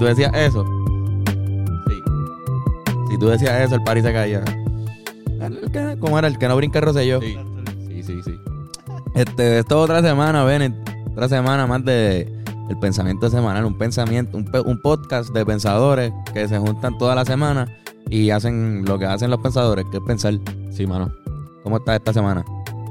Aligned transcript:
tú 0.00 0.04
decías 0.06 0.32
eso, 0.34 0.64
Sí. 1.86 1.94
si 3.10 3.18
tú 3.18 3.26
decías 3.28 3.60
eso, 3.62 3.76
el 3.76 3.82
party 3.84 4.02
se 4.02 4.12
caía. 4.12 4.42
El 5.40 5.70
que- 5.70 5.96
¿Cómo 6.00 6.18
era? 6.18 6.26
El 6.28 6.38
que 6.38 6.48
no 6.48 6.56
brinca 6.56 6.78
el 6.80 6.84
Rosselló. 6.86 7.20
Sí, 7.20 7.36
sí, 7.88 8.02
sí. 8.02 8.20
sí. 8.24 8.34
Este, 9.14 9.58
esto 9.60 9.78
es 9.78 9.90
otra 9.90 10.02
semana, 10.02 10.44
Bennett. 10.44 10.74
Otra 11.12 11.28
semana 11.28 11.66
más 11.66 11.84
de 11.84 12.32
el 12.68 12.78
pensamiento 12.78 13.28
semanal, 13.30 13.64
un 13.64 13.76
pensamiento, 13.76 14.36
un, 14.36 14.44
pe- 14.44 14.60
un 14.60 14.80
podcast 14.80 15.30
de 15.34 15.44
pensadores 15.44 16.12
que 16.32 16.46
se 16.48 16.58
juntan 16.58 16.96
toda 16.98 17.14
la 17.16 17.24
semana 17.24 17.66
y 18.08 18.30
hacen 18.30 18.84
lo 18.86 18.98
que 18.98 19.06
hacen 19.06 19.30
los 19.30 19.40
pensadores, 19.40 19.84
que 19.90 19.96
es 19.98 20.02
pensar. 20.04 20.34
Sí, 20.70 20.86
mano. 20.86 21.10
¿Cómo 21.64 21.78
está 21.78 21.96
esta 21.96 22.12
semana? 22.12 22.44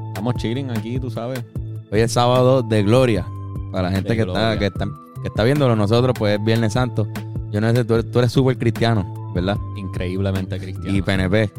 Estamos 0.09 0.35
chilling 0.35 0.69
aquí, 0.71 0.99
tú 0.99 1.09
sabes. 1.09 1.43
Hoy 1.91 2.01
es 2.01 2.11
sábado 2.11 2.61
de 2.61 2.83
gloria. 2.83 3.25
Para 3.71 3.89
la 3.89 3.95
gente 3.95 4.09
De 4.09 4.15
que 4.15 4.21
está, 4.21 4.33
gloria. 4.55 4.59
que 4.59 4.65
está 4.65 4.85
que 5.21 5.27
está 5.29 5.43
viéndolo 5.43 5.75
nosotros, 5.75 6.13
pues 6.17 6.37
es 6.39 6.43
Viernes 6.45 6.73
Santo. 6.73 7.07
Yo 7.51 7.59
no 7.61 7.71
sé, 7.73 7.83
tú 7.83 7.95
eres, 7.95 8.11
tú 8.11 8.19
eres 8.19 8.31
súper 8.31 8.57
cristiano, 8.57 9.31
¿verdad? 9.33 9.57
Increíblemente 9.77 10.57
cristiano. 10.59 10.95
Y 10.95 11.01
PNP. 11.01 11.49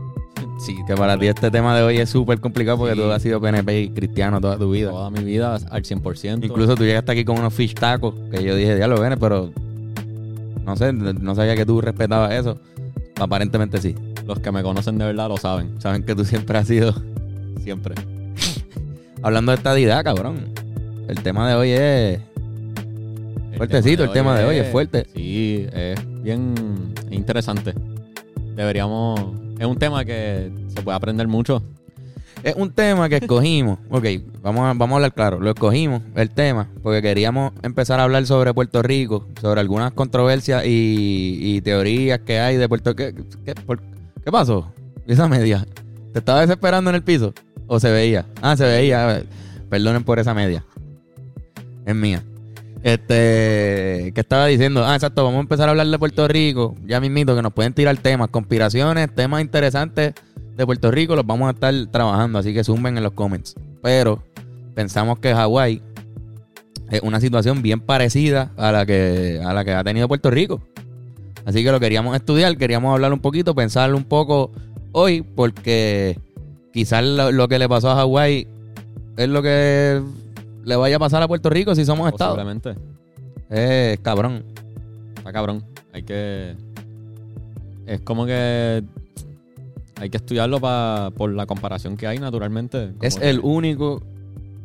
sí, 0.65 0.77
Que 0.87 0.95
para 0.95 1.19
ti 1.19 1.27
este 1.27 1.51
tema 1.51 1.77
de 1.77 1.83
hoy 1.83 1.99
es 1.99 2.09
súper 2.11 2.39
complicado 2.41 2.79
porque 2.79 2.95
Sí. 2.95 3.01
tú 3.01 3.11
has 3.11 3.23
sido 3.23 3.41
PNP 3.41 3.81
y 3.81 3.91
cristiano 3.91 4.41
toda 4.41 4.57
tu 4.59 4.71
vida. 4.71 4.91
toda 4.91 5.11
mi 5.11 5.25
vida 5.25 5.57
al 5.71 5.83
100%. 5.85 6.45
Incluso 6.47 6.75
tú 6.77 6.85
llegaste 6.85 7.13
aquí 7.13 7.25
con 7.25 7.39
unos 7.39 7.53
fish 7.55 7.75
tacos 7.75 8.15
que 8.31 8.43
yo 8.45 8.55
dije, 8.55 8.79
ya 8.79 8.87
lo 8.87 9.01
ven, 9.01 9.17
pero 9.19 9.51
no 10.65 10.77
sé, 10.77 10.93
no 10.93 11.35
sabía 11.35 11.57
que 11.57 11.67
tú 11.67 11.81
respetabas 11.81 12.33
eso. 12.33 12.59
Aparentemente 13.19 13.79
sí. 13.81 13.95
los 14.27 14.39
que 14.39 14.53
me 14.53 14.63
conocen 14.63 14.97
de 14.99 15.07
verdad 15.07 15.29
lo 15.29 15.37
saben. 15.37 15.81
Saben 15.81 16.05
que 16.05 16.15
tú 16.15 16.25
siempre 16.25 16.57
has 16.59 16.69
sido. 16.69 16.95
Siempre. 17.65 17.95
Hablando 19.23 19.51
de 19.53 19.57
estadidad, 19.57 20.05
cabrón. 20.05 20.47
El 21.09 21.21
tema 21.23 21.49
de 21.49 21.55
hoy 21.57 21.71
es. 21.73 22.21
Fuertecito, 23.61 24.05
el 24.05 24.13
tema 24.13 24.39
de 24.39 24.45
hoy 24.47 24.57
es 24.57 24.73
fuerte. 24.73 25.07
Sí, 25.15 25.67
es 25.71 26.01
bien 26.23 26.55
interesante. 27.11 27.75
Deberíamos. 28.57 29.21
Es 29.59 29.67
un 29.67 29.77
tema 29.77 30.03
que 30.03 30.51
se 30.69 30.81
puede 30.81 30.97
aprender 30.97 31.29
mucho. 31.29 31.63
Es 32.43 32.55
un 32.57 32.73
tema 32.73 33.11
que 33.11 33.17
escogimos. 33.17 33.79
ok, 33.91 34.07
vamos 34.41 34.63
a, 34.63 34.73
vamos 34.73 34.93
a 34.93 34.95
hablar 34.95 35.13
claro. 35.13 35.41
Lo 35.41 35.51
escogimos, 35.51 36.01
el 36.15 36.31
tema, 36.31 36.69
porque 36.83 37.03
queríamos 37.03 37.53
empezar 37.63 38.01
a 38.01 38.05
hablar 38.05 38.25
sobre 38.25 38.55
Puerto 38.55 38.83
Rico, 38.83 39.27
sobre 39.43 39.61
algunas 39.61 39.93
controversias 39.93 40.65
y, 40.65 41.37
y 41.39 41.61
teorías 41.61 42.21
que 42.21 42.41
hay 42.41 42.57
de 42.57 42.67
Puerto 42.67 42.97
¿Qué, 42.97 43.15
qué, 43.45 43.55
por- 43.55 43.83
¿qué 44.25 44.33
pasó? 44.33 44.73
Esa 45.07 45.29
media. 45.29 45.67
¿Te 46.15 46.21
estaba 46.21 46.41
desesperando 46.41 46.89
en 46.89 46.97
el 46.97 47.03
piso? 47.03 47.35
¿O 47.67 47.79
se 47.79 47.91
veía? 47.91 48.25
Ah, 48.41 48.57
se 48.57 48.65
veía. 48.65 49.23
Perdonen 49.69 50.03
por 50.03 50.19
esa 50.19 50.33
media. 50.33 50.65
Es 51.85 51.95
mía. 51.95 52.23
Este, 52.83 54.13
¿qué 54.15 54.21
estaba 54.21 54.47
diciendo? 54.47 54.85
Ah, 54.85 54.95
exacto, 54.95 55.23
vamos 55.23 55.39
a 55.39 55.43
empezar 55.43 55.69
a 55.69 55.73
hablar 55.73 55.87
de 55.87 55.99
Puerto 55.99 56.27
Rico. 56.29 56.75
Ya 56.87 57.01
mismito 57.01 57.37
que 57.37 57.43
nos 57.43 57.53
pueden 57.53 57.75
tirar 57.75 57.97
temas, 57.99 58.29
conspiraciones, 58.29 59.15
temas 59.15 59.43
interesantes 59.43 60.15
de 60.57 60.67
Puerto 60.67 60.91
Rico, 60.91 61.15
los 61.15 61.27
vamos 61.27 61.49
a 61.49 61.53
estar 61.53 61.75
trabajando, 61.91 62.39
así 62.39 62.55
que 62.55 62.65
zumben 62.65 62.97
en 62.97 63.03
los 63.03 63.13
comments. 63.13 63.55
Pero 63.83 64.23
pensamos 64.75 65.19
que 65.19 65.35
Hawái 65.35 65.83
es 66.91 67.03
una 67.03 67.21
situación 67.21 67.63
bien 67.63 67.81
parecida 67.81 68.51
a 68.57 68.73
la 68.73 68.85
que 68.85 69.41
a 69.45 69.53
la 69.53 69.65
que 69.65 69.73
ha 69.73 69.85
tenido 69.85 70.09
Puerto 70.09 70.31
Rico. 70.31 70.61
Así 71.45 71.63
que 71.63 71.71
lo 71.71 71.81
queríamos 71.81 72.17
estudiar, 72.17 72.57
queríamos 72.57 72.93
hablar 72.93 73.13
un 73.13 73.21
poquito, 73.21 73.55
pensar 73.55 73.95
un 73.95 74.05
poco 74.05 74.53
hoy, 74.93 75.23
porque 75.23 76.19
quizás 76.73 77.05
lo, 77.05 77.31
lo 77.33 77.49
que 77.49 77.59
le 77.59 77.69
pasó 77.69 77.91
a 77.91 77.97
Hawái 77.97 78.47
es 79.17 79.29
lo 79.29 79.43
que 79.43 80.03
le 80.65 80.77
vaya 80.77 80.97
a 80.97 80.99
pasar 80.99 81.23
a 81.23 81.29
Puerto 81.29 81.51
Rico 81.51 81.75
si 81.75 81.85
somos 81.85 82.09
Estado. 82.13 82.35
Posiblemente. 82.35 82.75
Es 83.49 83.99
cabrón. 84.01 84.45
Está 85.17 85.33
cabrón. 85.33 85.65
Hay 85.93 86.03
que. 86.03 86.55
Es 87.87 88.01
como 88.01 88.27
que. 88.27 88.83
Hay 89.97 90.09
que 90.09 90.17
estudiarlo 90.17 90.61
pa- 90.61 91.11
por 91.17 91.31
la 91.33 91.45
comparación 91.47 91.97
que 91.97 92.07
hay, 92.07 92.19
naturalmente. 92.19 92.93
Es 93.03 93.17
que- 93.17 93.29
el 93.29 93.41
único, 93.43 94.03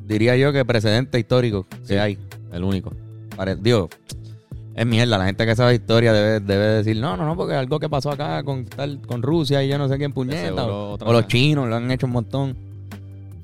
diría 0.08 0.38
yo, 0.38 0.54
que 0.54 0.64
precedente 0.64 1.20
histórico 1.20 1.66
que 1.88 2.00
hay. 2.00 2.18
El 2.54 2.64
único. 2.64 2.94
Pare- 3.36 3.58
Digo, 3.58 3.90
es 4.76 4.86
mierda. 4.86 5.18
La 5.18 5.26
gente 5.26 5.46
que 5.46 5.56
sabe 5.56 5.76
historia 5.76 6.14
debe, 6.14 6.40
debe 6.40 6.66
decir, 6.78 6.96
no, 7.02 7.18
no, 7.18 7.26
no, 7.26 7.36
porque 7.36 7.54
algo 7.56 7.80
que 7.80 7.90
pasó 7.90 8.12
acá 8.12 8.44
con, 8.44 8.64
tal, 8.66 9.02
con 9.02 9.22
Rusia 9.22 9.62
y 9.62 9.68
yo 9.68 9.78
no 9.78 9.90
sé 9.90 9.98
quién 9.98 10.14
puñeta. 10.14 10.64
O, 10.66 10.98
los 11.12 11.28
chinos 11.28 11.68
lo 11.68 11.76
han 11.76 11.92
hecho 11.92 12.06
un 12.06 12.14
montón. 12.14 12.56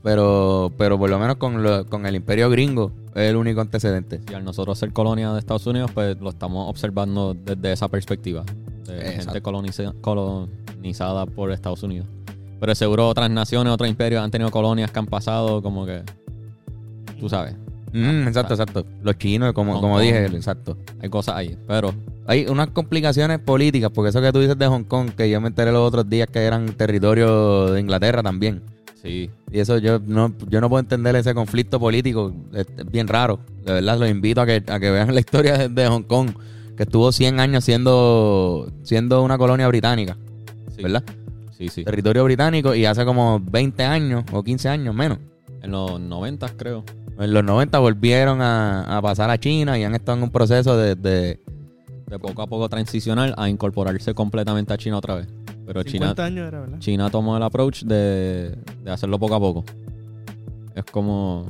Pero, 0.04 0.72
pero 0.78 0.98
por 0.98 1.10
lo 1.10 1.20
menos 1.20 1.36
con, 1.36 1.62
lo- 1.62 1.86
con 1.86 2.06
el 2.08 2.16
imperio 2.16 2.50
gringo 2.50 2.92
es 3.14 3.30
el 3.30 3.36
único 3.36 3.62
antecedente. 3.62 4.20
Y 4.30 4.34
al 4.34 4.44
nosotros 4.44 4.80
ser 4.80 4.92
colonia 4.94 5.32
de 5.34 5.40
Estados 5.40 5.68
Unidos, 5.68 5.92
pues 5.94 6.20
lo 6.20 6.30
estamos 6.32 6.68
observando 6.70 7.36
desde 7.36 7.72
esa 7.72 7.88
perspectiva. 7.88 8.44
De 8.88 9.00
gente 9.14 9.42
coloniza- 9.44 9.94
colonizada 10.02 11.26
por 11.28 11.52
Estados 11.52 11.84
Unidos. 11.84 12.08
Pero 12.60 12.74
seguro 12.76 13.08
otras 13.08 13.30
naciones, 13.30 13.72
otros 13.74 13.90
imperios 13.90 14.24
han 14.24 14.32
tenido 14.32 14.50
colonias 14.52 14.92
que 14.92 15.00
han 15.00 15.08
pasado 15.08 15.62
como 15.62 15.86
que... 15.86 16.02
Tú 17.20 17.30
sabes, 17.30 17.56
Mm, 17.94 18.28
exacto, 18.28 18.54
exacto. 18.54 18.86
Los 19.04 19.18
chinos, 19.18 19.54
como, 19.54 19.74
Hong 19.74 19.82
como 19.82 19.94
Kong. 19.96 20.04
dije, 20.04 20.26
exacto. 20.26 20.78
hay 21.02 21.10
cosas 21.10 21.36
ahí. 21.36 21.58
Pero 21.68 21.94
Hay 22.28 22.46
unas 22.48 22.70
complicaciones 22.70 23.40
políticas, 23.40 23.92
porque 23.94 24.10
eso 24.10 24.22
que 24.22 24.32
tú 24.32 24.40
dices 24.40 24.58
de 24.58 24.68
Hong 24.68 24.84
Kong, 24.84 25.12
que 25.12 25.30
yo 25.30 25.42
me 25.42 25.48
enteré 25.48 25.72
los 25.72 25.86
otros 25.86 26.10
días 26.10 26.28
que 26.30 26.40
eran 26.40 26.68
territorio 26.74 27.72
de 27.72 27.82
Inglaterra 27.82 28.24
también. 28.24 28.62
sí, 29.02 29.30
Y 29.52 29.60
eso 29.60 29.78
yo 29.80 30.00
no, 30.00 30.34
yo 30.50 30.62
no 30.62 30.70
puedo 30.70 30.80
entender 30.80 31.16
ese 31.16 31.34
conflicto 31.34 31.80
político. 31.80 32.34
Es, 32.54 32.68
es 32.78 32.86
bien 32.90 33.08
raro. 33.08 33.40
De 33.66 33.74
verdad, 33.74 33.98
los 34.00 34.10
invito 34.10 34.40
a 34.42 34.46
que, 34.46 34.64
a 34.68 34.80
que 34.80 34.92
vean 34.92 35.14
la 35.14 35.20
historia 35.20 35.58
de, 35.58 35.70
de 35.70 35.88
Hong 35.88 36.04
Kong, 36.04 36.30
que 36.78 36.84
estuvo 36.84 37.12
100 37.12 37.40
años 37.40 37.64
siendo, 37.66 38.72
siendo 38.84 39.22
una 39.24 39.38
colonia 39.38 39.68
británica, 39.68 40.16
sí. 40.76 40.82
¿verdad? 40.84 41.04
Sí, 41.58 41.68
sí. 41.68 41.84
Territorio 41.84 42.24
británico 42.24 42.74
y 42.74 42.86
hace 42.86 43.04
como 43.06 43.40
20 43.40 43.84
años 43.84 44.24
o 44.32 44.42
15 44.44 44.70
años 44.70 44.96
menos. 44.96 45.20
En 45.62 45.72
los 45.72 46.00
90 46.00 46.48
creo. 46.58 46.84
En 47.22 47.34
los 47.34 47.44
90 47.44 47.78
volvieron 47.80 48.42
a, 48.42 48.98
a 48.98 49.02
pasar 49.02 49.30
a 49.30 49.38
China 49.40 49.78
y 49.78 49.84
han 49.84 49.94
estado 49.96 50.18
en 50.18 50.24
un 50.24 50.30
proceso 50.32 50.76
de... 50.78 50.96
de- 50.96 51.40
De 52.08 52.20
poco 52.20 52.42
a 52.42 52.48
poco 52.48 52.68
transicionar 52.68 53.34
a 53.38 53.48
incorporarse 53.48 54.14
completamente 54.14 54.74
a 54.74 54.78
China 54.78 54.98
otra 54.98 55.16
vez. 55.16 55.28
Pero 55.66 55.84
China, 55.84 56.08
50 56.08 56.26
años 56.26 56.48
era, 56.48 56.60
¿verdad? 56.60 56.80
China 56.80 57.10
tomó 57.10 57.38
el 57.38 57.44
approach 57.44 57.84
de, 57.84 58.56
de 58.84 58.92
hacerlo 58.92 59.18
poco 59.20 59.36
a 59.36 59.40
poco. 59.40 59.64
Es 60.76 60.84
como... 60.92 61.46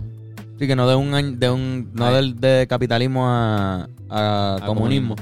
sí, 0.59 0.67
que 0.67 0.75
no 0.75 0.87
de 0.87 0.95
un 0.95 1.13
año, 1.15 1.31
de 1.37 1.49
un, 1.49 1.89
no 1.93 2.11
del 2.13 2.39
de 2.39 2.67
capitalismo 2.69 3.25
a, 3.27 3.87
a 4.09 4.57
A 4.61 4.65
comunismo, 4.67 5.15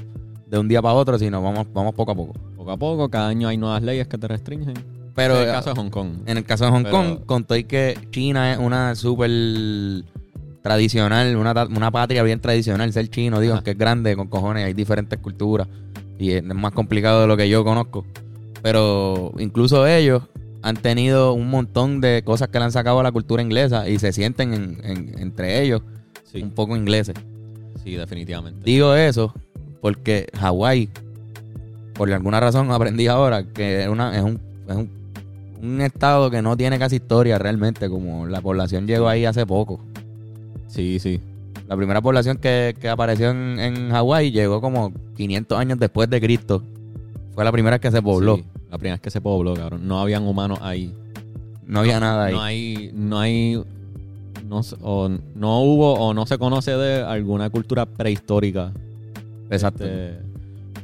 de 0.47 0.57
un 0.57 0.67
día 0.67 0.81
para 0.81 0.95
otro, 0.95 1.17
sino 1.19 1.41
vamos, 1.41 1.67
vamos 1.73 1.93
poco 1.93 2.11
a 2.11 2.15
poco. 2.15 2.33
Poco 2.57 2.71
a 2.71 2.77
poco, 2.77 3.09
cada 3.09 3.27
año 3.29 3.47
hay 3.47 3.55
nuevas 3.57 3.81
leyes 3.83 4.07
que 4.07 4.17
te 4.17 4.27
restringen. 4.27 4.73
Pero 5.15 5.35
en 5.37 5.47
el 5.47 5.53
caso 5.53 5.69
de 5.73 5.75
Hong 5.79 5.89
Kong. 5.89 6.09
En 6.25 6.37
el 6.37 6.43
caso 6.43 6.65
de 6.65 6.71
Hong 6.71 6.83
Pero- 6.83 6.95
Kong, 6.97 7.19
conté 7.25 7.63
que 7.65 7.97
China 8.11 8.51
es 8.51 8.57
una 8.59 8.95
súper 8.95 9.29
tradicional, 10.61 11.35
una, 11.35 11.51
una 11.65 11.91
patria 11.91 12.23
bien 12.23 12.39
tradicional. 12.39 12.91
Ser 12.93 13.09
chino, 13.09 13.39
digo, 13.39 13.61
que 13.63 13.71
es 13.71 13.77
grande, 13.77 14.15
con 14.15 14.27
cojones, 14.27 14.65
hay 14.65 14.73
diferentes 14.73 15.19
culturas. 15.19 15.67
Y 16.17 16.31
es 16.31 16.43
más 16.43 16.73
complicado 16.73 17.21
de 17.21 17.27
lo 17.27 17.37
que 17.37 17.47
yo 17.49 17.63
conozco. 17.63 18.05
Pero 18.61 19.31
incluso 19.39 19.87
ellos 19.87 20.23
han 20.61 20.75
tenido 20.75 21.31
un 21.33 21.49
montón 21.49 22.01
de 22.01 22.21
cosas 22.25 22.49
que 22.49 22.59
le 22.59 22.65
han 22.65 22.71
sacado 22.73 22.99
a 22.99 23.03
la 23.03 23.11
cultura 23.13 23.41
inglesa 23.41 23.87
y 23.87 23.97
se 23.99 24.11
sienten 24.11 24.53
en- 24.53 24.77
en- 24.83 25.19
entre 25.19 25.61
ellos 25.61 25.81
Sí, 26.29 26.41
un 26.43 26.51
poco 26.51 26.75
ingleses. 26.75 27.15
sí, 27.83 27.95
definitivamente. 27.95 28.59
Digo 28.65 28.93
eso 28.95 29.33
porque 29.81 30.27
Hawái, 30.37 30.89
por 31.93 32.11
alguna 32.11 32.41
razón 32.41 32.69
aprendí 32.71 33.07
ahora 33.07 33.43
que 33.45 33.83
es, 33.83 33.87
una, 33.87 34.15
es, 34.17 34.21
un, 34.23 34.39
es 34.67 34.75
un, 34.75 34.89
un 35.61 35.81
estado 35.81 36.29
que 36.29 36.41
no 36.41 36.57
tiene 36.57 36.77
casi 36.77 36.97
historia 36.97 37.37
realmente, 37.39 37.89
como 37.89 38.27
la 38.27 38.41
población 38.41 38.85
llegó 38.87 39.07
ahí 39.07 39.23
hace 39.25 39.45
poco. 39.45 39.79
Sí, 40.69 40.99
sí. 40.99 41.19
La 41.67 41.75
primera 41.75 42.01
población 42.01 42.37
que, 42.37 42.73
que 42.79 42.87
apareció 42.89 43.29
en, 43.31 43.59
en 43.59 43.89
Hawái 43.91 44.31
llegó 44.31 44.61
como 44.61 44.93
500 45.17 45.57
años 45.59 45.77
después 45.77 46.09
de 46.09 46.19
Cristo. 46.21 46.63
Fue 47.35 47.43
la 47.43 47.51
primera 47.51 47.77
que 47.79 47.91
se 47.91 48.01
pobló. 48.01 48.37
Sí, 48.37 48.45
la 48.71 48.77
primera 48.77 48.95
vez 48.95 49.01
que 49.01 49.11
se 49.11 49.19
pobló, 49.21 49.53
cabrón. 49.53 49.87
No 49.87 49.99
habían 49.99 50.23
humanos 50.25 50.59
ahí. 50.61 50.93
No 51.67 51.81
había 51.81 51.99
nada 51.99 52.25
ahí. 52.25 52.33
No 52.33 52.41
hay, 52.41 52.91
no 52.93 53.19
hay, 53.19 53.63
no, 54.47 54.61
o 54.81 55.09
no 55.35 55.61
hubo 55.61 55.93
o 55.93 56.13
no 56.15 56.25
se 56.25 56.37
conoce 56.39 56.71
de 56.71 57.03
alguna 57.03 57.49
cultura 57.51 57.85
prehistórica. 57.85 58.71
Exacto. 59.51 59.83
este, 59.85 60.17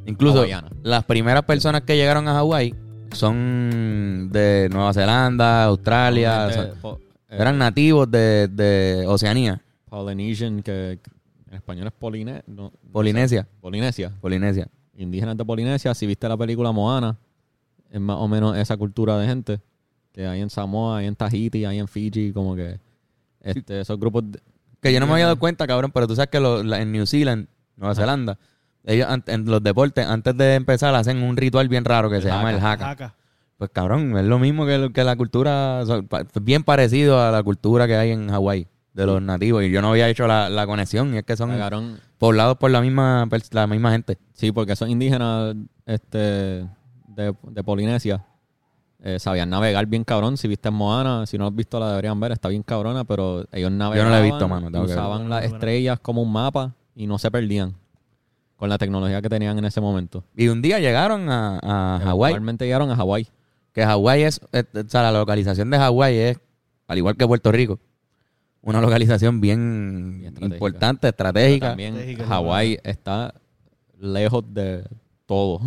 Incluso 0.06 0.40
hawaiana. 0.40 0.70
las 0.84 1.04
primeras 1.06 1.44
personas 1.46 1.82
que 1.82 1.96
llegaron 1.98 2.28
a 2.28 2.34
Hawái 2.36 2.76
son 3.12 4.30
de 4.32 4.70
Nueva 4.72 4.94
Zelanda, 4.94 5.64
Australia. 5.66 6.46
o 6.48 6.52
sea, 6.54 6.62
Gente, 6.64 6.78
po- 6.82 7.00
eh, 7.30 7.38
eran 7.40 7.58
nativos 7.58 8.10
de, 8.12 8.48
de 8.50 9.06
Oceanía, 9.08 9.62
Polynesian, 9.90 10.62
que 10.62 11.00
en 11.50 11.54
español 11.54 11.88
es 11.88 11.94
Poline, 11.94 12.44
no- 12.48 12.64
no 12.64 12.92
Polinesia. 12.92 13.44
sé, 13.44 13.48
Polinesia. 13.62 14.12
Polinesia. 14.22 14.68
Indígenas 14.98 15.38
de 15.38 15.46
Polinesia. 15.46 15.94
Si 15.94 16.06
viste 16.08 16.28
la 16.28 16.38
película 16.38 16.72
Moana, 16.72 17.18
es 17.92 18.00
más 18.00 18.18
o 18.18 18.28
menos 18.28 18.58
esa 18.58 18.78
cultura 18.78 19.18
de 19.20 19.28
gente 19.28 19.60
que 20.12 20.26
hay 20.26 20.42
en 20.42 20.50
Samoa, 20.50 20.98
hay 21.00 21.08
en 21.08 21.16
Tahiti, 21.16 21.66
hay 21.66 21.80
en 21.80 21.88
Fiji, 21.88 22.32
como 22.32 22.56
que 22.56 22.80
este, 23.42 23.82
esos 23.82 24.00
grupos. 24.00 24.24
de- 24.32 24.40
Que 24.82 24.94
yo 24.94 25.00
no 25.00 25.08
me 25.08 25.14
había 25.14 25.26
dado 25.26 25.40
cuenta, 25.40 25.68
cabrón, 25.68 25.92
pero 25.94 26.08
tú 26.08 26.16
sabes 26.16 26.30
que 26.30 26.40
lo- 26.40 26.64
la- 26.64 26.82
en 26.82 26.92
New 26.92 27.06
Zealand, 27.06 27.48
Nueva. 27.76 27.96
Zelanda, 27.96 28.38
ellos 28.86 29.08
en 29.28 29.46
los 29.46 29.62
deportes, 29.62 30.06
antes 30.06 30.36
de 30.38 30.56
empezar, 30.56 30.94
hacen 30.96 31.22
un 31.24 31.36
ritual 31.38 31.68
bien 31.68 31.84
raro 31.86 32.10
que 32.10 32.18
El 32.18 32.22
se 32.22 32.28
llama 32.30 32.52
el 32.52 32.60
haka. 32.64 33.16
Pues 33.58 33.70
cabrón, 33.72 34.18
es 34.18 34.26
lo 34.26 34.38
mismo 34.40 34.66
que, 34.66 34.92
que 34.94 35.04
la 35.04 35.16
cultura, 35.16 35.80
o 35.82 35.86
sea, 35.86 36.02
pa- 36.04 36.26
bien 36.42 36.64
parecido 36.64 37.20
a 37.22 37.32
la 37.32 37.42
cultura 37.44 37.88
que 37.88 37.96
hay 37.96 38.12
en 38.12 38.30
Hawái 38.30 38.68
de 38.96 39.06
los 39.06 39.22
nativos. 39.22 39.64
Y 39.64 39.70
yo 39.70 39.82
no 39.82 39.90
había 39.90 40.08
hecho 40.10 40.26
la, 40.26 40.50
la 40.50 40.66
conexión, 40.66 41.14
y 41.14 41.18
es 41.18 41.24
que 41.24 41.36
son 41.36 41.52
poblados 42.18 42.58
por 42.58 42.72
la 42.72 42.80
misma, 42.82 43.26
pers- 43.28 43.54
la 43.54 43.68
misma 43.68 43.92
gente. 43.92 44.18
Sí, 44.34 44.52
porque 44.52 44.72
esos 44.72 44.88
indígenas 44.90 45.56
este, 45.86 46.18
de, 47.10 47.36
de 47.44 47.64
Polinesia 47.64 48.26
eh, 49.04 49.20
sabían 49.20 49.50
navegar 49.50 49.86
bien 49.86 50.04
cabrón. 50.06 50.38
Si 50.38 50.48
viste 50.48 50.72
Moana, 50.72 51.26
si 51.26 51.38
no 51.38 51.46
has 51.46 51.54
visto 51.54 51.80
la 51.80 51.90
deberían 51.90 52.20
ver, 52.20 52.32
está 52.32 52.48
bien 52.48 52.64
cabrona, 52.64 53.04
pero 53.04 53.46
ellos 53.52 53.72
navegaban. 53.72 54.12
la 54.12 54.20
he 54.20 54.24
visto, 54.24 54.48
mano, 54.48 54.72
tengo 54.72 54.86
Usaban 54.86 55.30
las 55.30 55.44
estrellas 55.44 56.00
como 56.00 56.22
un 56.22 56.32
mapa 56.32 56.74
y 56.96 57.06
no 57.06 57.18
se 57.20 57.30
perdían 57.30 57.76
con 58.56 58.70
la 58.70 58.78
tecnología 58.78 59.22
que 59.22 59.28
tenían 59.28 59.58
en 59.60 59.66
ese 59.66 59.82
momento. 59.82 60.24
Y 60.38 60.48
un 60.48 60.62
día 60.62 60.80
llegaron 60.80 61.30
a, 61.30 61.60
a 61.62 62.00
Hawái, 62.02 62.32
Actualmente 62.32 62.64
llegaron 62.64 62.90
a 62.90 62.96
Hawái. 62.96 63.28
que 63.74 63.84
Hawái 63.86 64.24
es, 64.24 64.40
eh, 64.54 64.64
o 64.74 64.90
sea, 64.90 65.02
la 65.04 65.12
localización 65.12 65.70
de 65.70 65.78
Hawái 65.78 66.16
es, 66.18 66.40
al 66.88 66.98
igual 66.98 67.18
que 67.18 67.28
Puerto 67.28 67.52
Rico, 67.52 67.78
una 68.66 68.82
localización 68.82 69.40
bien, 69.42 70.18
Bien 70.20 70.34
estratégica. 70.34 70.56
importante, 70.56 71.00
Pero 71.02 71.10
estratégica. 71.12 71.68
también 71.70 71.94
Estratégica, 71.96 72.26
Hawái 72.28 72.80
está 72.84 73.34
lejos 74.00 74.44
de 74.54 74.84
todo. 75.26 75.62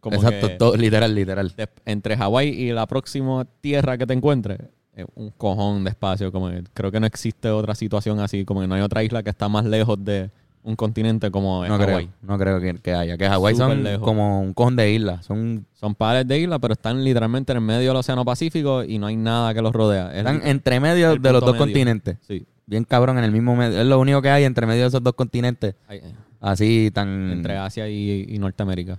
Como 0.00 0.16
Exacto, 0.22 0.48
que 0.48 0.54
todo, 0.56 0.76
literal, 0.76 1.14
literal. 1.14 1.52
de- 1.56 1.68
entre 1.86 2.16
Hawái 2.16 2.48
y 2.48 2.72
la 2.72 2.86
próxima 2.86 3.44
tierra 3.60 3.96
que 3.98 4.06
te 4.06 4.12
encuentres, 4.14 4.58
es 4.94 5.06
un 5.14 5.30
cojón 5.30 5.82
de 5.84 5.90
espacio. 5.90 6.30
Como 6.30 6.50
que 6.50 6.62
creo 6.72 6.92
que 6.92 7.00
no 7.00 7.06
existe 7.06 7.48
otra 7.50 7.74
situación 7.74 8.20
así, 8.20 8.44
como 8.44 8.60
que 8.60 8.68
no 8.68 8.74
hay 8.76 8.82
otra 8.82 9.02
isla 9.02 9.22
que 9.22 9.30
está 9.30 9.48
más 9.48 9.64
lejos 9.64 10.02
de 10.04 10.30
un 10.64 10.76
continente 10.76 11.30
como 11.30 11.62
es 11.64 11.70
No 11.70 11.76
creo, 11.76 11.88
Hawái. 11.90 12.10
no 12.22 12.38
creo 12.38 12.58
que, 12.60 12.74
que 12.74 12.92
haya. 12.94 13.16
Que 13.16 13.28
Hawái 13.28 13.54
son 13.54 13.84
lejos. 13.84 14.02
como 14.04 14.40
un 14.40 14.52
cojón 14.54 14.76
de 14.76 14.90
islas. 14.92 15.24
Son, 15.24 15.66
Son 15.74 15.94
pares 15.94 16.26
de 16.26 16.38
islas, 16.38 16.58
pero 16.60 16.72
están 16.72 17.04
literalmente 17.04 17.52
en 17.52 17.58
el 17.58 17.64
medio 17.64 17.88
del 17.90 17.96
Océano 17.98 18.24
Pacífico 18.24 18.82
y 18.82 18.98
no 18.98 19.06
hay 19.06 19.16
nada 19.16 19.52
que 19.54 19.60
los 19.62 19.72
rodea. 19.72 20.10
Es 20.12 20.18
están 20.18 20.40
el- 20.42 20.48
entre 20.48 20.80
medio 20.80 21.16
de 21.16 21.32
los 21.32 21.40
dos 21.42 21.52
medio. 21.52 21.58
continentes. 21.58 22.16
sí, 22.22 22.46
Bien 22.66 22.84
cabrón, 22.84 23.18
en 23.18 23.24
el 23.24 23.30
mismo 23.30 23.54
medio. 23.54 23.78
Es 23.78 23.86
lo 23.86 24.00
único 24.00 24.22
que 24.22 24.30
hay 24.30 24.44
entre 24.44 24.66
medio 24.66 24.82
de 24.82 24.88
esos 24.88 25.02
dos 25.02 25.12
continentes. 25.14 25.74
hay- 25.86 26.00
Así 26.40 26.90
tan... 26.92 27.30
entre 27.30 27.56
Asia 27.58 27.88
y, 27.88 28.26
y 28.28 28.38
Norteamérica. 28.38 28.98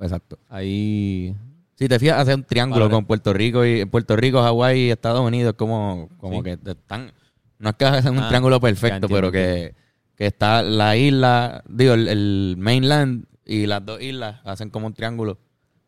Exacto. 0.00 0.38
Ahí 0.48 1.34
Si 1.76 1.88
te 1.88 1.98
fijas, 2.00 2.18
hace 2.20 2.34
un 2.34 2.42
triángulo 2.44 2.88
con 2.90 3.04
Puerto 3.04 3.32
Rico 3.32 3.64
y 3.64 3.84
Puerto 3.84 4.16
Rico, 4.16 4.40
Hawái 4.42 4.78
y 4.80 4.90
Estados 4.90 5.20
Unidos, 5.20 5.54
como, 5.56 6.08
como 6.18 6.38
Sí. 6.38 6.42
que 6.42 6.70
están. 6.70 7.12
No 7.58 7.70
es 7.70 7.76
que 7.76 7.84
hacen 7.84 8.12
un 8.16 8.24
Ah, 8.24 8.28
triángulo 8.28 8.60
perfecto, 8.60 9.08
pero 9.08 9.30
que, 9.32 9.74
que 10.16 10.26
está 10.26 10.62
la 10.62 10.96
isla, 10.96 11.62
digo, 11.68 11.94
el, 11.94 12.08
el 12.08 12.56
mainland 12.58 13.26
y 13.44 13.66
las 13.66 13.84
dos 13.84 14.00
islas 14.00 14.40
hacen 14.44 14.70
como 14.70 14.86
un 14.86 14.94
triángulo 14.94 15.38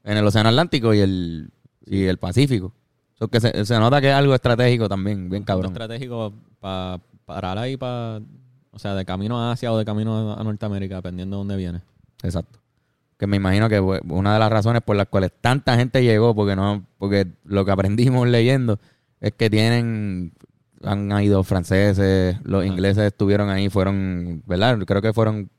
en 0.05 0.17
el 0.17 0.27
Océano 0.27 0.49
Atlántico 0.49 0.95
y 0.95 1.01
el, 1.01 1.51
y 1.85 2.05
el 2.05 2.19
Pacífico. 2.19 2.73
So 3.19 3.29
que 3.29 3.41
se, 3.41 3.65
se 3.65 3.79
nota 3.79 4.01
que 4.01 4.09
es 4.09 4.15
algo 4.15 4.35
estratégico 4.35 4.89
también, 4.89 5.31
bien 5.31 5.43
cabrón. 5.43 5.73
estratégico 5.73 6.35
para 6.61 7.01
parar 7.25 7.59
ahí 7.59 7.77
para, 7.77 8.21
o 8.71 8.79
sea, 8.79 8.95
de 8.95 9.05
camino 9.05 9.41
a 9.41 9.53
Asia 9.53 9.73
o 9.73 9.79
de 9.79 9.85
camino 9.85 10.33
a, 10.33 10.41
a 10.41 10.45
Norteamérica, 10.45 10.97
dependiendo 10.97 11.37
de 11.37 11.39
dónde 11.39 11.57
viene. 11.57 11.83
Exacto. 12.23 12.61
Que 13.19 13.27
me 13.27 13.39
imagino 13.39 13.69
que 13.69 13.81
pues, 13.81 14.03
una 14.09 14.35
de 14.35 14.39
las 14.39 14.51
razones 14.51 14.83
por 14.83 14.97
las 14.97 15.07
cuales 15.09 15.33
tanta 15.41 15.77
gente 15.77 16.05
llegó, 16.05 16.35
porque 16.35 16.55
no, 16.55 16.85
porque 16.99 17.27
lo 17.45 17.65
que 17.65 17.71
aprendimos 17.71 18.29
leyendo 18.29 18.79
es 19.21 19.33
que 19.33 19.49
tienen, 19.49 20.35
han 20.87 21.11
ido 21.23 21.43
franceses, 21.43 22.37
los 22.45 22.65
ingleses 22.65 23.05
estuvieron 23.05 23.51
ahí, 23.51 23.69
fueron, 23.69 24.43
¿verdad? 24.47 24.79
Creo 24.87 25.03
que 25.03 25.13
fueron 25.13 25.51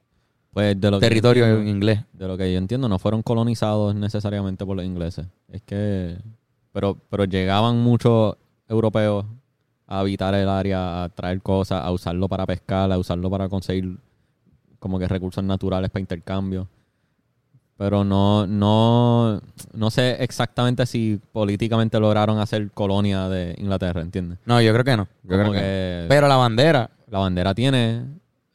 Pues 0.51 0.79
de 0.79 0.89
lo 0.91 0.99
que 0.99 1.05
territorio 1.07 1.45
entiendo- 1.45 1.69
inglés. 1.69 1.99
de 2.13 2.27
lo 2.27 2.37
que 2.37 2.51
yo 2.51 2.57
entiendo, 2.57 2.89
no 2.89 2.97
fueron 2.99 3.21
colonizados 3.21 3.93
necesariamente 3.95 4.65
por 4.65 4.75
los 4.77 4.85
ingleses. 4.85 5.27
Es 5.51 5.61
que, 5.61 6.17
pero, 6.71 6.97
pero 7.09 7.25
llegaban 7.25 7.77
muchos 7.79 8.35
europeos 8.67 9.25
a 9.85 9.99
habitar 9.99 10.33
el 10.35 10.49
área, 10.49 11.03
a 11.03 11.09
traer 11.09 11.41
cosas, 11.41 11.83
a 11.83 11.91
usarlo 11.91 12.27
para 12.27 12.45
pescar, 12.45 12.91
a 12.91 12.97
usarlo 12.97 13.29
para 13.29 13.47
conseguir 13.49 13.97
como 14.79 14.99
que 14.99 15.07
recursos 15.07 15.43
naturales 15.43 15.89
para 15.89 16.01
intercambio. 16.01 16.67
Pero 17.77 18.03
no, 18.03 18.47
no, 18.47 19.39
no 19.73 19.91
sé 19.91 20.23
exactamente 20.23 20.85
si 20.87 21.19
políticamente 21.31 21.99
lograron 21.99 22.39
hacer 22.39 22.71
colonia 22.71 23.29
de 23.29 23.53
Inglaterra, 23.59 24.01
¿entiendes? 24.01 24.39
No, 24.45 24.59
yo 24.61 24.73
creo 24.73 24.83
que 24.83 24.97
no. 24.97 25.07
Yo 25.23 25.37
Como 25.37 25.51
creo 25.51 25.51
que 25.53 25.59
que 25.59 25.99
no. 26.03 26.09
Pero 26.09 26.27
la 26.27 26.35
bandera, 26.37 26.89
la 27.09 27.19
bandera 27.19 27.53
tiene 27.53 28.05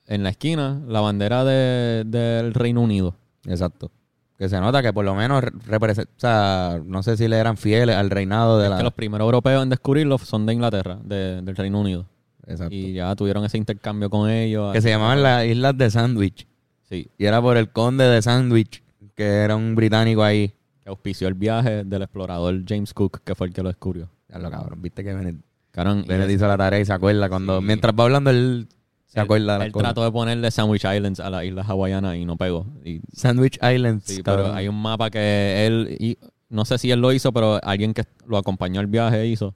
en 0.08 0.22
la 0.24 0.30
esquina 0.30 0.80
la 0.88 1.00
bandera 1.00 1.44
de- 1.44 2.02
del 2.04 2.52
Reino 2.54 2.80
Unido. 2.80 3.14
exacto. 3.46 3.90
Que 4.38 4.48
se 4.48 4.58
nota 4.60 4.82
que 4.82 4.92
por 4.92 5.04
lo 5.04 5.14
menos 5.14 5.44
representa, 5.69 6.10
o 6.16 6.20
sea, 6.20 6.80
no 6.84 7.04
sé 7.04 7.16
si 7.16 7.28
le 7.28 7.36
eran 7.38 7.56
fieles 7.56 7.94
al 7.94 8.10
reinado 8.10 8.58
de 8.58 8.64
Es 8.64 8.70
la... 8.70 8.76
que 8.78 8.82
los 8.82 8.92
primeros 8.92 9.24
europeos 9.26 9.62
en 9.62 9.69
descubrirlo 9.69 10.19
son 10.19 10.46
de 10.46 10.52
Inglaterra, 10.54 10.98
de- 11.04 11.42
del 11.42 11.54
Reino 11.54 11.78
Unido. 11.80 12.06
Exacto. 12.48 12.74
Y 12.74 12.94
ya 12.94 13.14
tuvieron 13.14 13.44
ese 13.44 13.56
intercambio 13.56 14.10
con 14.10 14.28
ellos. 14.28 14.72
Que 14.72 14.80
se 14.80 14.88
llamaban 14.90 15.22
las 15.22 15.44
Islas 15.46 15.78
de 15.78 15.88
Sandwich. 15.92 16.48
Sí, 16.88 17.08
Y 17.19 17.24
era 17.26 17.40
por 17.40 17.56
el 17.56 17.70
conde 17.70 18.04
de 18.04 18.20
Sandwich, 18.20 18.81
que 19.14 19.25
era 19.25 19.56
un 19.56 19.75
británico 19.75 20.23
ahí. 20.23 20.53
que 20.81 20.88
auspició 20.88 21.29
el 21.29 21.35
viaje 21.35 21.85
del 21.85 22.03
explorador 22.03 22.62
James 22.67 22.93
Cook, 22.93 23.20
que 23.25 23.35
fue 23.37 23.47
el 23.47 23.53
que 23.53 23.62
lo 23.62 23.69
descubrió. 23.69 24.09
Ya 24.29 24.38
lo 24.38 24.50
cabrón, 24.50 24.82
viste 24.82 25.05
que 25.05 25.14
Bennett, 25.14 25.37
Cabrón, 25.70 26.05
hizo 26.31 26.47
la 26.49 26.56
tarea 26.59 26.81
y 26.81 26.85
se 26.85 26.93
acuerda 26.93 27.29
cuando, 27.29 27.61
Sí. 27.61 27.67
mientras 27.67 27.94
va 27.99 28.05
hablando, 28.05 28.31
él 28.31 28.67
se 29.06 29.20
acuerda 29.20 29.53
de 29.55 29.59
las 29.61 29.67
Él 29.67 29.73
cosas. 29.73 29.88
trató 29.91 30.05
de 30.05 30.11
ponerle 30.11 30.50
Sandwich 30.50 30.85
Islands 30.85 31.20
a 31.20 31.31
las 31.31 31.44
islas 31.44 31.69
hawaianas 31.69 32.17
y 32.17 32.25
no 32.25 32.37
pegó. 32.37 32.67
Y, 32.85 33.00
Sandwich 33.12 33.59
Islands. 33.62 34.05
sí, 34.06 34.23
cabrón. 34.23 34.47
pero 34.47 34.56
hay 34.56 34.69
un 34.69 34.81
mapa 34.81 35.09
que 35.11 35.67
él, 35.67 35.97
y, 36.00 36.19
no 36.49 36.65
sé 36.65 36.79
si 36.79 36.91
él 36.91 37.00
lo 37.00 37.12
hizo, 37.12 37.32
pero 37.32 37.61
alguien 37.62 37.94
que 37.94 38.05
lo 38.26 38.36
acompañó 38.39 38.81
al 38.81 38.86
viaje 38.89 39.27
hizo. 39.27 39.55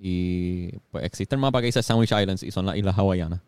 Y 0.00 0.70
pues 0.90 1.04
existe 1.04 1.34
el 1.34 1.40
mapa 1.40 1.60
que 1.60 1.66
dice 1.66 1.82
Sandwich 1.82 2.12
Islands 2.12 2.42
y 2.42 2.50
son 2.50 2.66
las 2.66 2.76
islas 2.76 2.96
hawaianas. 2.98 3.40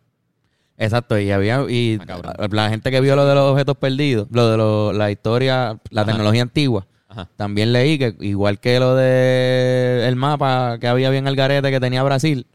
Exacto, 0.83 1.19
y 1.19 1.29
había 1.31 1.63
y 1.69 1.99
Ah, 2.07 2.47
la 2.49 2.69
gente 2.69 2.89
que 2.89 3.01
vio 3.01 3.15
lo 3.15 3.25
de 3.27 3.35
los 3.35 3.51
objetos 3.51 3.77
perdidos, 3.77 4.27
lo 4.31 4.49
de 4.49 4.57
lo- 4.57 4.93
la 4.93 5.11
historia, 5.11 5.77
la 5.91 6.01
Ajá. 6.01 6.11
tecnología 6.11 6.41
antigua, 6.41 6.87
Ajá. 7.07 7.29
también 7.35 7.71
leí 7.71 7.99
que 7.99 8.15
igual 8.21 8.59
que 8.59 8.79
lo 8.79 8.95
de 8.95 10.05
el 10.07 10.15
mapa 10.15 10.77
que 10.79 10.87
había 10.87 11.09
bien 11.11 11.27
el 11.27 11.35
garete 11.35 11.69
que 11.69 11.79
tenía 11.79 12.01
Brasil, 12.01 12.47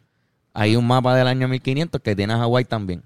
hay 0.54 0.74
un 0.74 0.86
mapa 0.86 1.14
del 1.14 1.28
año 1.28 1.46
1500 1.46 2.00
que 2.00 2.16
tiene 2.16 2.32
a 2.32 2.38
Hawái 2.38 2.64
también. 2.64 3.02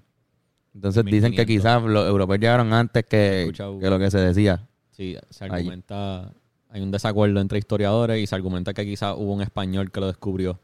Entonces 0.75 1.05
dicen 1.05 1.33
que 1.33 1.45
1500. 1.45 1.47
quizás 1.47 1.83
los 1.83 2.07
europeos 2.09 2.39
llegaron 2.41 2.73
antes 2.73 3.05
que, 3.05 3.53
que 3.81 3.91
lo 3.91 3.99
que 3.99 4.11
se 4.11 4.19
decía. 4.19 4.67
Sí, 4.93 5.17
se 5.29 5.45
Allí. 5.45 5.55
argumenta, 5.57 6.31
hay 6.71 6.81
un 6.81 6.91
desacuerdo 6.93 7.41
entre 7.41 7.59
historiadores 7.59 8.23
y 8.23 8.27
se 8.27 8.35
argumenta 8.37 8.73
que 8.73 8.85
quizás 8.87 9.15
hubo 9.19 9.33
un 9.35 9.43
español 9.43 9.91
que 9.91 10.01
lo 10.01 10.07
descubrió. 10.07 10.59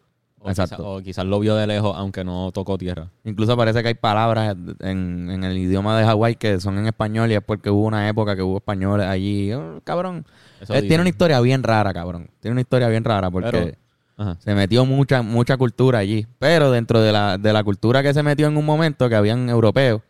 O 0.47 0.51
Exacto. 0.51 0.77
quizás, 0.77 0.87
o 0.87 1.03
quizás 1.03 1.25
lo 1.27 1.41
vio 1.41 1.57
de 1.57 1.67
lejos, 1.67 1.93
aunque 1.97 2.23
no 2.23 2.53
tocó 2.53 2.79
tierra. 2.79 3.11
Incluso 3.25 3.57
parece 3.57 3.83
que 3.83 3.89
hay 3.89 3.95
palabras 3.95 4.57
en, 4.81 5.29
en 5.31 5.43
el 5.45 5.59
idioma 5.59 5.99
de 5.99 6.05
Hawái 6.05 6.37
que 6.37 6.61
son 6.61 6.79
en 6.79 6.87
español 6.87 7.31
y 7.33 7.35
es 7.35 7.43
porque 7.43 7.69
hubo 7.71 7.85
una 7.85 8.09
época 8.09 8.37
que 8.37 8.43
hubo 8.43 8.59
españoles 8.59 9.07
allí. 9.07 9.53
Oh, 9.53 9.81
cabrón. 9.83 10.25
Eso 10.61 10.73
Él 10.73 10.83
dicen. 10.83 10.89
tiene 10.89 11.01
una 11.03 11.11
historia 11.11 11.41
bien 11.41 11.63
rara, 11.63 11.93
cabrón. 11.93 12.31
Tiene 12.41 12.53
una 12.53 12.61
historia 12.61 12.89
bien 12.89 13.03
rara 13.05 13.31
porque 13.31 13.51
Pero- 13.51 13.73
Ajá. 14.19 14.37
se 14.41 14.55
metió 14.55 14.87
mucha 14.87 15.21
mucha 15.23 15.57
cultura 15.57 15.99
allí. 15.99 16.27
Pero 16.39 16.71
dentro 16.71 17.01
de 17.01 17.13
la, 17.13 17.37
de 17.39 17.53
la 17.53 17.65
cultura 17.65 18.03
que 18.03 18.15
se 18.15 18.23
metió 18.23 18.47
en 18.47 18.57
un 18.57 18.65
momento, 18.65 19.09
que 19.09 19.15
habían 19.17 19.49
europeos, 19.51 20.01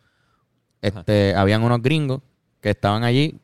este, 0.82 1.34
habían 1.34 1.62
unos 1.62 1.82
gringos 1.82 2.20
que 2.60 2.70
estaban 2.70 3.04
allí 3.04 3.38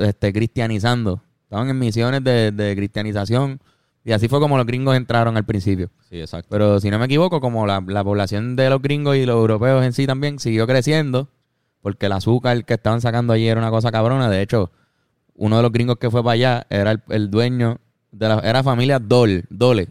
este, 0.00 0.32
cristianizando. 0.32 1.22
Estaban 1.44 1.68
en 1.70 1.78
misiones 1.78 2.22
de, 2.24 2.50
de 2.52 2.74
cristianización. 2.76 3.60
Y 4.04 4.12
así 4.12 4.26
fue 4.28 4.40
como 4.40 4.56
los 4.56 4.66
gringos 4.66 4.96
entraron 4.96 5.36
al 5.36 5.44
principio. 5.44 5.90
Sí, 6.10 6.20
exacto. 6.20 6.48
Pero 6.50 6.80
si 6.80 6.90
no 6.90 6.98
me 6.98 7.04
equivoco, 7.04 7.40
como 7.40 7.66
la, 7.66 7.80
la 7.86 8.02
población 8.02 8.56
de 8.56 8.68
los 8.68 8.82
gringos 8.82 9.16
y 9.16 9.24
los 9.26 9.36
europeos 9.36 9.84
en 9.84 9.92
sí 9.92 10.06
también 10.06 10.38
siguió 10.40 10.66
creciendo, 10.66 11.28
porque 11.80 12.06
el 12.06 12.12
azúcar 12.12 12.64
que 12.64 12.74
estaban 12.74 13.00
sacando 13.00 13.32
allí 13.32 13.46
era 13.46 13.60
una 13.60 13.70
cosa 13.70 13.92
cabrona. 13.92 14.28
De 14.28 14.42
hecho, 14.42 14.72
uno 15.34 15.56
de 15.56 15.62
los 15.62 15.70
gringos 15.72 15.98
que 15.98 16.10
fue 16.10 16.22
para 16.22 16.32
allá 16.32 16.66
era 16.68 16.90
el, 16.92 17.02
el 17.10 17.30
dueño 17.30 17.78
de 18.10 18.28
la 18.28 18.38
era 18.40 18.62
familia 18.64 18.98
Dole, 18.98 19.44
Dole. 19.50 19.88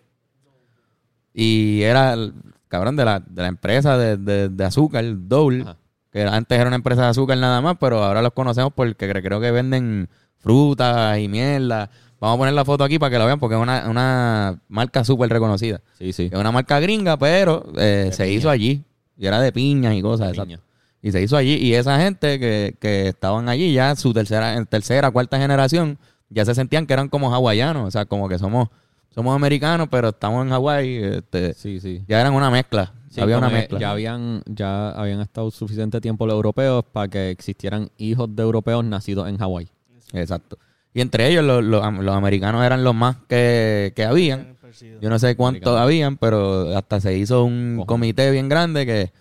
Y 1.33 1.81
era 1.83 2.13
el 2.13 2.33
cabrón 2.67 2.95
de 2.95 3.05
la, 3.05 3.19
de 3.19 3.41
la 3.41 3.47
empresa 3.47 3.97
de, 3.97 4.17
de- 4.17 4.49
de 4.49 4.63
azúcar, 4.65 5.03
Dole, 5.07 5.61
Ajá. 5.61 5.77
que 6.11 6.23
antes 6.23 6.57
era 6.59 6.67
una 6.67 6.75
empresa 6.75 7.03
de 7.03 7.07
azúcar 7.07 7.37
nada 7.37 7.61
más, 7.61 7.77
pero 7.79 8.03
ahora 8.03 8.21
los 8.21 8.33
conocemos 8.33 8.73
porque 8.75 9.09
cre- 9.09 9.21
creo 9.23 9.39
que 9.39 9.51
venden 9.51 10.09
frutas 10.37 11.17
y 11.19 11.27
mierda. 11.27 11.89
Vamos 12.21 12.35
a 12.35 12.37
poner 12.37 12.53
la 12.53 12.63
foto 12.63 12.83
aquí 12.83 12.99
para 12.99 13.09
que 13.09 13.17
la 13.19 13.25
vean 13.25 13.39
porque 13.39 13.55
es 13.55 13.61
una, 13.61 13.89
una 13.89 14.61
marca 14.69 15.03
súper 15.03 15.29
reconocida. 15.29 15.81
Sí, 15.97 16.13
sí. 16.13 16.29
Es 16.31 16.39
una 16.39 16.51
marca 16.51 16.79
gringa, 16.79 17.17
pero 17.17 17.65
eh, 17.77 18.11
se 18.13 18.23
piña. 18.25 18.35
hizo 18.37 18.49
allí. 18.49 18.83
Y 19.17 19.25
era 19.25 19.41
de 19.41 19.51
piñas 19.51 19.95
y 19.95 20.01
cosas, 20.01 20.31
Piña. 20.31 20.43
exacto. 20.43 20.65
Y 21.01 21.11
se 21.11 21.21
hizo 21.21 21.35
allí. 21.35 21.55
Y 21.55 21.73
esa 21.73 21.99
gente 21.99 22.39
que, 22.39 22.75
que 22.79 23.07
estaban 23.07 23.49
allí 23.49 23.73
ya, 23.73 23.95
su 23.95 24.13
tercera, 24.13 24.55
en 24.55 24.67
tercera, 24.67 25.09
cuarta 25.09 25.37
generación, 25.39 25.97
ya 26.29 26.45
se 26.45 26.53
sentían 26.55 26.85
que 26.85 26.93
eran 26.93 27.09
como 27.09 27.33
hawaianos. 27.33 27.87
O 27.87 27.91
sea, 27.91 28.05
como 28.05 28.29
que 28.29 28.37
somos 28.37 28.69
somos 29.09 29.35
americanos, 29.35 29.87
pero 29.91 30.09
estamos 30.09 30.45
en 30.45 30.51
Hawái. 30.51 30.95
Este, 31.03 31.53
Sí, 31.55 31.79
sí. 31.79 32.03
ya 32.07 32.21
eran 32.21 32.33
una 32.33 32.49
mezcla. 32.51 32.93
Sí, 33.09 33.19
Había 33.19 33.39
una 33.39 33.49
mezcla. 33.49 33.77
Ya 33.79 33.91
habían, 33.91 34.41
ya 34.45 34.91
habían 34.91 35.19
estado 35.21 35.51
suficiente 35.51 35.99
tiempo 35.99 36.25
los 36.25 36.35
europeos 36.35 36.85
para 36.93 37.09
que 37.09 37.29
existieran 37.31 37.89
hijos 37.97 38.33
de 38.33 38.43
europeos 38.43 38.85
nacidos 38.85 39.27
en 39.27 39.37
Hawái. 39.37 39.67
Exacto. 40.13 40.57
Y 40.93 41.01
entre 41.01 41.27
ellos 41.29 41.43
los, 41.43 41.63
los, 41.63 41.83
am- 41.83 42.01
los 42.01 42.15
americanos 42.15 42.63
eran 42.65 42.83
los 42.83 42.93
más 42.93 43.17
que, 43.27 43.93
que 43.95 44.03
habían. 44.03 44.57
Yo 45.01 45.09
no 45.09 45.19
sé 45.19 45.35
cuántos 45.35 45.77
habían, 45.79 46.17
pero 46.17 46.75
hasta 46.77 46.99
se 47.01 47.17
hizo 47.17 47.43
un 47.43 47.75
Ojo. 47.79 47.85
comité 47.87 48.31
bien 48.31 48.49
grande 48.49 48.85
que 48.85 49.11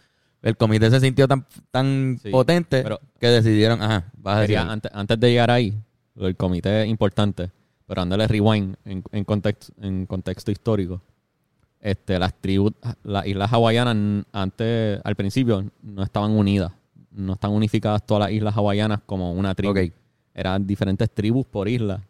el 0.43 0.57
comité 0.57 0.91
se 0.91 1.01
sintió 1.01 1.29
tan, 1.29 1.45
tan 1.71 2.19
Sí, 2.23 2.31
potente 2.31 2.83
pero- 2.83 3.01
que 3.19 3.27
decidieron, 3.29 3.83
ajá, 3.83 4.11
vas 4.17 4.37
a 4.37 4.41
decir 4.41 4.59
antes, 4.59 4.91
antes 4.95 5.21
de 5.21 5.31
llegar 5.31 5.51
ahí, 5.51 5.75
del 6.15 6.37
comité 6.37 6.83
es 6.85 6.89
importante, 6.89 7.51
pero 7.87 8.01
dándole 8.03 8.27
rewind 8.27 8.77
en, 8.85 9.03
en, 9.13 9.25
contexto, 9.25 9.73
en 9.81 10.07
contexto 10.07 10.51
histórico. 10.51 11.01
Este, 11.81 12.19
las 12.19 12.35
tribus, 12.35 12.73
las 13.05 13.27
islas 13.27 13.51
hawaianas 13.53 14.25
antes, 14.33 15.01
al 15.03 15.17
principio, 15.17 15.65
no 15.83 16.03
estaban 16.03 16.33
unidas. 16.33 16.73
No 17.11 17.33
están 17.33 17.51
unificadas 17.53 18.05
todas 18.07 18.25
las 18.29 18.33
islas 18.33 18.55
hawaianas 18.57 19.01
como 19.07 19.33
una 19.33 19.55
tribu. 19.55 19.73
Ok. 19.73 19.93
Eran 20.35 20.67
diferentes 20.67 21.11
tribus 21.11 21.47
por 21.47 21.69
isla. 21.69 22.03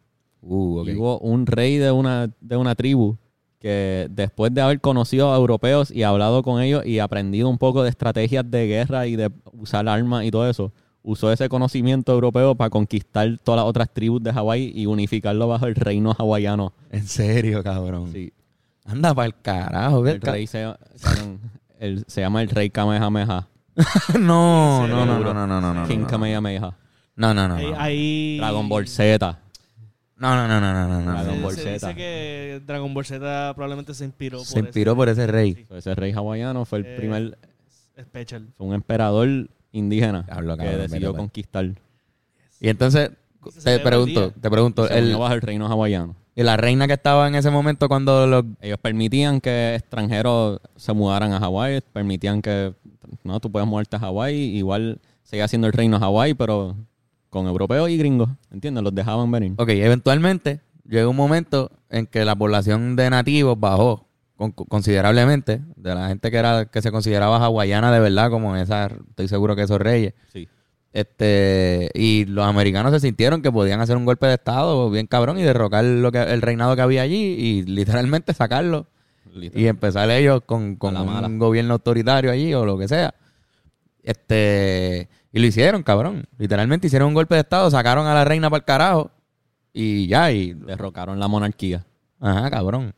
Uh. 0.43 0.85
Y 0.87 0.97
hubo 0.97 1.19
un 1.19 1.47
rey 1.47 1.77
de 1.77 1.91
una, 1.91 2.31
de 2.41 2.57
una 2.57 2.75
tribu 2.75 3.17
que 3.59 4.09
después 4.11 4.55
de 4.55 4.63
haber 4.63 4.81
conocido 4.81 5.33
a 5.33 5.37
europeos 5.37 5.91
y 5.91 6.03
hablado 6.03 6.43
con 6.43 6.63
ellos 6.63 6.85
y 6.87 6.99
aprendido 6.99 7.49
un 7.49 7.59
poco 7.59 7.83
de 7.83 7.91
estrategias 7.91 8.51
de 8.51 8.67
guerra 8.67 9.07
y 9.07 9.17
de 9.17 9.31
usar 9.53 9.87
armas 9.87 10.25
y 10.25 10.31
todo 10.31 10.49
eso, 10.49 10.73
usó 11.03 11.31
ese 11.31 11.49
conocimiento 11.49 12.13
europeo 12.13 12.55
para 12.55 12.71
conquistar 12.71 13.39
todas 13.45 13.59
las 13.61 13.67
otras 13.67 13.91
tribus 13.93 14.23
de 14.23 14.33
Hawái 14.33 14.73
y 14.75 14.87
unificarlo 14.87 15.47
bajo 15.47 15.67
el 15.67 15.75
reino 15.75 16.15
hawaiano. 16.19 16.73
En 16.91 17.07
serio, 17.07 17.63
cabrón. 17.63 18.11
Sí. 18.13 18.33
Anda 18.87 19.15
para 19.15 19.27
el 19.27 19.35
carajo. 19.41 20.07
El 20.07 20.21
rey 20.21 20.47
se, 20.47 20.67
se 22.07 22.21
llama 22.21 22.43
el 22.43 22.49
rey 22.49 22.71
Kamehameha. 22.71 23.47
no, 24.19 24.87
no, 24.89 25.07
no, 25.07 25.19
no, 25.21 25.35
no, 25.35 25.47
no, 25.47 25.61
no, 25.61 25.75
no, 25.75 25.87
King. 25.87 26.05
Kamehameha. 26.05 26.75
No, 27.21 27.35
no, 27.35 27.47
no. 27.49 27.55
Ahí, 27.57 27.71
No, 27.71 27.77
ahí- 27.81 28.37
Dragon 28.39 28.69
Ball 28.69 28.89
Z. 28.89 29.39
no, 30.17 30.35
no, 30.37 30.49
no, 30.49 30.61
no, 30.61 30.73
no, 30.73 30.89
no, 30.89 31.01
no. 31.03 31.13
Dragon 31.13 31.37
se, 31.37 31.43
Ball 31.43 31.55
se 31.55 31.61
Z. 31.63 31.89
dice 31.89 31.95
que 31.95 32.63
Dragon 32.67 32.95
Ball 32.95 33.05
Z 33.05 33.53
probablemente 33.55 33.93
se 33.95 34.05
inspiró 34.07 34.39
por 34.39 34.47
Se 34.47 34.59
inspiró 34.59 34.97
por 34.97 35.09
ese 35.09 35.27
rey. 35.27 35.55
Sí. 35.55 35.67
Ese 35.77 35.95
rey 35.95 36.13
hawaiano 36.13 36.65
fue 36.65 36.79
el 36.81 36.87
Eh, 36.87 36.97
primer, 36.97 37.39
Special. 38.01 38.47
fue 38.57 38.67
un 38.69 38.75
emperador 38.75 39.49
indígena 39.73 40.25
que 40.25 40.31
cabrón, 40.31 40.59
decidió 40.59 41.15
conquistar. 41.15 41.67
Y 42.59 42.69
entonces, 42.69 43.11
se 43.11 43.51
te 43.53 43.61
celebra 43.61 43.83
el 43.83 43.83
pregunto, 43.89 44.21
día. 44.21 44.35
te 44.41 44.51
pregunto, 44.51 44.87
Se 44.89 44.99
el, 44.99 45.05
unió 45.05 45.19
bajo 45.19 45.35
el 45.35 45.41
reino 45.43 45.67
hawaiano. 45.67 46.17
y 46.35 46.43
la 46.43 46.57
reina 46.57 46.87
que 46.87 46.95
estaba 46.95 47.29
en 47.29 47.35
ese 47.35 47.51
momento 47.51 47.87
cuando 47.89 48.27
los... 48.27 48.45
Ellos 48.63 48.79
permitían 48.81 49.41
que 49.43 49.75
extranjeros 49.75 50.59
se 50.77 50.93
mudaran 50.95 51.33
a 51.35 51.39
Hawái, 51.41 51.83
permitían 51.93 52.41
que 52.41 52.73
no 53.25 53.41
tú 53.41 53.51
puedes 53.53 53.69
moverte 53.69 53.97
a 53.97 53.99
Hawái, 53.99 54.35
igual 54.57 54.99
seguía 55.23 55.47
siendo 55.49 55.67
el 55.67 55.73
reino 55.75 55.99
Hawái, 55.99 56.35
pero 56.35 56.77
con 57.31 57.47
europeos 57.47 57.89
y 57.89 57.97
gringos, 57.97 58.29
¿entiendes? 58.51 58.83
Los 58.85 58.95
dejaban 58.95 59.31
venir. 59.31 59.53
Ok, 59.57 59.69
eventualmente 59.71 60.61
llegó 60.85 61.11
un 61.11 61.17
momento 61.17 61.71
en 61.89 62.07
que 62.07 62.25
la 62.25 62.35
población 62.37 62.97
de 62.97 63.09
nativos 63.11 63.59
bajó 63.59 64.07
con- 64.37 64.53
considerablemente 64.53 65.61
de 65.77 65.95
la 65.95 66.09
gente 66.09 66.31
que 66.31 66.37
era 66.37 66.65
que 66.67 66.83
se 66.83 66.91
consideraba 66.91 67.37
hawaiana 67.45 67.93
de 67.93 68.01
verdad 68.01 68.31
como 68.31 68.57
esa 68.57 68.87
estoy 69.11 69.29
seguro 69.29 69.55
que 69.55 69.63
esos 69.63 69.79
reyes 69.81 70.15
Sí. 70.33 70.49
este 70.93 71.91
y 71.95 72.25
los 72.25 72.45
americanos 72.47 72.93
se 72.93 73.01
sintieron 73.01 73.43
que 73.43 73.53
podían 73.53 73.81
hacer 73.81 73.97
un 73.97 74.05
golpe 74.07 74.27
de 74.27 74.35
estado 74.35 74.91
bien 74.91 75.07
cabrón 75.07 75.39
y 75.39 75.43
derrocar 75.43 75.85
lo 75.85 76.11
que 76.11 76.21
el 76.23 76.43
reinado 76.43 76.75
que 76.75 76.83
había 76.83 77.03
allí 77.03 77.17
y 77.39 77.63
literalmente 77.63 78.35
sacarlo 78.35 78.87
y 79.33 79.67
empezar 79.67 80.11
ellos 80.11 80.41
con, 80.45 80.75
con 80.75 80.95
mala. 80.95 81.29
un 81.29 81.39
gobierno 81.39 81.75
autoritario 81.75 82.33
allí 82.33 82.53
o 82.53 82.65
lo 82.65 82.77
que 82.77 82.89
sea. 82.89 83.15
Este, 84.03 85.09
y 85.33 85.39
lo 85.41 85.47
hicieron, 85.47 85.83
cabrón. 85.83 86.27
Literalmente 86.39 86.87
hicieron 86.89 87.09
un 87.09 87.15
golpe 87.15 87.35
de 87.35 87.43
estado, 87.43 87.71
sacaron 87.71 88.07
a 88.07 88.15
la 88.15 88.25
reina 88.25 88.51
para 88.51 88.59
el 88.61 88.65
carajo 88.65 89.11
y 89.73 90.07
ya, 90.09 90.31
y 90.33 90.53
Derrocaron 90.55 91.19
la 91.21 91.29
monarquía. 91.29 91.85
ajá, 92.21 92.51
cabrón. 92.51 92.93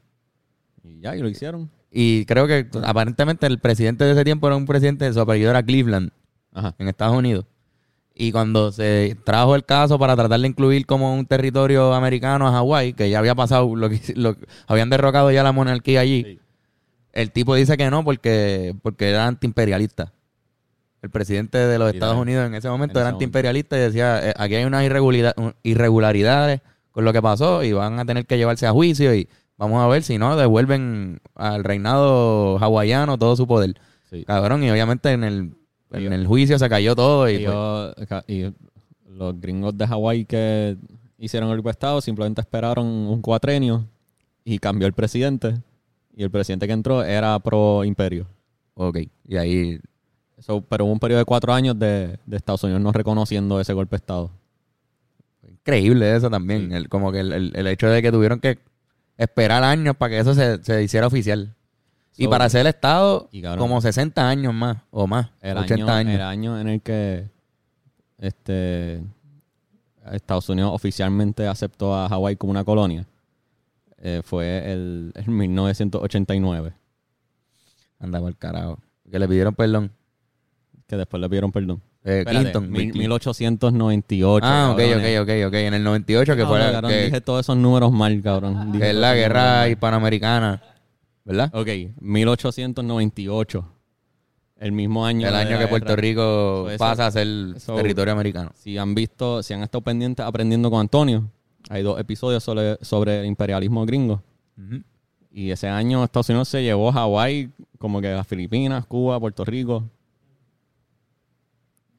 Y 0.82 1.00
ya, 1.00 1.14
y 1.16 1.20
lo 1.20 1.28
hicieron. 1.28 1.70
Y 1.90 2.24
creo 2.24 2.46
que 2.46 2.66
aparentemente 2.84 3.46
el 3.46 3.58
presidente 3.58 4.04
de 4.04 4.12
ese 4.12 4.24
tiempo 4.24 4.46
era 4.46 4.56
un 4.56 4.64
presidente, 4.66 5.12
su 5.12 5.20
apellido 5.20 5.50
era 5.50 5.62
Cleveland, 5.62 6.10
Ajá. 6.52 6.74
en 6.78 6.88
Estados 6.88 7.16
Unidos. 7.16 7.44
Y 8.14 8.32
cuando 8.32 8.72
se 8.72 9.16
trajo 9.24 9.54
el 9.54 9.64
caso 9.64 9.98
para 9.98 10.14
tratar 10.16 10.40
de 10.40 10.46
incluir 10.48 10.84
como 10.86 11.14
un 11.14 11.24
territorio 11.26 11.94
americano 11.94 12.46
a 12.48 12.52
Hawái, 12.52 12.92
que 12.94 13.08
ya 13.10 13.18
había 13.18 13.34
pasado, 13.34 13.74
lo 13.76 13.88
que 13.90 14.00
lo- 14.16 14.36
habían 14.66 14.90
derrocado 14.90 15.30
ya 15.30 15.42
la 15.42 15.52
monarquía 15.52 16.00
allí, 16.00 16.22
Sí. 16.24 16.38
el 17.12 17.30
tipo 17.30 17.54
dice 17.54 17.76
que 17.76 17.90
no 17.90 18.04
porque, 18.04 18.74
porque 18.82 19.10
era 19.10 19.26
antiimperialista. 19.26 20.12
El 21.02 21.10
presidente 21.10 21.58
de 21.58 21.78
los 21.78 21.92
Estados. 21.92 22.16
Unidos 22.16 22.46
en 22.46 22.54
ese 22.54 22.68
momento 22.68 22.98
En 22.98 23.02
era 23.02 23.10
antiimperialista 23.10 23.76
y 23.76 23.80
decía, 23.80 24.30
eh, 24.30 24.34
aquí 24.36 24.54
hay 24.54 24.64
unas 24.64 24.84
irregularidades 25.62 26.60
con 26.92 27.04
lo 27.04 27.12
que 27.12 27.20
pasó 27.20 27.64
y 27.64 27.72
van 27.72 27.98
a 27.98 28.04
tener 28.04 28.24
que 28.24 28.38
llevarse 28.38 28.66
a 28.66 28.72
juicio 28.72 29.14
y 29.14 29.28
vamos 29.56 29.82
a 29.82 29.88
ver 29.88 30.02
si 30.04 30.18
no 30.18 30.36
devuelven 30.36 31.20
al 31.34 31.64
reinado 31.64 32.58
hawaiano 32.58 33.18
todo 33.18 33.34
su 33.36 33.46
poder. 33.46 33.74
Sí. 34.10 34.24
Cabrón, 34.24 34.62
y 34.62 34.70
obviamente 34.70 35.10
en 35.10 35.24
el, 35.24 35.54
en 35.90 36.12
el 36.12 36.26
juicio 36.26 36.58
se 36.58 36.68
cayó 36.68 36.94
todo 36.94 37.28
y 37.28 37.46
y 38.28 38.52
los 39.06 39.40
gringos 39.40 39.76
de 39.76 39.86
Hawái 39.86 40.24
que 40.24 40.76
hicieron 41.18 41.50
el 41.50 41.66
estado 41.66 42.00
simplemente 42.00 42.40
esperaron 42.40 42.86
un 42.86 43.22
cuatrenio 43.22 43.86
y 44.44 44.58
cambió 44.58 44.86
el 44.86 44.92
presidente. 44.92 45.54
Y 46.14 46.24
el 46.24 46.30
presidente 46.30 46.66
que 46.66 46.72
entró 46.72 47.02
era 47.02 47.38
pro 47.38 47.84
imperio. 47.84 48.26
ok, 48.74 48.98
y 49.26 49.36
ahí 49.36 49.80
So, 50.42 50.60
pero 50.60 50.84
hubo 50.84 50.92
un 50.92 50.98
periodo 50.98 51.20
de 51.20 51.24
cuatro 51.24 51.52
años 51.54 51.78
de, 51.78 52.18
de 52.26 52.36
Estados 52.36 52.62
Unidos 52.64 52.82
no 52.82 52.92
reconociendo 52.92 53.60
ese 53.60 53.72
golpe 53.72 53.96
de 53.96 53.98
Estado. 53.98 54.30
increíble 55.48 56.16
eso 56.16 56.28
también, 56.30 56.72
el, 56.72 56.88
como 56.88 57.12
que 57.12 57.20
el, 57.20 57.32
el- 57.32 57.52
el 57.56 57.66
hecho 57.68 57.88
de 57.88 58.02
que 58.02 58.10
tuvieron 58.10 58.40
que 58.40 58.58
esperar 59.16 59.62
años 59.62 59.96
para 59.96 60.10
que 60.10 60.18
eso 60.18 60.34
se, 60.34 60.62
se 60.64 60.82
hiciera 60.82 61.06
oficial. 61.06 61.54
y 62.16 62.26
para 62.28 62.48
ser 62.48 62.66
Estado, 62.66 63.28
y 63.30 63.40
cabrón, 63.42 63.60
como 63.68 63.80
60 63.80 64.28
años 64.28 64.52
más 64.52 64.78
o 64.90 65.06
más, 65.06 65.30
el 65.40 65.56
80 65.56 65.84
año, 65.84 65.92
años. 66.10 66.14
el 66.14 66.20
año 66.22 66.60
en 66.60 66.68
el 66.68 66.80
que 66.82 67.28
este 68.18 69.02
Estados 70.10 70.48
Unidos 70.48 70.72
oficialmente 70.74 71.46
aceptó 71.46 71.94
a 71.94 72.08
Hawái 72.08 72.34
como 72.36 72.50
una 72.50 72.64
colonia 72.64 73.06
eh, 73.98 74.20
fue 74.24 74.72
el, 74.72 75.12
el 75.14 75.28
1989, 75.28 76.72
Anda 78.00 78.18
por 78.18 78.34
carajo. 78.36 78.80
Que 79.08 79.18
le 79.20 79.28
pidieron 79.28 79.54
perdón. 79.54 79.92
Que 80.92 80.98
después 80.98 81.20
le 81.20 81.28
pidieron 81.30 81.50
perdón. 81.50 81.80
Eh, 82.04 82.18
Espérate, 82.18 82.40
Clinton. 82.50 82.62
mil- 82.64 82.72
Bill 82.72 82.80
Clinton. 82.92 83.00
1898. 83.00 84.46
Ah, 84.46 84.70
ok, 84.72 84.78
cabrones. 84.78 85.20
ok, 85.20 85.22
ok, 85.22 85.46
ok. 85.48 85.54
En 85.54 85.74
el 85.74 85.82
98 85.84 86.36
que 86.36 86.42
Ah, 86.42 86.46
fue 86.46 86.58
la, 86.58 86.72
cabrón, 86.72 86.90
que, 86.90 87.04
dije 87.04 87.20
todos 87.22 87.40
esos 87.40 87.56
números 87.56 87.90
mal, 87.92 88.20
cabrón. 88.22 88.72
Dije 88.72 88.78
que 88.78 88.84
es 88.90 88.92
todos 88.92 89.00
la 89.00 89.08
esos 89.12 89.18
guerra 89.22 89.68
hispanoamericana. 89.70 90.62
¿Verdad? 91.24 91.50
Ok, 91.54 91.68
1898. 92.00 93.64
El 94.58 94.72
mismo 94.72 95.04
año. 95.06 95.26
el 95.26 95.32
de 95.32 95.38
año 95.40 95.50
la 95.52 95.58
que 95.60 95.66
Puerto 95.68 95.88
guerra. 95.88 96.00
Rico 96.02 96.68
eso- 96.70 96.78
pasa 96.78 97.06
a 97.06 97.10
ser 97.10 97.26
territorio 97.76 98.12
americano. 98.12 98.50
Si 98.54 98.76
han 98.78 98.94
visto, 98.94 99.42
si 99.42 99.54
han 99.54 99.62
estado 99.62 99.82
pendientes 99.82 100.24
aprendiendo 100.24 100.70
con 100.70 100.80
Antonio, 100.80 101.28
hay 101.68 101.82
dos 101.82 101.98
episodios 101.98 102.44
sobre, 102.44 102.76
sobre 102.82 103.20
el 103.20 103.26
imperialismo 103.26 103.84
gringo. 103.86 104.22
Y 105.32 105.50
ese 105.50 105.66
año 105.68 106.04
Estados 106.04 106.28
Unidos 106.28 106.48
se 106.48 106.62
llevó 106.62 106.90
a 106.90 106.92
Hawái, 106.92 107.50
como 107.78 108.00
que 108.02 108.12
a 108.12 108.22
Filipinas, 108.22 108.84
Cuba, 108.86 109.18
Puerto 109.18 109.44
Rico. 109.44 109.84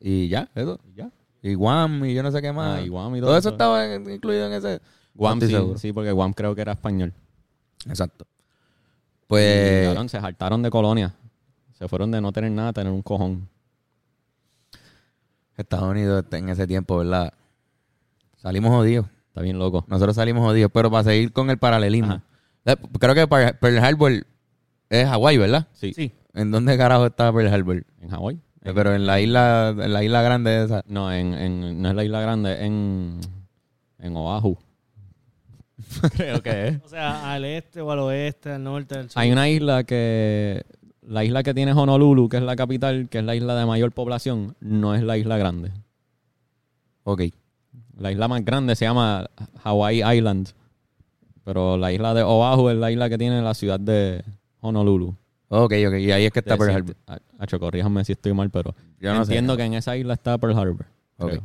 Y 0.05 0.27
ya, 0.27 0.49
eso. 0.53 0.79
Y 0.91 0.95
ya. 0.95 1.09
Y 1.41 1.53
Guam 1.55 2.03
y 2.05 2.13
yo 2.13 2.21
no 2.23 2.31
sé 2.31 2.41
qué 2.41 2.51
más. 2.51 2.79
Ah, 2.79 2.81
y 2.81 2.89
Guam 2.89 3.15
y 3.15 3.19
todo, 3.19 3.29
todo 3.29 3.37
eso 3.37 3.49
eso. 3.49 3.55
estaba 3.55 3.85
en- 3.93 4.09
incluido 4.09 4.47
en 4.47 4.53
ese. 4.53 4.81
Guam 5.13 5.39
sí, 5.39 5.47
seguro. 5.47 5.77
sí, 5.79 5.93
porque 5.93 6.11
Guam 6.11 6.33
creo 6.33 6.53
que 6.55 6.61
era 6.61 6.73
español. 6.73 7.13
Exacto. 7.87 8.25
Y, 8.25 9.25
Pues. 9.27 9.87
cabrón, 9.87 10.09
se 10.09 10.19
saltaron 10.19 10.61
de 10.61 10.69
colonia. 10.69 11.15
Se 11.71 11.87
fueron 11.87 12.11
de 12.11 12.19
no 12.21 12.31
tener 12.33 12.51
nada 12.51 12.69
a 12.69 12.73
tener 12.73 12.91
un 12.91 13.01
cojón. 13.01 13.47
Estados 15.57 15.85
Unidos 15.89 16.25
en 16.31 16.49
ese 16.49 16.65
tiempo, 16.67 16.97
¿verdad? 16.97 17.33
Salimos 18.37 18.71
jodidos. 18.71 19.05
Está 19.27 19.41
bien 19.41 19.57
loco. 19.59 19.85
Nosotros 19.87 20.15
salimos 20.15 20.43
jodidos. 20.43 20.71
Pero 20.73 20.91
para 20.91 21.03
seguir 21.05 21.31
con 21.31 21.49
el 21.49 21.57
paralelismo. 21.57 22.13
Ajá. 22.13 22.23
Eh, 22.65 22.75
Creo 22.99 23.15
que 23.15 23.27
Pearl 23.27 23.57
Pearl 23.57 23.77
Harbor 23.79 24.11
es 24.89 25.07
Hawái, 25.07 25.37
¿verdad? 25.37 25.67
Sí, 25.73 25.93
Sí. 25.93 26.11
¿En 26.33 26.49
dónde 26.51 26.77
carajo 26.77 27.05
está 27.05 27.31
Pearl 27.31 27.47
Harbor? 27.53 27.85
en 28.01 28.09
Hawái. 28.09 28.39
Eh, 28.63 28.71
Pero 28.73 28.95
en 28.95 29.05
la 29.05 29.19
isla, 29.19 29.75
en 29.77 29.93
la 29.93 30.03
isla 30.03 30.21
grande 30.21 30.63
esa. 30.63 30.83
No, 30.87 31.11
en, 31.11 31.33
en, 31.33 31.81
no 31.81 31.89
es 31.89 31.95
la 31.95 32.03
isla 32.03 32.21
grande, 32.21 32.65
en, 32.65 33.19
en 33.99 34.15
Oahu. 34.15 34.57
Creo 36.15 36.41
que 36.41 36.67
es. 36.67 36.81
O 36.83 36.87
sea, 36.87 37.33
al 37.33 37.45
este 37.45 37.81
o 37.81 37.91
al 37.91 37.99
oeste, 37.99 38.51
al 38.51 38.63
norte, 38.63 38.95
al 38.95 39.09
sur. 39.09 39.21
Hay 39.21 39.31
una 39.31 39.49
isla 39.49 39.83
que. 39.83 40.63
La 41.01 41.25
isla 41.25 41.43
que 41.43 41.53
tiene 41.53 41.73
Honolulu, 41.73 42.29
que 42.29 42.37
es 42.37 42.43
la 42.43 42.55
capital, 42.55 43.09
que 43.09 43.17
es 43.19 43.25
la 43.25 43.35
isla 43.35 43.55
de 43.55 43.65
mayor 43.65 43.91
población, 43.91 44.55
no 44.61 44.95
es 44.95 45.03
la 45.03 45.17
isla 45.17 45.37
grande. 45.37 45.71
Ok. 47.03 47.23
La 47.97 48.09
isla 48.09 48.29
más 48.29 48.45
grande 48.45 48.77
se 48.77 48.85
llama 48.85 49.29
Hawaii 49.63 50.01
Island. 50.17 50.51
Pero 51.43 51.75
la 51.75 51.91
isla 51.91 52.13
de 52.13 52.23
Oahu 52.23 52.69
es 52.69 52.77
la 52.77 52.89
isla 52.89 53.09
que 53.09 53.17
tiene 53.17 53.41
la 53.41 53.53
ciudad 53.53 53.81
de 53.81 54.23
Honolulu. 54.61 55.17
Ok, 55.49 55.73
ok. 55.87 55.93
Y 55.99 56.11
ahí 56.11 56.25
es 56.25 56.31
que 56.31 56.39
está 56.39 56.57
Pearl 56.57 56.71
Harbor. 56.75 56.95
a- 57.07 57.19
Hacho, 57.39 57.59
corríjanme 57.59 58.03
si 58.05 58.13
estoy 58.13 58.33
mal, 58.33 58.49
pero 58.49 58.73
Yo 58.99 59.13
no 59.13 59.25
sé. 59.25 59.31
entiendo 59.33 59.55
que 59.57 59.63
en 59.63 59.73
esa 59.75 59.95
isla 59.97 60.13
está 60.13 60.37
Pearl 60.37 60.57
Harbor. 60.57 60.85
Ok. 61.17 61.29
creo. 61.29 61.43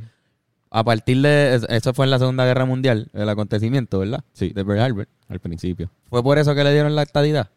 A 0.71 0.85
partir 0.85 1.21
de... 1.23 1.55
es- 1.55 1.67
Eso 1.69 1.93
fue 1.95 2.05
en 2.07 2.11
la 2.11 2.19
Segunda 2.19 2.45
Guerra 2.45 2.65
Mundial, 2.65 3.09
el 3.13 3.29
acontecimiento, 3.29 3.99
¿verdad? 3.99 4.25
Sí. 4.33 4.51
De 4.51 4.65
Pearl 4.65 4.81
Harbor. 4.81 5.09
Al 5.29 5.41
principio. 5.41 5.91
¿Fue 6.09 6.23
por 6.23 6.39
eso 6.39 6.55
que 6.55 6.65
le 6.65 6.73
dieron 6.73 6.95
la 6.95 7.03
estadidad? 7.03 7.51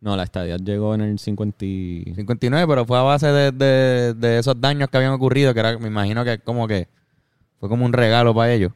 No, 0.00 0.16
la 0.16 0.22
estadía 0.24 0.56
llegó 0.58 0.94
en 0.94 1.00
el 1.00 1.18
50 1.18 1.64
y... 1.64 2.12
59, 2.14 2.66
pero 2.68 2.84
fue 2.86 2.98
a 2.98 3.02
base 3.02 3.26
de, 3.28 3.50
de- 3.52 4.14
de 4.14 4.38
esos 4.38 4.58
daños 4.60 4.88
que 4.90 4.96
habían 4.98 5.12
ocurrido, 5.12 5.52
que 5.54 5.60
era, 5.60 5.78
me 5.78 5.88
imagino 5.88 6.24
que 6.24 6.38
como 6.38 6.68
que 6.68 6.88
fue 7.58 7.68
como 7.68 7.84
un 7.86 7.92
regalo 7.92 8.34
para 8.34 8.52
ellos. 8.52 8.72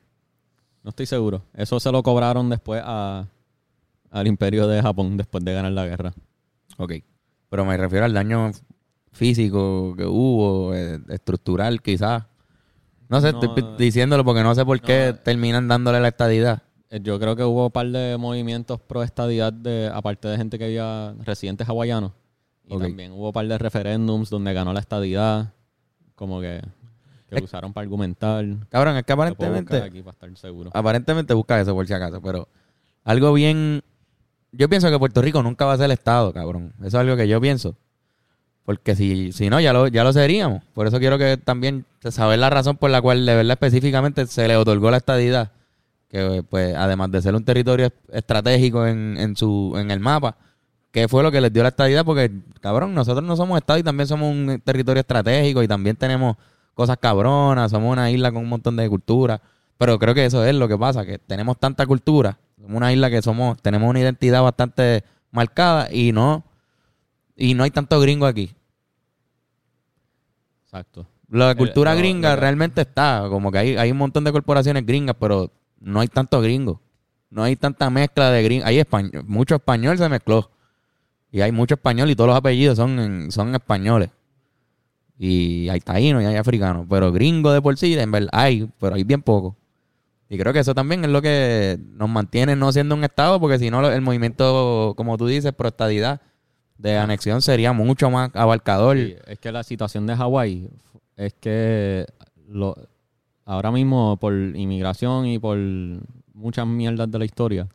No 0.83 0.89
estoy 0.91 1.05
seguro. 1.07 1.43
Eso 1.55 1.79
se 1.79 1.93
lo 1.93 2.03
cobraron 2.03 2.49
después 2.49 2.83
a, 2.85 3.27
al 4.11 4.27
imperio 4.27 4.67
de 4.67 4.81
Japón 4.81 5.19
después 5.19 5.45
de 5.45 5.53
ganar 5.53 5.73
la 5.73 5.85
guerra. 5.87 6.13
Ok. 6.83 6.93
Pero 7.51 7.65
me 7.65 7.77
refiero 7.77 8.05
al 8.05 8.15
daño 8.15 8.53
físico 9.13 9.95
que 9.97 10.05
hubo, 10.07 10.75
eh, 10.75 10.99
estructural 11.09 11.83
quizás. 11.83 12.25
No 13.09 13.21
sé, 13.21 13.33
No, 13.33 13.41
estoy 13.43 13.65
diciéndolo 13.77 14.25
porque 14.25 14.43
no 14.43 14.55
sé 14.55 14.65
por 14.65 14.81
qué 14.81 15.13
no. 15.13 15.19
terminan 15.19 15.67
dándole 15.69 16.01
la 16.01 16.09
estadidad. 16.09 16.63
Eh, 16.91 17.01
Yo 17.03 17.19
creo 17.19 17.35
que 17.37 17.43
hubo 17.45 17.67
un 17.67 17.71
par 17.73 17.89
de 17.89 18.17
movimientos 18.19 18.81
pro 18.81 19.03
estadidad 19.03 19.53
de, 19.53 19.91
aparte 19.93 20.29
de 20.29 20.37
gente 20.37 20.59
que 20.59 20.65
había 20.67 21.15
residentes 21.25 21.69
hawaianos. 21.69 22.13
Y 22.67 22.79
también 22.79 23.11
hubo 23.13 23.27
un 23.29 23.33
par 23.33 23.47
de 23.49 23.59
referéndums 23.59 24.31
donde 24.31 24.53
ganó 24.53 24.73
la 24.73 24.79
estadidad. 24.81 25.53
Como 26.15 26.41
que, 26.41 26.61
que 27.29 27.37
Es- 27.37 27.43
usaron 27.43 27.73
para 27.73 27.83
argumentar. 27.83 28.45
Cabrón, 28.69 28.97
es 28.97 29.03
que 29.05 29.13
aparentemente, 29.13 29.77
aquí 29.79 30.03
para 30.03 30.13
estar 30.13 30.37
seguro. 30.37 30.71
aparentemente 30.73 31.35
busca 31.35 31.61
eso 31.61 31.75
por 31.75 31.87
si 31.87 31.93
acaso, 31.95 32.21
pero 32.23 32.49
algo 33.03 33.33
bien... 33.33 33.83
Yo 34.53 34.69
pienso 34.69 34.91
que 34.91 34.99
Puerto 34.99 35.23
Rico 35.23 35.43
nunca 35.43 35.65
va 35.65 35.75
a 35.75 35.79
ser 35.79 35.91
Estado, 35.91 36.33
cabrón. 36.33 36.73
Eso 36.79 36.87
es 36.89 36.95
algo 36.97 37.17
que 37.17 37.29
yo 37.29 37.41
pienso. 37.41 37.77
Porque 38.65 38.95
si, 38.95 39.33
si 39.33 39.49
no, 39.51 39.61
ya 39.61 39.73
lo, 39.73 39.89
ya 39.89 40.05
lo 40.05 40.13
seríamos. 40.13 40.63
Por 40.75 40.87
eso 40.87 40.99
quiero 40.99 41.19
que 41.19 41.37
también 41.37 41.85
saber 42.11 42.39
la 42.39 42.51
razón 42.51 42.77
por 42.77 42.91
la 42.91 43.01
cual 43.01 43.25
de 43.27 43.35
verdad 43.35 43.53
específicamente 43.53 44.27
se 44.27 44.47
le 44.49 44.57
otorgó 44.57 44.91
la 44.91 44.99
estadidad. 44.99 45.53
Que 46.09 46.43
pues 46.49 46.75
además 46.75 47.11
de 47.13 47.23
ser 47.23 47.35
un 47.35 47.45
territorio 47.45 47.87
es- 47.87 47.93
estratégico 48.13 48.87
en, 48.87 49.17
en, 49.19 49.37
su, 49.37 49.75
en 49.77 49.91
el 49.91 50.01
mapa, 50.01 50.37
¿qué 50.91 51.07
fue 51.09 51.23
lo 51.23 51.31
que 51.31 51.41
les 51.41 51.53
dio 51.53 51.63
la 51.63 51.69
estadidad? 51.71 52.05
Porque, 52.05 52.31
cabrón, 52.61 52.95
nosotros 52.95 53.25
no 53.25 53.37
somos 53.37 53.59
Estado 53.59 53.79
y 53.79 53.83
también 53.85 54.09
somos 54.09 54.31
un 54.31 54.61
territorio 54.65 55.01
estratégico 55.01 55.63
y 55.63 55.69
también 55.69 55.95
tenemos 55.97 56.37
cosas 56.75 56.97
cabronas, 57.01 57.71
somos 57.71 57.93
una 57.93 58.11
isla 58.11 58.33
con 58.33 58.43
un 58.43 58.49
montón 58.49 58.77
de 58.77 58.89
cultura. 58.89 59.41
Pero 59.79 59.99
creo 59.99 60.15
que 60.15 60.25
eso 60.27 60.45
es 60.45 60.55
lo 60.55 60.69
que 60.69 60.77
pasa, 60.77 61.07
que 61.07 61.19
tenemos 61.19 61.59
tanta 61.59 61.87
cultura, 61.87 62.39
somos 62.61 62.77
una 62.77 62.93
isla 62.93 63.11
que 63.11 63.23
somos, 63.23 63.61
tenemos 63.63 63.89
una 63.89 64.01
identidad 64.01 64.43
bastante 64.43 65.03
marcada 65.31 65.89
y 65.93 66.13
no, 66.13 66.45
y 67.37 67.55
no 67.55 67.65
hay 67.65 67.71
tanto 67.71 67.99
gringo 68.01 68.27
aquí. 68.27 68.51
Exacto. 70.65 71.07
La 71.29 71.53
El- 71.53 71.57
cultura 71.57 71.95
gringa 71.95 72.37
realmente 72.37 72.83
está, 72.83 73.27
como 73.29 73.51
que 73.53 73.59
hay, 73.59 73.77
hay 73.77 73.91
un 73.93 73.99
montón 73.99 74.25
de 74.25 74.33
corporaciones 74.33 74.85
gringas, 74.85 75.17
pero 75.19 75.51
no 75.81 76.01
hay 76.01 76.09
tanto 76.09 76.41
gringo. 76.41 76.81
No 77.31 77.45
hay 77.45 77.55
tanta 77.57 77.89
mezcla 77.91 78.31
de 78.31 78.43
gringos. 78.43 78.67
Hay 78.67 78.79
español, 78.79 79.25
mucho 79.27 79.55
español 79.55 79.97
se 79.99 80.09
mezcló. 80.09 80.51
Y 81.31 81.41
hay 81.43 81.53
mucho 81.53 81.75
español 81.75 82.11
y 82.11 82.17
todos 82.17 82.27
los 82.29 82.37
apellidos 82.37 82.77
son, 82.77 82.99
en- 82.99 83.31
son 83.31 83.55
españoles. 83.55 84.11
Y 85.17 85.69
hay 85.69 85.81
taínos 85.81 86.23
y 86.23 86.27
hay 86.27 86.35
africanos. 86.37 86.87
Pero 86.91 87.13
gringo 87.13 87.53
de 87.53 87.63
por 87.63 87.77
sí, 87.79 87.97
en 87.97 88.11
verdad, 88.11 88.31
hay, 88.33 88.69
pero 88.81 88.97
hay 88.97 89.05
bien 89.05 89.23
poco. 89.23 89.57
Y 90.33 90.39
creo 90.39 90.53
que 90.53 90.61
eso 90.61 90.77
también 90.77 91.05
es 91.05 91.11
lo 91.11 91.21
que 91.21 91.77
nos 91.95 92.09
mantiene 92.09 92.55
no 92.55 92.71
siendo 92.71 92.95
un 92.95 93.03
estado, 93.03 93.41
porque 93.41 93.59
si 93.59 93.69
no, 93.69 93.85
el 93.91 94.01
movimiento, 94.01 94.95
como 94.97 95.19
tú 95.19 95.27
dices, 95.27 95.53
pro 95.53 95.69
estadidad 95.69 96.21
de 96.79 96.97
anexión 96.97 97.43
sería 97.43 97.73
mucho 97.73 98.11
más 98.11 98.31
abarcador. 98.35 98.97
Sí, 98.97 99.17
es 99.27 99.41
que 99.41 99.51
la 99.51 99.65
situación 99.65 100.07
de 100.07 100.15
Hawái 100.15 100.71
es 101.17 101.35
que 101.35 102.07
lo, 102.49 102.77
ahora 103.45 103.73
mismo 103.73 104.17
por 104.19 104.33
inmigración 104.33 105.27
y 105.27 105.41
por 105.41 105.59
muchas 106.33 106.65
mierdas 106.65 107.11
de 107.11 107.19
la 107.19 107.25
historia, 107.25 107.69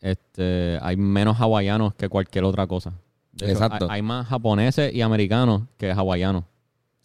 este, 0.00 0.78
hay 0.80 0.96
menos 0.96 1.38
hawaianos 1.38 1.92
que 1.94 2.08
cualquier 2.08 2.44
otra 2.44 2.68
cosa. 2.68 2.92
De 3.32 3.46
hecho, 3.46 3.64
Exacto. 3.64 3.86
Hay, 3.86 3.96
hay 3.96 4.02
más 4.02 4.28
japoneses 4.28 4.94
y 4.94 5.02
americanos 5.02 5.62
que 5.76 5.90
hawaianos. 5.90 6.44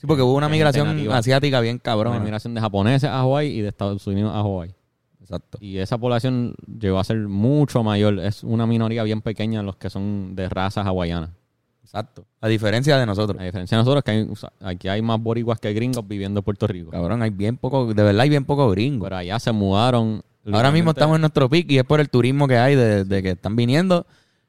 Sí, 0.04 0.08
porque 0.08 0.22
hubo 0.22 0.34
una 0.36 0.50
migración 0.50 1.10
asiática 1.14 1.62
bien 1.62 1.76
Una 1.76 1.82
cabrona. 1.82 2.18
inmigración 2.18 2.54
de 2.54 2.60
japoneses 2.60 3.10
a 3.10 3.20
Hawái 3.20 3.48
y 3.48 3.62
de 3.62 3.70
Estados 3.70 4.06
Unidos 4.06 4.34
a 4.36 4.42
Hawái. 4.42 4.76
Exacto. 5.22 5.58
Y 5.62 5.78
esa 5.78 5.98
población 5.98 6.56
llegó 6.78 7.00
a 7.00 7.06
ser 7.06 7.20
mucho 7.20 7.84
mayor. 7.84 8.20
Es 8.20 8.44
una 8.44 8.68
minoría 8.68 9.04
bien 9.04 9.22
pequeña 9.22 9.64
los 9.64 9.78
que 9.78 9.90
son 9.90 10.36
de 10.36 10.50
razas 10.50 10.86
hawaianas. 10.86 11.30
Exacto. 11.82 12.26
A 12.42 12.50
diferencia 12.50 12.98
de 12.98 13.06
nosotros. 13.06 13.40
A 13.40 13.46
diferencia 13.46 13.78
de 13.78 13.82
nosotros, 13.82 14.04
que 14.04 14.12
hay, 14.12 14.28
o 14.30 14.36
sea, 14.36 14.52
aquí 14.62 14.90
hay 14.90 15.02
más 15.02 15.22
boricuas 15.22 15.58
que 15.62 15.72
gringos 15.72 16.06
viviendo 16.06 16.42
en 16.42 16.44
Puerto 16.44 16.68
Rico. 16.68 16.92
Cabrón, 16.92 17.22
hay 17.22 17.30
bien 17.30 17.56
poco, 17.56 17.94
de 17.94 18.04
verdad 18.04 18.20
hay 18.24 18.30
bien 18.30 18.44
poco 18.44 18.70
gringo. 18.72 19.06
Pero 19.06 19.16
allá 19.16 19.40
se 19.40 19.54
mudaron. 19.54 20.22
Ahora 20.52 20.70
mismo 20.72 20.92
estamos 20.92 21.16
en 21.16 21.22
nuestro 21.22 21.50
pick 21.50 21.72
y 21.72 21.78
es 21.78 21.86
por 21.86 22.02
el 22.02 22.10
turismo 22.10 22.46
que 22.50 22.58
hay 22.58 22.76
de, 22.76 23.06
de 23.06 23.24
que 23.24 23.30
están 23.32 23.56
viniendo. 23.56 24.06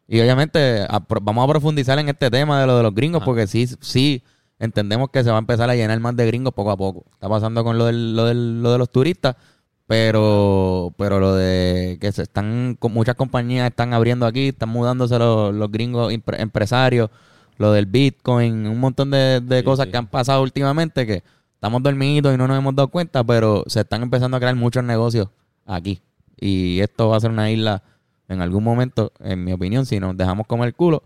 Y 0.09 0.21
obviamente 0.21 0.83
a- 0.89 1.01
vamos 1.23 1.45
a 1.45 1.49
profundizar 1.49 1.97
en 2.01 2.09
este 2.09 2.29
tema 2.29 2.61
de 2.61 2.67
lo 2.67 2.77
de 2.77 2.83
los 2.83 2.93
gringos 2.93 3.23
porque 3.23 3.47
sí, 3.47 3.69
sí 3.81 4.21
entendemos 4.65 5.11
que 5.11 5.23
se 5.25 5.31
va 5.31 5.37
a 5.37 5.39
empezar 5.39 5.69
a 5.71 5.75
llenar 5.75 5.99
más 6.01 6.17
de 6.17 6.27
gringos 6.27 6.55
poco 6.55 6.71
a 6.71 6.77
poco. 6.77 7.05
Está 7.13 7.29
pasando 7.29 7.63
con 7.65 7.79
lo, 7.79 7.87
del, 7.87 8.15
lo, 8.17 8.25
del- 8.27 8.63
lo 8.63 8.73
de 8.73 8.79
los 8.79 8.91
turistas, 8.91 9.37
pero 9.87 10.93
pero 10.97 11.21
lo 11.21 11.35
de 11.35 11.99
que 12.01 12.11
se 12.13 12.23
están 12.23 12.79
muchas 12.91 13.15
compañías 13.15 13.69
están 13.71 13.93
abriendo 13.95 14.27
aquí, 14.27 14.49
están 14.49 14.69
mudándose 14.71 15.19
los, 15.19 15.55
los 15.55 15.71
gringos 15.71 16.13
impre- 16.13 16.41
empresarios, 16.41 17.11
lo 17.59 17.73
del 17.73 17.87
Bitcoin, 17.87 18.67
un 18.67 18.81
montón 18.81 19.11
de, 19.11 19.41
de 19.41 19.59
Sí, 19.59 19.65
cosas 19.65 19.87
sí. 19.87 19.93
que 19.93 19.97
han 19.99 20.07
pasado 20.07 20.43
últimamente 20.43 21.07
que 21.07 21.23
estamos 21.55 21.83
dormidos 21.83 22.35
y 22.35 22.39
no 22.39 22.49
nos 22.49 22.59
hemos 22.59 22.75
dado 22.75 22.89
cuenta, 22.89 23.23
pero 23.25 23.65
se 23.67 23.81
están 23.81 24.03
empezando 24.03 24.37
a 24.37 24.41
crear 24.41 24.55
muchos 24.57 24.83
negocios 24.85 25.29
aquí. 25.67 26.01
Y 26.41 26.81
esto 26.81 27.09
va 27.09 27.17
a 27.17 27.21
ser 27.21 27.31
una 27.31 27.51
isla, 27.51 27.83
en 28.29 28.41
algún 28.41 28.65
momento, 28.65 29.13
en 29.21 29.45
mi 29.45 29.53
opinión, 29.53 29.87
si 29.87 30.01
nos 30.01 30.17
dejamos 30.17 30.47
comer 30.47 30.69
el 30.69 30.75
culo, 30.75 31.03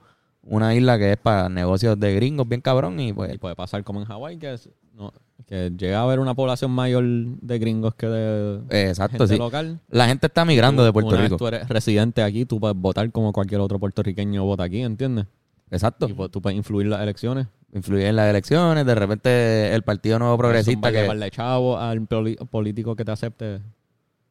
una 0.50 0.74
isla 0.74 0.98
que 0.98 1.12
es 1.12 1.16
para 1.18 1.48
negocios 1.48 1.98
de 1.98 2.14
gringos 2.14 2.48
bien 2.48 2.60
cabrón 2.60 2.98
y 3.00 3.12
pues 3.12 3.34
Y 3.34 3.38
puede 3.38 3.54
pasar 3.54 3.84
como 3.84 4.00
en 4.00 4.06
Hawái, 4.06 4.38
que, 4.38 4.54
es- 4.54 4.70
no, 4.94 5.12
que 5.46 5.70
llega 5.76 6.00
a 6.00 6.02
haber 6.02 6.18
una 6.20 6.34
población 6.34 6.70
mayor 6.70 7.04
de 7.04 7.58
gringos 7.58 7.94
que 7.94 8.06
de 8.06 8.60
eh, 8.70 8.88
exacto, 8.88 9.18
gente 9.18 9.34
sí. 9.34 9.38
local. 9.38 9.80
La 9.90 10.08
gente 10.08 10.26
está 10.26 10.44
migrando 10.44 10.84
de 10.84 10.92
Puerto 10.92 11.10
Una 11.10 11.18
vez 11.18 11.24
Rico. 11.30 11.36
tú 11.36 11.46
eres 11.46 11.68
residente 11.68 12.22
aquí, 12.22 12.44
tú 12.44 12.58
puedes 12.58 12.76
votar 12.76 13.10
como 13.12 13.32
cualquier 13.32 13.60
otro 13.60 13.78
puertorriqueño 13.78 14.44
vota 14.44 14.64
aquí, 14.64 14.80
¿entiendes? 14.82 15.26
Exacto. 15.70 16.08
Y 16.08 16.14
pues, 16.14 16.30
tú 16.30 16.40
puedes 16.40 16.56
influir 16.56 16.86
en 16.86 16.90
las 16.90 17.02
elecciones. 17.02 17.46
Influir 17.74 18.06
en 18.06 18.16
las 18.16 18.30
elecciones, 18.30 18.86
de 18.86 18.94
repente 18.94 19.74
el 19.74 19.82
Partido 19.82 20.18
Nuevo 20.18 20.38
Progresista 20.38 20.90
que... 20.90 21.02
Llevarle 21.02 21.30
chavo 21.30 21.78
al 21.78 22.06
político 22.06 22.96
que 22.96 23.04
te 23.04 23.12
acepte 23.12 23.60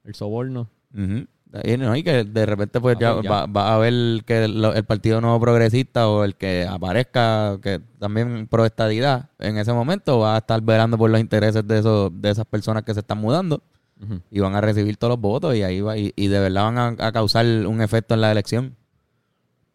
el 0.04 0.16
soborno. 0.16 0.68
Ujú. 0.94 1.28
Y, 1.64 1.78
no, 1.78 1.96
y 1.96 2.04
que 2.04 2.24
de 2.26 2.46
repente 2.46 2.80
pues 2.82 2.98
Ah, 2.98 3.00
ya 3.00 3.14
pues 3.14 3.24
ya. 3.24 3.30
va, 3.32 3.46
va 3.46 3.74
a 3.74 3.78
ver 3.78 4.24
que 4.26 4.48
lo- 4.50 4.74
el 4.74 4.84
Partido 4.84 5.22
Nuevo 5.22 5.40
Progresista 5.40 6.10
o 6.10 6.24
el 6.26 6.36
que 6.36 6.68
aparezca 6.70 7.58
que 7.62 7.80
también 8.00 8.48
pro 8.48 8.66
estadidad 8.66 9.30
en 9.40 9.58
ese 9.58 9.72
momento 9.72 10.20
va 10.20 10.36
a 10.36 10.38
estar 10.40 10.62
velando 10.62 10.98
por 10.98 11.10
los 11.10 11.20
intereses 11.22 11.66
de 11.66 11.80
esos 11.80 12.12
de 12.22 12.30
esas 12.32 12.46
personas 12.46 12.84
que 12.84 12.94
se 12.94 13.00
están 13.00 13.20
mudando 13.20 13.62
y 14.30 14.40
van 14.42 14.54
a 14.56 14.62
recibir 14.62 14.98
todos 14.98 15.12
los 15.14 15.20
votos 15.22 15.56
y 15.56 15.64
ahí 15.64 15.82
va 15.82 15.98
y, 15.98 16.14
y 16.16 16.28
de 16.28 16.40
verdad 16.40 16.66
van 16.72 16.78
a, 16.78 17.08
a 17.08 17.12
causar 17.12 17.46
un 17.46 17.82
efecto 17.82 18.14
en 18.14 18.22
la 18.22 18.32
elección. 18.32 18.76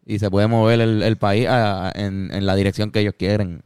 Y 0.05 0.19
se 0.19 0.29
puede 0.29 0.47
mover 0.47 0.79
el, 0.79 1.01
el 1.01 1.17
país 1.17 1.47
a- 1.47 1.87
a- 1.87 1.91
en, 1.95 2.29
en 2.33 2.45
la 2.45 2.55
dirección 2.55 2.91
que 2.91 2.99
ellos 3.01 3.15
quieren. 3.17 3.63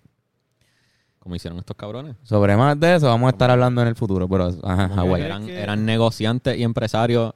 Como 1.20 1.36
hicieron 1.36 1.60
estos 1.60 1.76
cabrones. 1.76 2.16
sobre 2.24 2.56
más 2.56 2.80
de 2.80 2.96
eso 2.96 3.08
vamos 3.08 3.28
a 3.28 3.32
estar 3.32 3.52
hablando 3.52 3.82
en 3.82 3.90
el 3.90 3.96
futuro 3.96 4.30
pero 4.30 4.50
ajá, 4.64 5.04
eran, 5.18 5.50
eran 5.50 5.86
negociantes 5.86 6.58
y 6.58 6.64
empresarios 6.64 7.34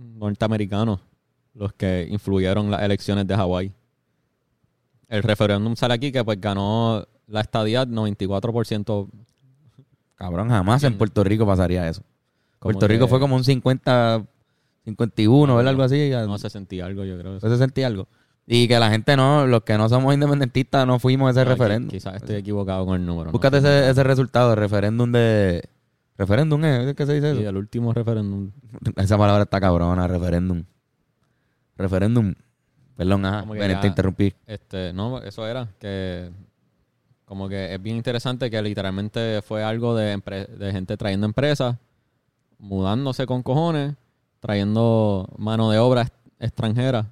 norteamericanos 0.00 1.00
los 1.54 1.72
que 1.74 2.06
influyeron 2.10 2.70
las 2.70 2.82
elecciones 2.82 3.26
de 3.26 3.34
Hawái. 3.36 3.72
El 5.08 5.22
referéndum 5.22 5.74
sale 5.76 5.94
aquí 5.94 6.12
que 6.12 6.24
pues 6.24 6.40
ganó 6.40 7.04
la 7.26 7.40
estadía 7.40 7.84
94%. 7.84 9.08
cabrón 10.14 10.48
jamás 10.48 10.82
en 10.84 10.96
Puerto 10.98 11.24
Rico 11.24 11.46
pasaría 11.46 11.88
eso 11.88 12.02
Como 12.58 12.72
Puerto 12.74 12.86
Rico 12.88 13.08
fue 13.08 13.18
como 13.20 13.36
un 13.36 13.44
50 13.44 14.24
51 14.84 15.56
¿verdad? 15.56 15.70
algo 15.70 15.82
así 15.82 16.08
ya- 16.10 16.24
No 16.26 16.38
se 16.38 16.48
sentía 16.50 16.86
algo, 16.86 17.04
yo 17.04 17.18
creo. 17.18 17.38
Se 17.40 17.56
sentía 17.58 17.86
algo. 17.86 18.08
Y 18.46 18.66
que 18.66 18.78
la 18.80 18.90
gente 18.90 19.14
no, 19.16 19.46
los 19.46 19.62
que 19.62 19.76
no 19.78 19.88
somos 19.88 20.12
independentistas 20.14 20.86
no 20.86 20.98
fuimos 20.98 21.28
a 21.28 21.30
ese 21.32 21.44
No, 21.44 21.50
referéndum. 21.50 21.88
qui- 21.90 21.92
Quizás 21.92 22.16
estoy 22.16 22.36
equivocado 22.36 22.86
con 22.86 22.98
el 23.00 23.06
número. 23.06 23.26
¿no? 23.26 23.32
Búscate 23.32 23.58
ese, 23.58 23.90
ese 23.90 24.02
resultado, 24.02 24.54
referéndum 24.54 25.12
de... 25.12 25.68
¿Referéndum 26.20 26.62
es? 26.66 26.94
¿Qué 26.94 27.06
se 27.06 27.14
dice 27.14 27.32
Sí, 27.34 27.40
eso? 27.40 27.48
el 27.48 27.56
último 27.56 27.94
referéndum. 27.94 28.50
Esa 28.96 29.16
palabra 29.16 29.44
está 29.44 29.58
cabrona, 29.58 30.06
referéndum. 30.06 30.62
Referéndum. 31.78 32.34
Perdón, 32.94 33.24
ajá, 33.24 33.42
ven, 33.50 33.70
ya- 33.70 33.80
te 33.80 33.86
interrumpí. 33.86 34.34
Este, 34.46 34.92
no, 34.92 35.18
eso 35.22 35.46
era 35.46 35.66
que 35.78 36.30
como 37.24 37.48
que 37.48 37.72
es 37.74 37.80
bien 37.82 37.96
interesante 37.96 38.50
que 38.50 38.60
literalmente 38.60 39.40
fue 39.40 39.64
algo 39.64 39.94
de, 39.96 40.20
gente 40.72 40.98
trayendo 40.98 41.24
empresas, 41.26 41.76
mudándose 42.58 43.24
con 43.24 43.42
cojones 43.42 43.94
trayendo 44.40 45.26
mano 45.38 45.70
de 45.70 45.78
obra 45.78 46.06
extranjera 46.38 47.06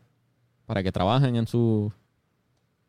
para 0.66 0.82
que 0.82 0.92
trabajen 0.92 1.36
en 1.36 1.46
su 1.46 1.90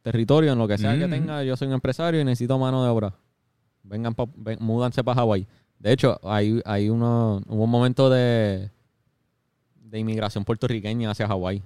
territorio, 0.01 0.51
en 0.51 0.59
lo 0.59 0.67
que 0.67 0.77
sea 0.77 0.97
que 0.97 1.07
Mm. 1.07 1.11
tenga. 1.11 1.43
Yo 1.43 1.55
soy 1.55 1.69
un 1.69 1.75
empresario 1.75 2.19
y 2.19 2.25
necesito 2.25 2.57
mano 2.59 2.83
de 2.83 2.89
obra. 2.89 3.13
Vengan, 3.83 4.13
pa, 4.15 4.25
ven- 4.35 4.57
múdanse 4.61 5.01
para 5.01 5.15
Hawái. 5.21 5.47
De 5.79 5.91
hecho, 5.93 6.19
hay, 6.23 6.61
hay 6.65 6.89
uno, 6.89 7.41
hubo 7.47 7.63
un 7.63 7.69
momento 7.69 8.09
de, 8.09 8.69
de 9.81 9.99
inmigración 9.99 10.43
puertorriqueña 10.43 11.09
hacia 11.11 11.27
Hawái. 11.27 11.63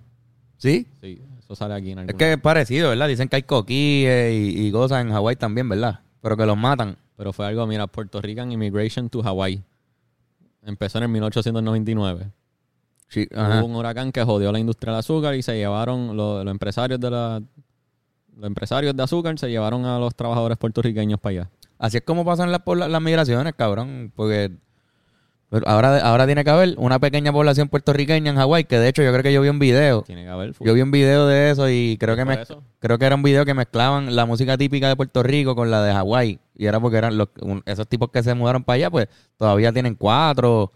¿Sí? 0.58 0.88
Sí, 1.02 1.22
eso 1.40 1.56
sale 1.56 1.74
aquí 1.74 1.92
en 1.92 2.00
Es 2.00 2.02
algún- 2.04 2.18
que 2.20 2.34
es 2.34 2.38
parecido, 2.40 2.90
¿verdad? 2.90 3.08
Dicen 3.08 3.28
que 3.28 3.38
hay 3.38 3.44
coquíes 3.44 4.34
y, 4.34 4.68
y 4.68 4.72
cosas 4.72 5.04
en 5.04 5.12
Hawái 5.12 5.36
también, 5.36 5.68
¿verdad? 5.68 6.00
Pero 6.22 6.38
que 6.38 6.46
los 6.46 6.56
matan. 6.58 6.96
Pero 7.18 7.34
fue 7.34 7.46
algo, 7.48 7.66
mira, 7.68 7.86
Puerto 7.88 8.22
Rican 8.22 8.52
Immigration 8.52 9.10
to 9.10 9.22
Hawaii. 9.24 9.62
Empezó 10.64 11.00
en 11.00 11.04
el 11.06 11.10
1899. 11.10 12.32
Sí, 13.10 13.28
ajá. 13.36 13.60
Hubo 13.60 13.66
un 13.68 13.76
huracán 13.76 14.12
que 14.12 14.24
jodió 14.24 14.52
la 14.52 14.60
industria 14.60 14.94
del 14.94 15.00
azúcar 15.00 15.36
y 15.36 15.42
se 15.44 15.56
llevaron 15.56 16.16
los, 16.16 16.44
los 16.46 16.52
empresarios 16.52 17.00
de 17.00 17.12
la 17.12 17.42
los 18.36 18.48
empresarios 18.48 18.96
de 18.96 19.04
azúcar 19.04 19.38
se 19.38 19.48
llevaron 19.50 19.86
a 19.86 20.00
los 20.00 20.16
trabajadores 20.16 20.58
puertorriqueños 20.58 21.20
para 21.20 21.32
allá. 21.42 21.50
Así 21.80 21.98
es 21.98 22.04
como 22.04 22.24
pasan 22.26 22.52
las, 22.52 22.62
las 22.66 23.02
migraciones, 23.02 23.54
cabrón. 23.58 24.12
Porque 24.16 24.52
ahora, 25.66 26.00
ahora 26.00 26.26
tiene 26.26 26.44
que 26.44 26.50
haber 26.50 26.76
una 26.78 26.98
pequeña 27.00 27.32
población 27.32 27.68
puertorriqueña 27.70 28.32
en 28.32 28.38
Hawái, 28.38 28.64
que 28.64 28.80
de 28.80 28.88
hecho 28.90 29.04
yo 29.04 29.12
creo 29.12 29.22
que 29.24 29.34
yo 29.34 29.42
vi 29.42 29.50
un 29.50 29.60
video. 29.60 30.02
Tiene 30.04 30.24
que 30.24 30.30
haber. 30.30 30.54
full. 30.54 30.66
Yo 30.68 30.74
vi 30.74 30.82
un 30.82 30.92
video 30.92 31.28
de 31.28 31.52
eso 31.52 31.70
y 31.70 31.98
creo 32.00 32.16
que 32.16 32.26
me, 32.26 32.42
eso. 32.42 32.64
creo 32.80 32.98
que 32.98 33.06
era 33.06 33.16
un 33.16 33.24
video 33.24 33.46
que 33.46 33.54
mezclaban 33.54 34.16
la 34.16 34.26
música 34.26 34.58
típica 34.58 34.88
de 34.88 34.96
Puerto 34.96 35.22
Rico 35.24 35.56
con 35.56 35.70
la 35.70 35.84
de 35.84 35.94
Hawái. 35.94 36.40
Y 36.56 36.66
era 36.66 36.80
porque 36.80 36.98
eran 36.98 37.18
los, 37.18 37.30
un- 37.42 37.62
esos 37.66 37.88
tipos 37.88 38.10
que 38.12 38.24
se 38.24 38.34
mudaron 38.34 38.64
para 38.64 38.76
allá, 38.76 38.90
pues 38.92 39.08
todavía 39.38 39.72
tienen 39.74 39.96
cuatro, 39.96 40.72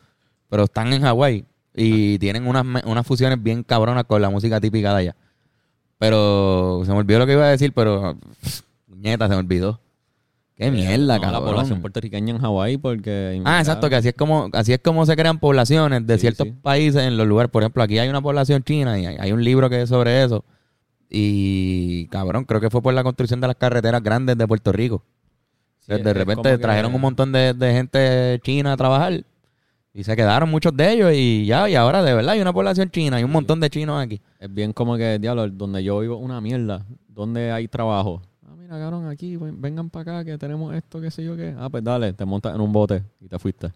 pero 0.49 0.65
están 0.65 0.91
en 0.93 1.01
Hawái. 1.03 1.45
Y 1.73 2.17
tienen 2.19 2.47
unas, 2.47 2.65
unas 2.85 3.05
fusiones 3.07 3.41
bien 3.41 3.63
cabronas 3.63 4.03
con 4.05 4.21
la 4.21 4.29
música 4.29 4.59
típica 4.59 4.91
de 4.93 4.99
allá. 4.99 5.15
Pero 5.99 6.81
se 6.85 6.91
me 6.91 6.97
olvidó 6.97 7.19
lo 7.19 7.25
que 7.25 7.33
iba 7.33 7.45
a 7.45 7.49
decir, 7.49 7.73
pero 7.73 8.15
puñeta, 8.89 9.25
se 9.27 9.33
me 9.33 9.39
olvidó. 9.39 9.79
Qué 10.57 10.71
mierda, 10.71 10.97
No, 10.97 11.05
La 11.07 11.19
cabrón. 11.21 11.45
población 11.45 11.81
puertorriqueña 11.81 12.33
en 12.33 12.39
Hawái 12.41 12.77
porque... 12.77 13.39
Ah, 13.45 13.59
exacto, 13.59 13.89
que 13.89 13.95
así 13.95 14.07
es 14.07 14.15
como 14.15 14.49
así 14.53 14.73
es 14.73 14.79
como 14.79 15.05
se 15.05 15.15
crean 15.15 15.37
poblaciones 15.39 16.07
de 16.07 16.15
Sí, 16.15 16.21
ciertos 16.21 16.47
sí. 16.47 16.53
países 16.63 17.03
en 17.03 17.15
los 17.15 17.27
lugares. 17.27 17.51
Por 17.51 17.61
ejemplo, 17.61 17.83
aquí 17.83 17.99
hay 17.99 18.09
una 18.09 18.21
población 18.21 18.63
china 18.63 18.97
y 18.99 19.05
hay, 19.05 19.17
hay 19.19 19.31
un 19.31 19.43
libro 19.43 19.69
que 19.69 19.83
es 19.83 19.89
sobre 19.89 20.23
eso. 20.23 20.43
Y 21.09 22.07
cabrón, 22.07 22.45
creo 22.45 22.59
que 22.59 22.69
fue 22.69 22.81
por 22.81 22.93
la 22.93 23.03
construcción 23.03 23.39
de 23.39 23.47
las 23.47 23.55
carreteras 23.55 24.01
grandes 24.03 24.37
de 24.37 24.47
Puerto 24.47 24.71
Rico. 24.71 25.03
Sí, 25.79 25.93
de 26.01 26.13
repente 26.13 26.49
que- 26.51 26.57
trajeron 26.57 26.93
un 26.93 27.01
montón 27.01 27.31
de, 27.31 27.53
de 27.53 27.71
gente 27.73 28.39
china 28.43 28.73
a 28.73 28.77
trabajar 28.77 29.23
y 29.93 30.03
se 30.03 30.15
quedaron 30.15 30.49
muchos 30.49 30.75
de 30.75 30.91
ellos 30.91 31.11
y 31.15 31.45
ya, 31.45 31.69
y 31.69 31.75
ahora 31.75 32.03
de 32.03 32.13
verdad 32.13 32.33
hay 32.33 32.41
una 32.41 32.51
población 32.53 32.89
china, 32.91 33.17
hay 33.17 33.23
un 33.23 33.31
montón 33.31 33.59
de 33.59 33.69
chinos 33.69 34.03
aquí. 34.03 34.21
Es 34.39 34.53
bien 34.53 34.73
como 34.73 34.97
que, 34.97 35.17
diablo, 35.17 35.47
donde 35.49 35.83
yo 35.83 35.99
vivo 35.99 36.17
una 36.17 36.41
mierda. 36.41 36.85
Donde 37.07 37.51
hay 37.51 37.67
trabajo. 37.67 38.21
Mira, 38.69 38.79
cabrón, 38.79 39.07
aquí, 39.07 39.37
ven- 39.37 39.61
vengan 39.61 39.89
para 39.89 40.19
acá 40.19 40.25
que 40.25 40.37
tenemos 40.37 40.75
esto, 40.75 40.99
qué 40.99 41.09
sé 41.09 41.23
yo 41.23 41.37
qué. 41.37 41.55
Ah, 41.57 41.69
pues 41.69 41.81
dale, 41.85 42.11
te 42.11 42.25
montas 42.25 42.53
en 42.53 42.59
un 42.59 42.73
bote 42.73 43.01
y 43.21 43.27
te 43.29 43.39
fuiste. 43.39 43.67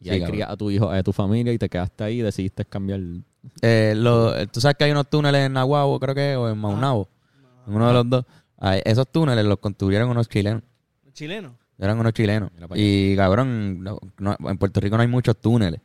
Y 0.00 0.04
Sí, 0.04 0.10
ahí 0.10 0.20
cabrón. 0.20 0.32
crías 0.36 0.50
a 0.50 0.56
tu 0.56 0.70
hijo, 0.70 0.88
a 0.88 1.02
tu 1.02 1.12
familia 1.12 1.52
y 1.52 1.58
te 1.58 1.68
quedaste 1.68 2.04
ahí 2.04 2.20
y 2.20 2.22
decidiste 2.22 2.64
cambiar. 2.64 3.00
Eh, 3.62 3.94
lo- 3.96 4.46
Tú 4.46 4.60
sabes 4.60 4.76
que 4.76 4.84
hay 4.84 4.92
unos 4.92 5.10
túneles 5.10 5.44
en 5.46 5.54
Nahuabo, 5.54 5.98
creo 5.98 6.14
que, 6.14 6.36
o 6.36 6.48
en 6.48 6.56
Maunabo, 6.56 7.08
en 7.66 7.74
uno 7.74 7.88
de 7.88 7.92
los 7.94 8.08
dos. 8.08 8.24
Esos 8.84 9.08
túneles 9.08 9.44
los 9.44 9.58
construyeron 9.58 10.08
unos 10.08 10.28
chilenos. 10.28 10.62
Chileno. 11.12 11.54
Eran 11.80 11.98
unos 11.98 12.12
chilenos. 12.12 12.50
Y 12.76 13.16
cabrón, 13.16 13.82
no- 13.82 13.98
no- 14.18 14.36
en 14.48 14.56
Puerto 14.58 14.78
Rico 14.78 14.96
no 14.96 15.02
hay 15.02 15.08
muchos 15.08 15.36
túneles. 15.36 15.80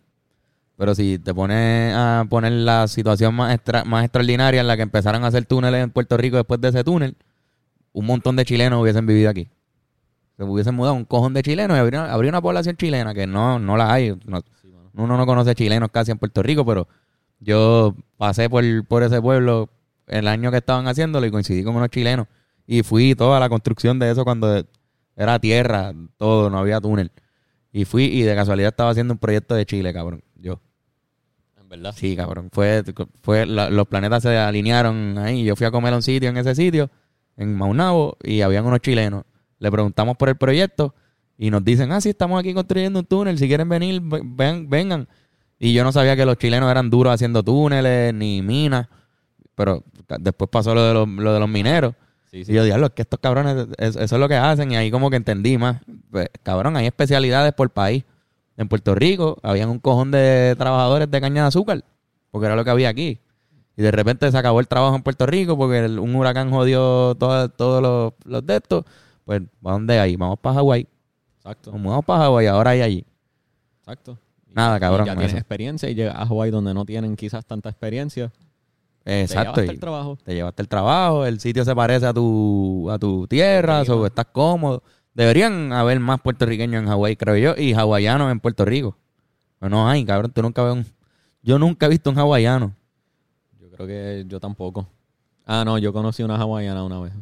Pero 0.78 0.94
si 0.94 1.18
te 1.18 1.34
pones 1.34 1.94
a 1.96 2.24
poner 2.30 2.52
la 2.52 2.88
situación 2.88 3.34
más, 3.34 3.52
extra- 3.56 3.84
más 3.84 4.04
extraordinaria 4.06 4.62
en 4.62 4.68
la 4.68 4.76
que 4.76 4.84
empezaron 4.84 5.24
a 5.24 5.28
hacer 5.28 5.46
túneles 5.46 5.84
en 5.84 5.90
Puerto 5.90 6.18
Rico 6.18 6.38
después 6.38 6.62
de 6.62 6.70
ese 6.70 6.84
túnel, 6.84 7.16
un 7.94 8.06
montón 8.06 8.36
de 8.36 8.46
chilenos 8.46 8.82
hubiesen 8.82 9.06
vivido 9.06 9.30
aquí. 9.30 9.48
Se 10.38 10.44
hubiesen 10.44 10.76
mudado 10.76 10.96
un 10.96 11.06
cojón 11.06 11.34
de 11.34 11.44
chilenos 11.44 11.78
y 11.78 11.80
habría, 11.80 12.12
habría 12.12 12.30
una 12.30 12.42
población 12.42 12.76
chilena 12.76 13.14
que 13.14 13.28
no, 13.28 13.60
no 13.60 13.78
la 13.78 13.94
hay. 13.94 14.18
No- 14.26 14.42
uno 14.96 15.18
no 15.18 15.26
conoce 15.26 15.56
chilenos 15.56 15.90
casi 15.92 16.12
en 16.12 16.18
Puerto 16.20 16.44
Rico, 16.44 16.66
pero 16.66 16.88
yo 17.40 17.96
pasé 18.18 18.50
por, 18.50 18.64
por 18.88 19.02
ese 19.04 19.22
pueblo 19.22 19.70
el 20.08 20.28
año 20.28 20.52
que 20.52 20.58
estaban 20.58 20.88
haciéndolo 20.88 21.26
y 21.26 21.32
coincidí 21.32 21.64
con 21.64 21.76
unos 21.76 21.90
chilenos. 21.90 22.28
Y 22.68 22.84
fui 22.84 23.16
toda 23.16 23.40
la 23.40 23.50
construcción 23.50 23.98
de 24.00 24.12
eso 24.12 24.24
cuando 24.24 24.64
era 25.16 25.40
tierra, 25.40 25.94
todo, 26.18 26.50
no 26.50 26.60
había 26.60 26.80
túnel. 26.80 27.12
Y 27.72 27.86
fui 27.86 28.06
y 28.06 28.22
de 28.22 28.36
casualidad 28.36 28.70
estaba 28.70 28.92
haciendo 28.92 29.14
un 29.14 29.18
proyecto 29.20 29.56
de 29.56 29.66
Chile, 29.66 29.92
cabrón. 29.94 30.24
Yo. 30.36 30.62
En 31.60 31.70
verdad. 31.70 31.94
Sí, 31.96 32.16
cabrón. 32.16 32.50
Fue, 32.52 32.84
fue 33.22 33.46
la- 33.48 33.70
los 33.72 33.88
planetas 33.88 34.22
se 34.24 34.38
alinearon 34.38 35.18
ahí. 35.18 35.44
Yo 35.44 35.56
fui 35.56 35.66
a 35.66 35.72
comer 35.72 35.94
a 35.94 35.96
un 35.96 36.04
sitio 36.04 36.30
en 36.30 36.38
ese 36.38 36.54
sitio, 36.56 36.90
en 37.38 37.56
Maunabo, 37.56 38.18
y 38.24 38.42
habían 38.42 38.66
unos 38.66 38.80
chilenos. 38.80 39.24
Le 39.60 39.72
preguntamos 39.72 40.18
por 40.18 40.30
el 40.30 40.36
proyecto 40.36 40.94
y 41.38 41.50
nos 41.50 41.64
dicen, 41.64 41.92
ah, 41.92 42.02
sí, 42.02 42.10
estamos 42.10 42.40
aquí 42.40 42.54
construyendo 42.54 43.00
un 43.00 43.06
túnel. 43.06 43.38
Si 43.38 43.48
quieren 43.48 43.68
venir, 43.70 44.02
ve- 44.02 44.22
ven- 44.24 44.70
vengan. 44.70 45.08
Y 45.60 45.74
yo 45.74 45.84
no 45.84 45.92
sabía 45.92 46.16
que 46.16 46.26
los 46.26 46.38
chilenos 46.38 46.70
eran 46.70 46.90
duros 46.90 47.14
haciendo 47.14 47.42
túneles 47.44 48.14
ni 48.14 48.42
minas. 48.42 48.88
Pero 49.56 49.84
después 50.20 50.50
pasó 50.50 50.74
lo 50.76 50.84
de 50.84 50.94
los, 50.94 51.08
lo 51.08 51.34
de 51.34 51.40
los 51.40 51.48
mineros. 51.50 51.96
Sí, 52.32 52.40
Y 52.40 52.46
sí. 52.46 52.54
yo, 52.54 52.64
diablo, 52.64 52.88
es 52.88 52.92
que 52.94 53.04
estos 53.04 53.20
cabrones, 53.20 53.68
es- 53.78 53.96
eso 53.96 54.16
es 54.16 54.20
lo 54.20 54.28
que 54.28 54.36
hacen. 54.36 54.72
Y 54.72 54.76
ahí 54.76 54.92
como 54.92 55.10
que 55.10 55.16
entendí 55.16 55.58
más. 55.58 55.82
Pues, 56.12 56.28
cabrón, 56.44 56.76
hay 56.76 56.86
especialidades 56.88 57.54
por 57.54 57.70
país. 57.70 58.04
En 58.58 58.68
Puerto 58.68 58.94
Rico 58.96 59.38
habían 59.42 59.70
un 59.70 59.80
cojón 59.80 60.12
de 60.12 60.56
trabajadores 60.58 61.10
de 61.10 61.22
caña 61.22 61.42
de 61.44 61.48
azúcar, 61.48 61.84
porque 62.32 62.46
era 62.48 62.56
lo 62.56 62.64
que 62.64 62.70
había 62.70 62.90
aquí. 62.90 63.20
Y 63.76 63.82
de 63.82 63.92
repente 63.92 64.32
se 64.32 64.38
acabó 64.38 64.60
el 64.60 64.68
trabajo 64.68 64.96
en 64.96 65.02
Puerto 65.04 65.26
Rico 65.26 65.58
porque 65.58 65.80
el- 65.86 66.00
un 66.00 66.16
huracán 66.16 66.52
jodió 66.52 67.16
todo- 67.16 67.50
todos 67.50 67.82
los, 67.82 68.14
los 68.26 68.46
de 68.46 68.56
estos. 68.58 68.86
Pues, 69.26 69.42
¿para 69.62 69.74
dónde 69.74 70.00
hay? 70.00 70.16
Vamos 70.16 70.38
para 70.40 70.56
Hawái. 70.56 70.88
Exacto. 71.38 71.72
Nos 71.72 71.82
mudamos 71.82 72.06
para 72.06 72.20
Hawái, 72.26 72.48
ahora 72.48 72.72
hay 72.72 72.82
allí. 72.82 73.06
Exacto. 73.80 74.18
Y- 74.50 74.54
Nada, 74.54 74.78
y 74.78 74.80
cabrón, 74.80 75.06
ya 75.06 75.14
eso. 75.14 75.20
tienes 75.20 75.36
experiencia 75.38 75.90
y 75.90 75.96
llegas 75.96 76.16
a 76.16 76.26
Hawái 76.26 76.52
donde 76.52 76.74
no 76.74 76.86
tienen 76.86 77.16
quizás 77.16 77.46
tanta 77.46 77.70
experiencia. 77.70 78.32
Exacto. 79.06 79.54
Te 79.54 79.62
llevaste 79.62 79.66
y 79.66 79.70
el 79.76 79.80
trabajo. 79.80 80.18
te 80.24 80.34
llevaste 80.36 80.62
el 80.62 80.68
trabajo, 80.70 81.26
el 81.26 81.40
sitio 81.40 81.66
se 81.66 81.76
parece 81.76 82.06
a 82.06 82.14
tu, 82.14 82.88
a 82.90 82.98
tu 83.00 83.28
tierra, 83.28 83.84
so, 83.84 84.06
estás 84.06 84.28
cómodo. 84.32 84.82
Deberían 85.14 85.74
haber 85.74 86.00
más 86.00 86.22
puertorriqueños 86.22 86.82
en 86.82 86.88
Hawái, 86.90 87.16
creo 87.18 87.36
yo, 87.38 87.62
y 87.62 87.74
hawaianos 87.74 88.32
en 88.32 88.40
Puerto 88.40 88.64
Rico. 88.66 88.96
Pero 89.60 89.70
no 89.70 89.90
hay, 89.90 90.06
cabrón, 90.06 90.32
tú 90.32 90.42
nunca 90.42 90.64
ves 90.64 90.74
un... 90.74 90.86
Yo 91.42 91.60
nunca 91.60 91.86
he 91.88 91.90
visto 91.90 92.10
un 92.10 92.18
hawaiano, 92.18 92.74
creo 93.76 93.88
que 93.88 94.26
yo 94.28 94.40
tampoco. 94.40 94.88
Ah, 95.46 95.64
no, 95.66 95.78
yo 95.78 95.92
conocí 95.92 96.24
una 96.24 96.36
hawaiana 96.38 96.84
una 96.84 97.00
vez. 97.02 97.14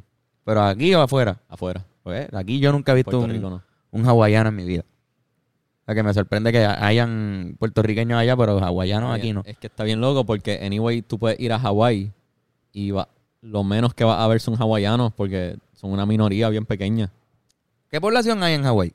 pero 0.43 0.63
aquí 0.63 0.93
o 0.93 1.01
afuera. 1.01 1.39
Afuera. 1.49 1.83
Pues, 2.03 2.27
aquí 2.33 2.59
yo 2.59 2.71
nunca 2.71 2.91
he 2.91 2.95
visto 2.95 3.11
Puerto 3.11 3.25
un, 3.25 3.31
Rico 3.31 3.49
no. 3.49 3.61
un 3.91 4.05
hawaiano 4.07 4.49
en 4.49 4.55
mi 4.55 4.65
vida. 4.65 4.83
O 4.83 5.85
sea, 5.85 5.95
que 5.95 6.03
me 6.03 6.13
sorprende 6.13 6.51
que 6.51 6.63
hayan 6.65 7.55
puertorriqueños 7.59 8.19
allá, 8.19 8.35
pero 8.37 8.59
hawaianos 8.63 9.15
aquí 9.15 9.33
no. 9.33 9.41
Es 9.45 9.57
que 9.57 9.67
está 9.67 9.83
bien 9.83 9.99
loco 10.01 10.25
porque, 10.25 10.59
anyway, 10.63 11.01
tú 11.01 11.17
puedes 11.17 11.39
ir 11.39 11.51
a 11.53 11.59
Hawái 11.59 12.11
y 12.71 12.91
va, 12.91 13.07
lo 13.41 13.63
menos 13.63 13.93
que 13.93 14.03
va 14.03 14.23
a 14.23 14.27
ver 14.27 14.39
son 14.39 14.55
hawaianos 14.55 15.11
porque 15.13 15.57
son 15.73 15.91
una 15.91 16.05
minoría 16.05 16.49
bien 16.49 16.65
pequeña. 16.65 17.11
¿Qué 17.89 17.99
población 17.99 18.41
hay 18.43 18.53
en 18.53 18.63
Hawái? 18.63 18.93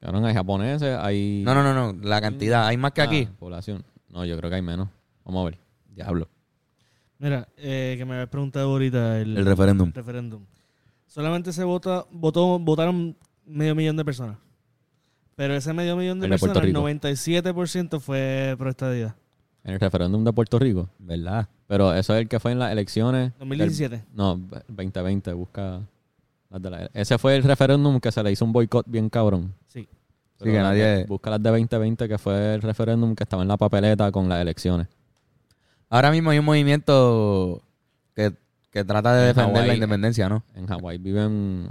Cabrón, 0.00 0.24
hay 0.24 0.34
japoneses, 0.34 0.96
hay... 0.98 1.42
No, 1.44 1.54
no, 1.54 1.62
no, 1.62 1.92
no, 1.92 1.98
la 2.06 2.20
cantidad, 2.20 2.66
hay 2.66 2.76
más 2.76 2.92
que 2.92 3.00
Ah, 3.02 3.04
aquí. 3.04 3.26
población. 3.38 3.84
No, 4.08 4.24
yo 4.24 4.36
creo 4.36 4.50
que 4.50 4.56
hay 4.56 4.62
menos. 4.62 4.88
Vamos 5.24 5.42
a 5.42 5.44
ver. 5.50 5.58
Diablo. 5.94 6.28
Mira, 7.18 7.48
eh, 7.56 7.94
que 7.98 8.04
me 8.04 8.14
habías 8.14 8.28
preguntado 8.28 8.70
ahorita 8.70 9.20
el, 9.20 9.36
El 9.38 9.46
referéndum. 9.46 9.90
referéndum. 9.94 10.42
Solamente 11.06 11.52
se 11.52 11.64
vota, 11.64 12.04
votó, 12.10 12.58
votaron 12.58 13.16
medio 13.46 13.74
millón 13.74 13.96
de 13.96 14.04
personas. 14.04 14.36
Pero 15.34 15.54
ese 15.54 15.72
medio 15.72 15.96
millón 15.96 16.20
de 16.20 16.26
El 16.26 16.32
de 16.32 16.38
Puerto 16.38 16.60
personas, 16.60 16.84
Rico. 16.98 17.10
97% 17.14 18.00
fue 18.00 18.54
pro 18.58 18.70
estadidad. 18.70 19.14
En 19.64 19.74
el 19.74 19.80
referéndum 19.80 20.24
de 20.24 20.32
Puerto 20.32 20.58
Rico. 20.58 20.88
¿Verdad? 20.98 21.48
Pero 21.66 21.92
eso 21.94 22.14
es 22.14 22.20
el 22.22 22.28
que 22.28 22.38
fue 22.38 22.52
en 22.52 22.58
las 22.58 22.70
elecciones... 22.72 23.32
2017. 23.38 23.96
del- 23.96 24.04
no, 24.14 24.36
2020, 24.68 25.32
busca... 25.32 25.80
las 26.50 26.62
de 26.62 26.70
la- 26.70 26.90
ese 26.94 27.18
fue 27.18 27.36
el 27.36 27.42
referéndum 27.42 27.98
que 28.00 28.12
se 28.12 28.22
le 28.22 28.30
hizo 28.32 28.44
un 28.44 28.52
boicot 28.52 28.86
bien 28.88 29.08
cabrón. 29.10 29.52
Sí. 29.66 29.88
Sí, 30.38 30.44
que 30.44 30.52
las 30.52 30.62
nadie- 30.62 31.06
busca 31.06 31.30
las 31.30 31.42
de 31.42 31.50
2020 31.50 32.08
que 32.08 32.18
fue 32.18 32.54
el 32.54 32.62
referéndum 32.62 33.14
que 33.14 33.24
estaba 33.24 33.42
en 33.42 33.48
la 33.48 33.56
papeleta 33.56 34.12
con 34.12 34.28
las 34.28 34.40
elecciones. 34.40 34.86
Ahora 35.88 36.10
mismo 36.10 36.30
hay 36.30 36.38
un 36.38 36.44
movimiento 36.44 37.62
que, 38.14 38.32
que 38.70 38.84
trata 38.84 39.14
de 39.14 39.30
En 39.30 39.36
defender 39.36 39.66
la 39.66 39.74
independencia, 39.74 40.28
¿no? 40.28 40.42
En 40.54 40.66
Hawái 40.66 40.98
viven 40.98 41.70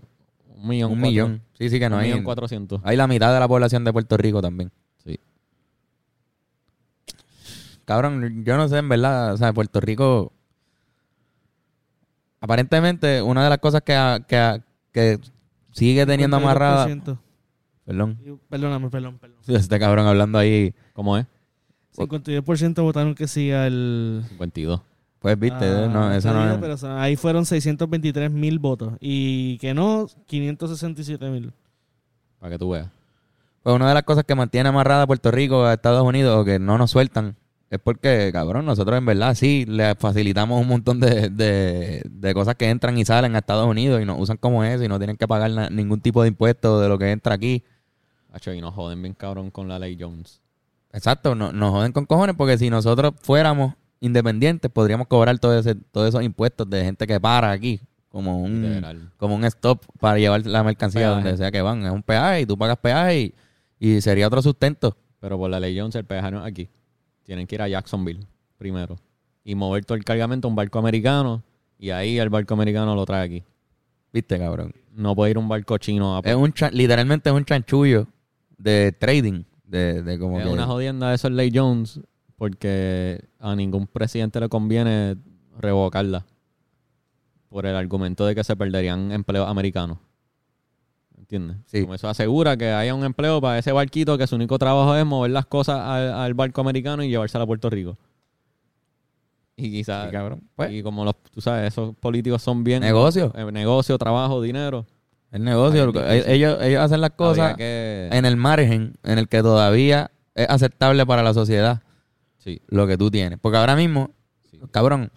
un 0.56 0.68
millón. 0.68 0.92
Un 0.92 0.98
cuatro- 1.00 1.10
millón. 1.10 1.42
Sí, 1.58 1.70
sí, 1.70 1.80
que 1.80 1.90
no 1.90 1.98
un 1.98 2.02
hay. 2.02 2.10
millón 2.12 2.24
cuatrocientos. 2.24 2.82
Hay 2.84 2.96
la 2.98 3.08
mitad 3.08 3.34
de 3.34 3.40
la 3.40 3.48
población 3.48 3.84
de 3.84 3.92
Puerto 3.94 4.18
Rico 4.18 4.42
también. 4.42 4.72
Sí. 5.04 5.20
Cabrón, 7.86 8.44
yo 8.46 8.58
no 8.58 8.68
sé, 8.68 8.78
en 8.78 8.90
verdad, 8.90 9.34
o 9.34 9.38
sea, 9.38 9.54
Puerto 9.54 9.80
Rico. 9.80 10.32
Aparentemente, 12.42 13.22
una 13.22 13.44
de 13.44 13.50
las 13.50 13.60
cosas 13.60 13.82
que, 13.82 14.24
que, 14.28 14.62
que 14.92 15.20
sigue 15.72 16.06
teniendo 16.06 16.38
amarrada. 16.38 16.88
52%. 16.88 17.18
Perdón. 17.86 18.20
Perdóname, 18.50 18.90
perdón, 18.90 19.18
perdón. 19.20 19.38
Este 19.48 19.80
cabrón 19.80 20.08
hablando 20.08 20.38
ahí. 20.40 20.74
¿Cómo 20.94 21.18
es? 21.18 21.26
52% 21.96 22.82
votaron 22.84 23.16
que 23.16 23.28
sí 23.28 23.52
al... 23.52 24.24
52. 24.30 24.82
Pues 25.20 25.40
viste, 25.40 25.66
a 25.66 25.88
no, 25.88 26.12
Estados 26.14 26.46
no 26.46 26.54
es- 26.54 26.60
pero 26.60 26.74
o 26.76 26.78
sea, 26.78 27.02
ahí 27.02 27.16
fueron 27.16 27.46
623 27.46 28.30
mil 28.32 28.60
votos. 28.60 28.94
Y 29.00 29.58
que 29.58 29.74
no, 29.74 30.08
567 30.28 31.30
mil. 31.30 31.52
Para 32.40 32.52
que 32.52 32.60
tú 32.60 32.70
veas. 32.72 32.88
Pues 33.64 33.76
una 33.76 33.88
de 33.88 33.94
las 33.96 34.04
cosas 34.04 34.24
que 34.24 34.36
mantiene 34.36 34.70
amarrada 34.70 35.04
a 35.04 35.08
Puerto 35.08 35.32
Rico 35.32 35.66
a 35.66 35.74
Estados 35.74 36.04
Unidos 36.06 36.46
que 36.46 36.60
no 36.60 36.78
nos 36.78 36.92
sueltan 36.92 37.36
es 37.72 37.80
porque, 37.80 38.30
cabrón, 38.32 38.66
nosotros 38.68 38.96
en 38.96 39.06
verdad 39.08 39.34
sí 39.34 39.66
le 39.68 39.96
facilitamos 39.96 40.62
un 40.62 40.68
montón 40.68 41.00
de, 41.00 41.30
de, 41.32 42.04
de 42.08 42.34
cosas 42.36 42.54
que 42.56 42.70
entran 42.70 42.96
y 43.00 43.04
salen 43.06 43.34
a 43.36 43.40
Estados 43.40 43.66
Unidos 43.68 44.00
y 44.02 44.06
nos 44.06 44.20
usan 44.20 44.38
como 44.38 44.64
eso 44.64 44.84
y 44.84 44.88
no 44.88 45.00
tienen 45.00 45.18
que 45.18 45.28
pagar 45.28 45.50
na- 45.50 45.70
ningún 45.72 46.00
tipo 46.00 46.22
de 46.22 46.28
impuesto 46.28 46.80
de 46.80 46.88
lo 46.88 47.00
que 47.00 47.10
entra 47.10 47.34
aquí. 47.34 47.64
Hacho, 48.32 48.54
y 48.54 48.62
nos 48.62 48.76
joden 48.76 49.02
bien 49.02 49.16
cabrón 49.16 49.50
con 49.50 49.68
la 49.68 49.80
ley 49.80 49.98
Jones. 50.00 50.42
Exacto, 50.96 51.36
no- 51.36 51.52
nos 51.52 51.72
joden 51.72 51.92
con 51.92 52.06
cojones 52.06 52.36
porque 52.36 52.58
si 52.58 52.70
nosotros 52.70 53.14
fuéramos 53.22 53.74
independientes 54.00 54.72
podríamos 54.72 55.08
cobrar 55.08 55.38
todo 55.40 55.58
ese, 55.60 55.76
todos 55.76 56.10
esos 56.10 56.24
impuestos 56.24 56.70
de 56.70 56.84
gente 56.86 57.06
que 57.06 57.20
para 57.20 57.52
aquí 57.52 57.80
como 58.10 58.42
un, 58.42 58.62
Literal. 58.62 59.12
como 59.18 59.36
un 59.36 59.44
stop 59.46 59.84
para 60.00 60.18
llevar 60.18 60.46
la 60.46 60.64
mercancía 60.64 61.02
Peaje. 61.02 61.16
donde 61.16 61.38
sea 61.38 61.52
que 61.52 61.62
van. 61.62 61.86
Es 61.86 61.92
un 61.92 62.02
peaje 62.02 62.42
y 62.42 62.46
tú 62.46 62.58
pagas 62.58 62.78
peaje 62.78 63.20
y, 63.20 63.34
y 63.78 64.00
sería 64.02 64.28
otro 64.28 64.42
sustento. 64.42 64.96
Pero 65.20 65.38
por 65.38 65.50
la 65.50 65.60
ley 65.60 65.78
Jones 65.78 65.96
el 65.96 66.06
peaje 66.06 66.32
no 66.32 66.40
es 66.40 66.46
aquí. 66.50 66.70
Tienen 67.24 67.46
que 67.46 67.56
ir 67.56 67.62
a 67.62 67.68
Jacksonville 67.68 68.26
primero. 68.58 68.96
Y 69.44 69.56
mover 69.56 69.84
todo 69.84 69.98
el 69.98 70.06
cargamento 70.06 70.48
a 70.48 70.50
un 70.50 70.56
barco 70.56 70.80
americano. 70.80 71.44
Y 71.78 71.90
ahí 71.90 72.18
el 72.18 72.30
barco 72.30 72.54
americano 72.54 72.96
lo 72.96 73.06
trae 73.06 73.26
aquí. 73.26 73.44
¿Viste, 74.14 74.40
cabrón? 74.40 74.74
No 74.94 75.14
puede 75.14 75.32
ir 75.32 75.38
un 75.38 75.50
barco 75.50 75.78
chino 75.78 76.16
a... 76.16 76.22
Es 76.24 76.36
un 76.36 76.54
literalmente 76.72 77.30
es 77.30 77.36
un 77.36 77.44
chanchullo 77.44 78.08
de 78.58 78.94
trading. 78.98 79.44
De, 79.78 80.02
de 80.04 80.20
como 80.20 80.40
Es 80.40 80.46
que- 80.48 80.52
una 80.54 80.66
jodienda 80.66 81.14
eso 81.14 81.28
es 81.28 81.34
ley 81.34 81.52
Jones. 81.54 82.00
Porque 82.38 83.24
a 83.40 83.56
ningún 83.56 83.88
presidente 83.88 84.40
le 84.42 84.50
conviene 84.50 85.16
revocarla. 85.58 86.26
Por 87.50 87.66
el 87.66 87.76
argumento 87.76 88.26
de 88.26 88.36
que 88.36 88.44
se 88.44 88.56
perderían 88.58 89.12
empleos 89.14 89.48
americanos. 89.48 90.00
¿Entiendes? 91.18 91.58
Sí. 91.66 91.82
Como 91.82 91.96
eso 91.96 92.10
asegura 92.10 92.58
que 92.58 92.70
haya 92.72 92.94
un 92.94 93.04
empleo 93.06 93.40
para 93.40 93.58
ese 93.58 93.72
barquito 93.72 94.18
que 94.18 94.28
su 94.28 94.36
único 94.36 94.60
trabajo 94.60 94.96
es 94.96 95.06
mover 95.06 95.32
las 95.32 95.46
cosas 95.46 95.80
al, 95.80 96.14
al 96.14 96.34
barco 96.34 96.60
americano 96.62 97.04
y 97.04 97.10
llevársela 97.10 97.46
a 97.46 97.48
Puerto 97.48 97.70
Rico. 97.70 97.98
Y 99.56 99.72
quizás... 99.72 100.12
Sí. 100.12 100.18
Pues, 100.56 100.72
y 100.74 100.84
como 100.84 101.06
los, 101.06 101.16
tú 101.32 101.40
sabes, 101.40 101.70
esos 101.72 101.96
políticos 101.96 102.42
son 102.42 102.66
bien... 102.66 102.82
negocio. 102.82 103.32
eh, 103.36 103.50
negocio, 103.52 103.98
trabajo, 103.98 104.42
dinero. 104.42 104.86
El 105.36 105.44
negocio. 105.44 105.92
Ay, 106.08 106.24
ellos, 106.28 106.58
ellos 106.62 106.82
hacen 106.82 107.02
las 107.02 107.12
cosas 107.12 107.56
que... 107.58 108.08
en 108.12 108.26
el 108.26 108.38
margen 108.38 108.94
en 109.04 109.18
el 109.20 109.28
que 109.28 109.42
todavía 109.42 110.12
es 110.34 110.48
aceptable 110.50 111.06
para 111.06 111.24
la 111.24 111.34
sociedad 111.34 111.82
Sí, 112.38 112.62
lo 112.68 112.86
que 112.88 112.98
tú 112.98 113.10
tienes. 113.12 113.40
Porque 113.42 113.58
ahora 113.58 113.76
mismo, 113.76 114.12
sí. 114.50 114.60
cabrón, 114.72 115.12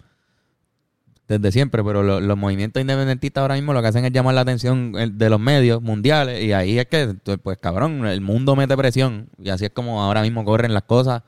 desde 1.27 1.51
siempre, 1.51 1.83
pero 1.83 2.01
lo- 2.03 2.19
los 2.19 2.37
movimientos 2.37 2.81
independentistas 2.81 3.41
ahora 3.43 3.53
mismo 3.55 3.71
lo 3.71 3.81
que 3.81 3.87
hacen 3.87 4.03
es 4.03 4.11
llamar 4.11 4.33
la 4.33 4.41
atención 4.41 4.91
de 4.93 5.29
los 5.29 5.39
medios 5.39 5.81
mundiales 5.81 6.43
y 6.43 6.53
ahí 6.53 6.79
es 6.79 6.87
que, 6.87 7.13
pues 7.43 7.57
cabrón, 7.59 8.05
el 8.07 8.19
mundo 8.21 8.55
mete 8.55 8.75
presión 8.75 9.29
y 9.37 9.49
así 9.49 9.65
es 9.65 9.71
como 9.71 10.01
ahora 10.01 10.21
mismo 10.23 10.43
corren 10.43 10.73
las 10.73 10.83
cosas 10.83 11.21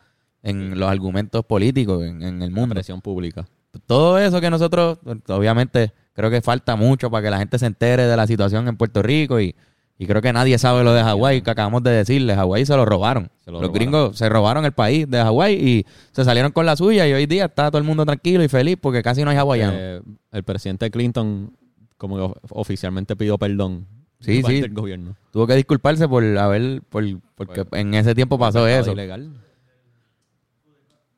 en 0.43 0.79
los 0.79 0.89
argumentos 0.89 1.45
políticos 1.45 2.03
en, 2.03 2.23
en 2.23 2.41
el 2.41 2.49
mundo. 2.51 2.73
Presión 2.73 2.99
pública. 3.01 3.45
Todo 3.85 4.17
eso 4.17 4.41
que 4.41 4.49
nosotros, 4.49 4.97
obviamente, 5.27 5.93
creo 6.21 6.29
que 6.31 6.41
falta 6.41 6.75
mucho 6.75 7.09
para 7.09 7.23
que 7.23 7.29
la 7.31 7.39
gente 7.39 7.57
se 7.57 7.65
entere 7.65 8.03
de 8.05 8.15
la 8.15 8.27
situación 8.27 8.67
en 8.67 8.77
Puerto 8.77 9.01
Rico 9.01 9.39
y, 9.41 9.55
y 9.97 10.05
creo 10.05 10.21
que 10.21 10.31
nadie 10.31 10.57
sabe 10.59 10.83
lo 10.83 10.93
de 10.93 11.01
Hawái 11.03 11.41
que 11.41 11.49
acabamos 11.51 11.81
de 11.83 11.89
decirle. 11.91 12.35
Hawái 12.35 12.65
se 12.65 12.75
lo 12.75 12.85
robaron. 12.85 13.29
Se 13.43 13.49
lo 13.51 13.53
Los 13.59 13.67
robaron. 13.69 13.73
gringos 13.73 14.17
se 14.17 14.29
robaron 14.29 14.65
el 14.65 14.71
país 14.71 15.09
de 15.09 15.17
Hawái 15.19 15.53
y 15.55 15.85
se 16.11 16.23
salieron 16.23 16.51
con 16.51 16.65
la 16.67 16.75
suya 16.75 17.07
y 17.07 17.13
hoy 17.13 17.25
día 17.25 17.45
está 17.45 17.69
todo 17.71 17.79
el 17.79 17.83
mundo 17.83 18.05
tranquilo 18.05 18.43
y 18.43 18.47
feliz 18.47 18.77
porque 18.79 19.01
casi 19.01 19.23
no 19.23 19.31
hay 19.31 19.37
hawaianos. 19.37 19.75
Eh, 19.77 20.01
el 20.31 20.43
presidente 20.43 20.89
Clinton 20.91 21.53
como 21.97 22.15
que 22.15 22.21
of- 22.21 22.37
oficialmente 22.51 23.15
pidió 23.15 23.37
perdón 23.37 23.87
Sí, 24.19 24.43
sí. 24.43 24.61
del 24.61 24.73
gobierno. 24.73 25.15
Tuvo 25.31 25.47
que 25.47 25.55
disculparse 25.55 26.07
por 26.07 26.23
haber, 26.37 26.81
por, 26.89 27.03
porque 27.35 27.65
en 27.71 27.95
ese 27.95 28.13
tiempo 28.13 28.37
pasó 28.37 28.67
eso. 28.67 28.91
ilegal. 28.91 29.31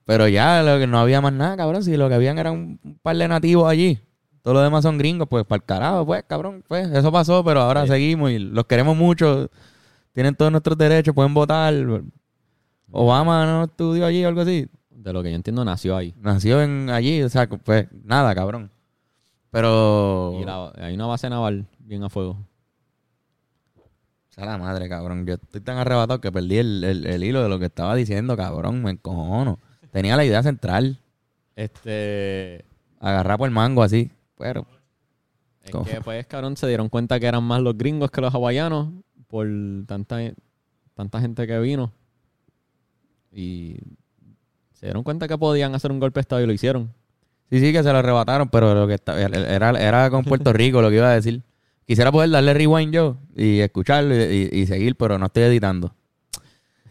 Pero 0.06 0.28
ya 0.28 0.62
lo 0.64 0.80
que 0.80 0.88
no 0.88 1.00
había 1.00 1.22
más 1.22 1.34
nada, 1.34 1.56
cabrón. 1.58 1.84
Si 1.84 1.96
lo 1.96 2.10
que 2.10 2.16
habían 2.16 2.38
era 2.38 2.52
un 2.52 2.80
par 3.02 3.16
de 3.16 3.28
nativos 3.28 3.70
allí. 3.70 4.00
Todos 4.44 4.54
los 4.56 4.64
demás 4.64 4.84
son 4.84 4.98
gringos, 5.00 5.28
pues 5.28 5.44
para 5.46 5.58
el 5.58 5.64
carajo, 5.64 6.06
pues, 6.06 6.24
cabrón. 6.28 6.64
Pues 6.68 6.88
eso 6.92 7.12
pasó, 7.12 7.44
pero 7.44 7.62
ahora 7.62 7.84
Sí. 7.84 7.88
seguimos 7.94 8.30
y 8.30 8.38
los 8.40 8.66
queremos 8.66 8.96
mucho. 8.96 9.50
Tienen 10.12 10.36
todos 10.36 10.52
nuestros 10.52 10.78
derechos, 10.78 11.16
pueden 11.16 11.34
votar. 11.34 11.74
Obama 12.92 13.46
no 13.46 13.64
estudió 13.64 14.06
allí 14.06 14.24
o 14.24 14.28
algo 14.28 14.42
así. 14.42 14.68
De 14.92 15.12
lo 15.12 15.24
que 15.24 15.32
yo 15.32 15.36
entiendo, 15.36 15.66
nació 15.66 15.98
ahí. 15.98 16.14
Nació 16.20 16.62
en 16.62 16.90
allí, 16.92 17.24
o 17.24 17.30
sea, 17.30 17.48
pues 17.50 17.88
nada, 18.04 18.36
cabrón. 18.36 18.70
Pero. 19.50 20.38
Y 20.40 20.46
la- 20.46 20.72
hay 20.78 20.94
una 20.96 21.06
base 21.08 21.30
naval 21.30 21.66
bien 21.80 22.04
a 22.04 22.10
fuego. 22.10 22.38
sea 24.30 24.46
la 24.46 24.58
madre, 24.58 24.90
cabrón. 24.90 25.28
Yo 25.28 25.36
estoy 25.36 25.62
tan 25.62 25.78
arrebatado 25.78 26.20
que 26.20 26.32
perdí 26.32 26.58
el, 26.58 26.84
el- 26.84 27.06
el 27.06 27.24
hilo 27.24 27.44
de 27.44 27.50
lo 27.50 27.60
que 27.60 27.66
estaba 27.66 27.94
diciendo, 27.96 28.36
cabrón. 28.36 28.82
Me 28.82 28.90
encojono. 28.92 29.60
Tenía 29.92 30.16
la 30.18 30.26
idea 30.26 30.42
central. 30.42 30.98
Este. 31.56 32.66
Agarrar 33.00 33.38
por 33.38 33.48
el 33.48 33.54
mango 33.54 33.84
así. 33.84 34.12
Pero. 34.38 34.66
Es 35.64 35.72
¿Cómo? 35.72 35.86
que, 35.86 36.02
pues, 36.02 36.26
cabrón, 36.28 36.58
se 36.58 36.68
dieron 36.68 36.90
cuenta 36.90 37.20
que 37.20 37.26
eran 37.28 37.44
más 37.44 37.62
los 37.62 37.78
gringos 37.78 38.12
que 38.12 38.20
los 38.22 38.34
hawaianos 38.34 38.90
por 39.28 39.48
tanta, 39.88 40.20
tanta 40.94 41.22
gente 41.22 41.48
que 41.48 41.58
vino. 41.60 41.92
Y 43.32 43.78
se 44.74 44.86
dieron 44.88 45.04
cuenta 45.04 45.28
que 45.28 45.38
podían 45.38 45.74
hacer 45.76 45.92
un 45.92 46.00
golpe 46.00 46.20
de 46.20 46.22
estado 46.22 46.42
y 46.44 46.46
lo 46.48 46.54
hicieron. 46.54 46.94
Sí, 47.50 47.60
sí, 47.60 47.72
que 47.72 47.82
se 47.84 47.92
lo 47.92 47.98
arrebataron, 48.00 48.50
pero 48.50 48.74
lo 48.74 48.88
que 48.88 48.96
está- 48.96 49.20
era, 49.22 49.70
era 49.72 50.10
con 50.10 50.24
Puerto 50.26 50.52
Rico 50.54 50.82
lo 50.82 50.90
que 50.90 50.96
iba 50.98 51.10
a 51.12 51.16
decir. 51.16 51.42
Quisiera 51.86 52.12
poder 52.12 52.30
darle 52.30 52.54
rewind 52.54 52.94
yo 52.94 53.18
y 53.36 53.60
escucharlo 53.60 54.16
y, 54.16 54.50
y- 54.52 54.60
y 54.62 54.66
seguir, 54.68 54.96
pero 54.96 55.18
no 55.18 55.28
estoy 55.28 55.44
editando. 55.44 55.94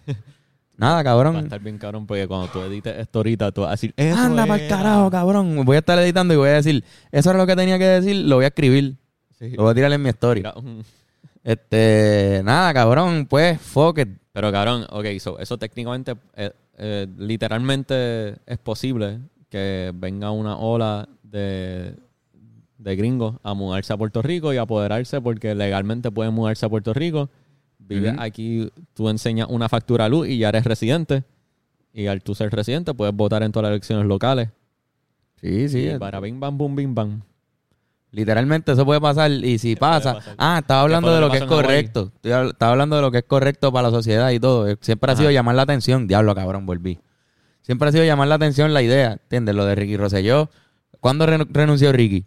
Nada, 0.77 0.95
Va 0.95 1.01
a 1.01 1.05
cabrón. 1.05 1.37
estar 1.37 1.61
bien 1.61 1.79
cabrón 1.79 2.07
porque 2.07 2.27
cuando 2.27 2.49
tú 2.49 2.61
edites 2.61 2.99
esto 2.99 3.19
ahorita, 3.21 3.53
tú 3.53 3.61
vas 3.61 3.69
a 3.69 3.73
decir, 3.73 3.95
Anda 3.97 4.47
para 4.47 4.61
el 4.61 4.67
era". 4.69 4.77
carajo, 4.77 5.11
cabrón. 5.11 5.65
Voy 5.65 5.77
a 5.77 5.79
estar 5.81 5.99
editando 5.99 6.35
y 6.35 6.37
voy 6.39 6.49
a 6.49 6.55
decir, 6.55 6.83
eso 7.11 7.31
era 7.31 7.39
lo 7.39 7.47
que 7.47 7.55
tenía 7.55 7.79
que 7.79 7.85
decir, 7.85 8.17
lo 8.17 8.37
voy 8.37 8.45
a 8.45 8.49
escribir. 8.49 8.97
Sí. 9.39 9.51
Lo 9.51 9.65
voy 9.65 9.73
a 9.73 9.75
tirar 9.75 9.93
en 9.93 10.03
mi 10.03 10.09
story. 10.09 10.43
Este, 11.45 12.41
nada, 12.45 12.73
cabrón, 12.73 13.27
pues, 13.29 13.61
fuck 13.61 13.99
it. 13.99 14.09
Pero 14.33 14.51
cabrón, 14.53 14.87
ok, 14.91 15.07
so, 15.19 15.39
eso 15.39 15.59
técnicamente, 15.59 16.15
eh, 16.37 16.53
eh, 16.79 17.07
literalmente 17.19 18.37
es 18.47 18.59
posible 18.59 19.19
que 19.51 19.93
venga 19.95 20.31
una 20.31 20.57
ola 20.57 21.07
de, 21.23 21.95
de 22.79 22.97
gringos 22.97 23.37
a 23.43 23.53
mudarse 23.55 23.93
a 23.93 23.97
Puerto 23.99 24.23
Rico 24.23 24.53
y 24.55 24.57
apoderarse 24.57 25.21
porque 25.21 25.55
legalmente 25.55 26.11
pueden 26.11 26.33
mudarse 26.33 26.65
a 26.65 26.69
Puerto 26.71 26.95
Rico. 26.95 27.29
Vives 27.89 28.15
aquí, 28.19 28.71
tú 28.95 29.09
enseñas 29.09 29.49
una 29.51 29.69
factura 29.69 30.07
a 30.07 30.09
luz 30.09 30.29
y 30.29 30.39
ya 30.39 30.49
eres 30.49 30.65
residente. 30.65 31.25
Y 31.93 32.07
al 32.07 32.23
tú 32.23 32.35
ser 32.35 32.51
residente 32.51 32.95
puedes 32.95 33.15
votar 33.15 33.43
en 33.43 33.53
todas 33.53 33.65
las 33.65 33.71
elecciones 33.73 34.07
locales. 34.07 34.49
Sí, 35.41 35.69
sí. 35.69 35.89
y 35.91 35.99
para 35.99 36.21
bim 36.21 36.39
bam 36.41 36.57
bum 36.57 36.75
bim 36.77 36.95
bam. 36.95 37.23
Literalmente 38.13 38.73
eso 38.73 38.85
puede 38.85 39.01
pasar 39.01 39.31
y 39.31 39.59
si 39.59 39.75
pasa... 39.75 40.19
Ah, 40.37 40.59
estaba 40.61 40.83
hablando 40.83 41.15
de 41.15 41.21
lo 41.21 41.31
que 41.31 41.39
es 41.39 41.45
correcto. 41.45 42.13
Estaba 42.23 42.73
hablando 42.73 42.97
de 42.97 43.03
lo 43.03 43.11
que 43.11 43.19
es 43.19 43.25
correcto 43.25 43.73
para 43.73 43.89
la 43.89 43.95
sociedad 43.95 44.31
y 44.31 44.39
todo. 44.39 44.69
Eh, 44.69 44.77
Siempre 44.81 45.11
ha 45.13 45.17
sido 45.17 45.31
llamar 45.31 45.55
la 45.55 45.63
atención. 45.63 46.07
Diablo, 46.07 46.35
cabrón, 46.35 46.67
volví. 46.67 46.99
Siempre 47.63 47.89
ha 47.89 47.93
sido 47.93 48.05
llamar 48.05 48.29
la 48.29 48.35
atención 48.35 48.75
la 48.75 48.83
idea. 48.83 49.13
¿Entiendes? 49.13 49.55
Lo 49.55 49.65
de 49.65 49.75
Ricky 49.77 49.97
Rosselló. 49.97 50.51
¿Cuándo 51.01 51.25
re- 51.25 51.47
renunció 51.51 51.91
Ricky? 51.93 52.27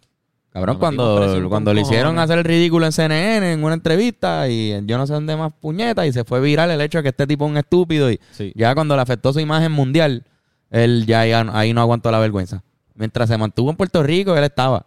Cabrón, 0.56 0.78
cuando, 0.78 1.46
cuando 1.50 1.74
le 1.74 1.82
hicieron 1.82 2.18
hacer 2.18 2.38
el 2.38 2.44
ridículo 2.44 2.86
en 2.86 2.92
CNN 2.92 3.52
en 3.52 3.62
una 3.62 3.74
entrevista 3.74 4.48
y 4.48 4.70
yo 4.86 4.96
no 4.96 5.06
sé 5.06 5.12
dónde 5.12 5.36
más 5.36 5.52
puñeta 5.60 6.06
y 6.06 6.14
se 6.14 6.24
fue 6.24 6.40
viral 6.40 6.70
el 6.70 6.80
hecho 6.80 6.96
de 6.96 7.02
que 7.02 7.08
este 7.10 7.26
tipo 7.26 7.44
es 7.44 7.50
un 7.50 7.58
estúpido 7.58 8.10
y 8.10 8.18
Sí. 8.30 8.52
ya 8.56 8.74
cuando 8.74 8.96
le 8.96 9.02
afectó 9.02 9.34
su 9.34 9.40
imagen 9.40 9.70
mundial, 9.72 10.24
él 10.70 11.04
ya, 11.06 11.20
ahí 11.20 11.74
no 11.74 11.80
aguantó 11.82 12.10
la 12.10 12.18
vergüenza. 12.20 12.62
Mientras 12.94 13.28
se 13.28 13.36
mantuvo 13.36 13.68
en 13.68 13.76
Puerto 13.76 14.02
Rico, 14.02 14.34
él 14.34 14.44
estaba. 14.44 14.86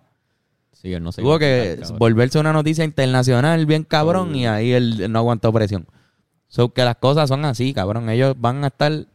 Sí, 0.72 0.92
él 0.92 1.04
no 1.04 1.12
se 1.12 1.22
Tuvo 1.22 1.38
que 1.38 1.80
volverse 2.00 2.40
una 2.40 2.52
noticia 2.52 2.84
internacional 2.84 3.68
bien 3.68 3.84
cabrón 3.84 4.32
Oh. 4.32 4.36
y 4.36 4.48
ahí 4.48 4.72
él 4.72 5.12
no 5.12 5.20
aguantó 5.20 5.54
presión. 5.54 5.86
So 6.48 6.70
que 6.74 6.84
las 6.84 6.96
cosas 6.96 7.30
son 7.30 7.46
así, 7.46 7.76
cabrón. 7.76 8.10
Ellos 8.10 8.34
van 8.40 8.64
a 8.64 8.68
estar 8.68 9.06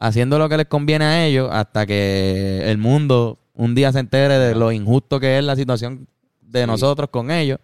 haciendo 0.00 0.40
lo 0.40 0.48
que 0.48 0.56
les 0.56 0.66
conviene 0.66 1.04
a 1.04 1.24
ellos 1.24 1.48
hasta 1.52 1.86
que 1.86 2.68
el 2.68 2.78
mundo 2.78 3.38
un 3.54 3.74
día 3.74 3.92
se 3.92 4.00
entere 4.00 4.38
de 4.38 4.54
lo 4.54 4.70
injusto 4.72 5.18
que 5.20 5.38
es 5.38 5.44
la 5.44 5.56
situación 5.56 6.06
de 6.40 6.60
Sí. 6.62 6.66
nosotros 6.66 7.08
con 7.10 7.30
ellos. 7.30 7.58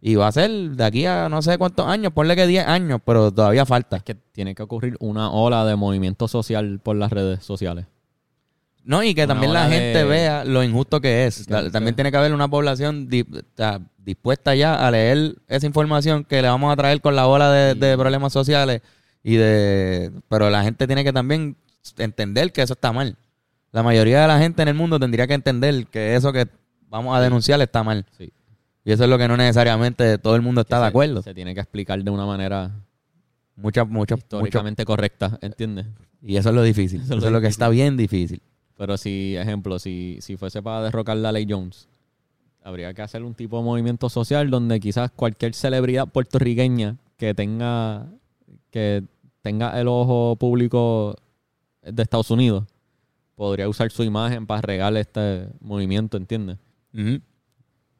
Y 0.00 0.14
va 0.14 0.28
a 0.28 0.32
ser 0.32 0.50
de 0.50 0.84
aquí 0.84 1.06
a 1.06 1.28
no 1.28 1.40
sé 1.42 1.56
cuántos 1.58 1.86
años, 1.86 2.12
ponle 2.12 2.36
que 2.36 2.46
10 2.46 2.66
años, 2.66 3.00
pero 3.04 3.32
todavía 3.32 3.64
falta. 3.66 3.96
Es 3.96 4.02
que 4.02 4.14
tiene 4.14 4.54
que 4.54 4.62
ocurrir 4.62 4.96
una 5.00 5.30
ola 5.30 5.64
de 5.64 5.74
movimiento 5.74 6.28
social 6.28 6.78
por 6.82 6.96
las 6.96 7.10
redes 7.10 7.42
sociales. 7.44 7.86
No, 8.84 9.02
y 9.02 9.14
que 9.14 9.24
Una 9.24 9.34
también 9.34 9.52
la 9.52 9.68
gente 9.68 9.98
de- 9.98 10.04
vea 10.04 10.44
lo 10.44 10.62
injusto 10.62 11.00
que 11.00 11.26
es. 11.26 11.46
Que- 11.46 11.70
también 11.70 11.86
que- 11.86 11.92
tiene 11.94 12.10
que 12.12 12.16
haber 12.18 12.32
una 12.32 12.46
población 12.46 13.08
di- 13.08 13.26
dispuesta 13.98 14.54
ya 14.54 14.86
a 14.86 14.90
leer 14.92 15.36
esa 15.48 15.66
información 15.66 16.22
que 16.22 16.40
le 16.40 16.46
vamos 16.48 16.72
a 16.72 16.76
traer 16.76 17.00
con 17.00 17.16
la 17.16 17.26
ola 17.26 17.50
de, 17.50 17.72
Sí. 17.72 17.78
de 17.80 17.96
problemas 17.98 18.32
sociales 18.32 18.82
y 19.24 19.34
de... 19.36 20.12
Pero 20.28 20.50
la 20.50 20.62
gente 20.62 20.86
tiene 20.86 21.02
que 21.02 21.12
también 21.12 21.56
entender 21.98 22.52
que 22.52 22.62
eso 22.62 22.74
está 22.74 22.92
mal. 22.92 23.16
La 23.76 23.82
mayoría 23.82 24.22
de 24.22 24.26
la 24.26 24.38
gente 24.38 24.62
en 24.62 24.68
el 24.68 24.74
mundo 24.74 24.98
tendría 24.98 25.26
que 25.26 25.34
entender 25.34 25.86
que 25.88 26.16
eso 26.16 26.32
que 26.32 26.48
vamos 26.88 27.14
a 27.14 27.20
denunciar 27.20 27.60
está 27.60 27.82
mal. 27.82 28.06
Sí. 28.16 28.32
Y 28.86 28.92
eso 28.92 29.04
es 29.04 29.10
lo 29.10 29.18
que 29.18 29.28
no 29.28 29.36
necesariamente 29.36 30.16
todo 30.16 30.34
el 30.34 30.40
mundo 30.40 30.62
está 30.62 30.80
de 30.80 30.86
acuerdo. 30.86 31.20
Se 31.20 31.34
tiene 31.34 31.52
que 31.52 31.60
explicar 31.60 32.02
de 32.02 32.10
una 32.10 32.24
manera 32.24 32.70
muchas, 33.54 33.86
muchas. 33.86 34.16
históricamente 34.16 34.86
correcta, 34.86 35.38
¿entiendes? 35.42 35.88
Y 36.22 36.38
eso 36.38 36.48
es 36.48 36.54
lo 36.54 36.62
difícil. 36.62 37.02
Eso 37.02 37.18
Eso 37.18 37.26
es 37.26 37.32
lo 37.34 37.42
que 37.42 37.48
está 37.48 37.68
bien 37.68 37.98
difícil. 37.98 38.40
Pero 38.78 38.96
si, 38.96 39.36
ejemplo, 39.36 39.78
si, 39.78 40.16
si 40.22 40.38
fuese 40.38 40.62
para 40.62 40.84
derrocar 40.84 41.18
la 41.18 41.30
ley 41.30 41.46
Jones, 41.46 41.86
habría 42.64 42.94
que 42.94 43.02
hacer 43.02 43.24
un 43.24 43.34
tipo 43.34 43.58
de 43.58 43.64
movimiento 43.64 44.08
social 44.08 44.48
donde 44.48 44.80
quizás 44.80 45.10
cualquier 45.10 45.52
celebridad 45.52 46.08
puertorriqueña 46.08 46.96
que 47.18 47.34
tenga 47.34 48.06
que 48.70 49.04
tenga 49.42 49.78
el 49.78 49.86
ojo 49.86 50.36
público 50.36 51.14
de 51.82 52.02
Estados 52.02 52.30
Unidos 52.30 52.64
podría 53.36 53.68
usar 53.68 53.90
su 53.92 54.02
imagen 54.02 54.46
para 54.46 54.62
regar 54.62 54.96
este 54.96 55.48
movimiento, 55.60 56.16
¿entiendes? 56.16 56.56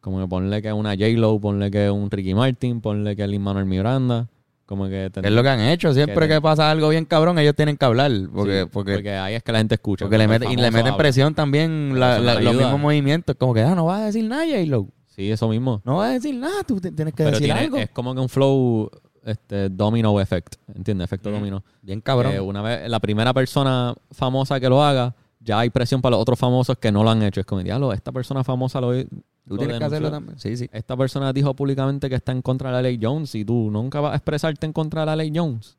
Como 0.00 0.20
que 0.20 0.26
ponle 0.28 0.62
que 0.62 0.68
es 0.68 0.74
una 0.74 0.90
J-Lo, 0.90 1.38
ponle 1.40 1.70
que 1.70 1.86
es 1.86 1.90
un 1.92 2.10
Ricky 2.10 2.34
Martin, 2.34 2.80
ponle 2.80 3.14
que 3.16 3.22
es 3.24 3.28
Lin 3.28 3.42
Manuel 3.42 3.66
Miranda, 3.66 4.28
como 4.64 4.86
que... 4.88 5.10
Es 5.14 5.30
lo 5.32 5.42
que 5.42 5.48
han 5.48 5.60
hecho. 5.60 5.92
Siempre 5.92 6.28
Que 6.28 6.40
pasa 6.40 6.70
algo 6.70 6.88
bien 6.88 7.04
cabrón, 7.04 7.38
ellos 7.38 7.54
tienen 7.54 7.76
que 7.76 7.84
hablar. 7.84 8.10
Porque, 8.32 8.62
Sí, 8.62 8.68
porque, 8.72 9.10
ahí 9.10 9.34
es 9.34 9.42
que 9.42 9.52
la 9.52 9.58
gente 9.58 9.74
escucha. 9.74 10.04
porque 10.04 10.18
le 10.18 10.26
meten, 10.28 10.50
y 10.50 10.56
le 10.56 10.70
meten 10.70 10.86
habla. 10.88 10.96
presión 10.96 11.34
también 11.34 11.98
la- 11.98 12.18
la- 12.18 12.40
los 12.40 12.54
mismos 12.54 12.80
movimientos. 12.80 13.36
Como 13.38 13.52
que, 13.54 13.62
ah, 13.62 13.74
no 13.74 13.86
vas 13.86 14.00
a 14.02 14.06
decir 14.06 14.24
nada, 14.24 14.44
J-Lo. 14.44 14.88
Sí, 15.06 15.30
eso 15.30 15.48
mismo. 15.48 15.80
No 15.84 15.96
vas 15.96 16.10
a 16.10 16.12
decir 16.14 16.34
nada, 16.36 16.62
tú 16.66 16.80
tienes 16.80 17.14
que 17.14 17.24
Pero 17.24 17.30
decir 17.30 17.44
tiene- 17.46 17.60
algo. 17.60 17.76
es 17.78 17.90
como 17.90 18.14
que 18.14 18.20
un 18.20 18.28
flow 18.28 18.90
este, 19.24 19.70
domino 19.70 20.20
effect, 20.20 20.54
¿entiendes? 20.74 21.06
Efecto 21.06 21.30
Mm. 21.30 21.32
domino. 21.32 21.64
Bien 21.82 22.00
cabrón. 22.00 22.32
Que 22.32 22.40
una 22.40 22.62
vez 22.62 22.88
la 22.88 23.00
primera 23.00 23.32
persona 23.34 23.92
famosa 24.12 24.60
que 24.60 24.68
lo 24.68 24.84
haga, 24.84 25.14
ya 25.46 25.60
hay 25.60 25.70
presión 25.70 26.02
para 26.02 26.12
los 26.12 26.20
otros 26.20 26.38
famosos 26.38 26.76
que 26.76 26.92
no 26.92 27.02
lo 27.04 27.10
han 27.10 27.22
hecho. 27.22 27.40
Es 27.40 27.46
como, 27.46 27.62
diablo, 27.62 27.92
esta 27.92 28.12
persona 28.12 28.44
famosa 28.44 28.80
lo, 28.80 28.92
tú 28.92 29.08
lo 29.46 29.58
tienes 29.58 29.78
que 29.78 29.84
hacerlo 29.84 30.10
también. 30.10 30.38
Sí, 30.38 30.56
sí. 30.56 30.68
Esta 30.72 30.96
persona 30.96 31.32
dijo 31.32 31.54
públicamente 31.54 32.08
que 32.10 32.16
está 32.16 32.32
en 32.32 32.42
contra 32.42 32.70
de 32.70 32.74
la 32.74 32.82
ley 32.82 32.98
Jones 33.00 33.34
y 33.34 33.44
tú 33.44 33.70
nunca 33.70 34.00
vas 34.00 34.12
a 34.12 34.16
expresarte 34.16 34.66
en 34.66 34.72
contra 34.72 35.02
de 35.02 35.06
la 35.06 35.16
ley 35.16 35.32
Jones. 35.34 35.78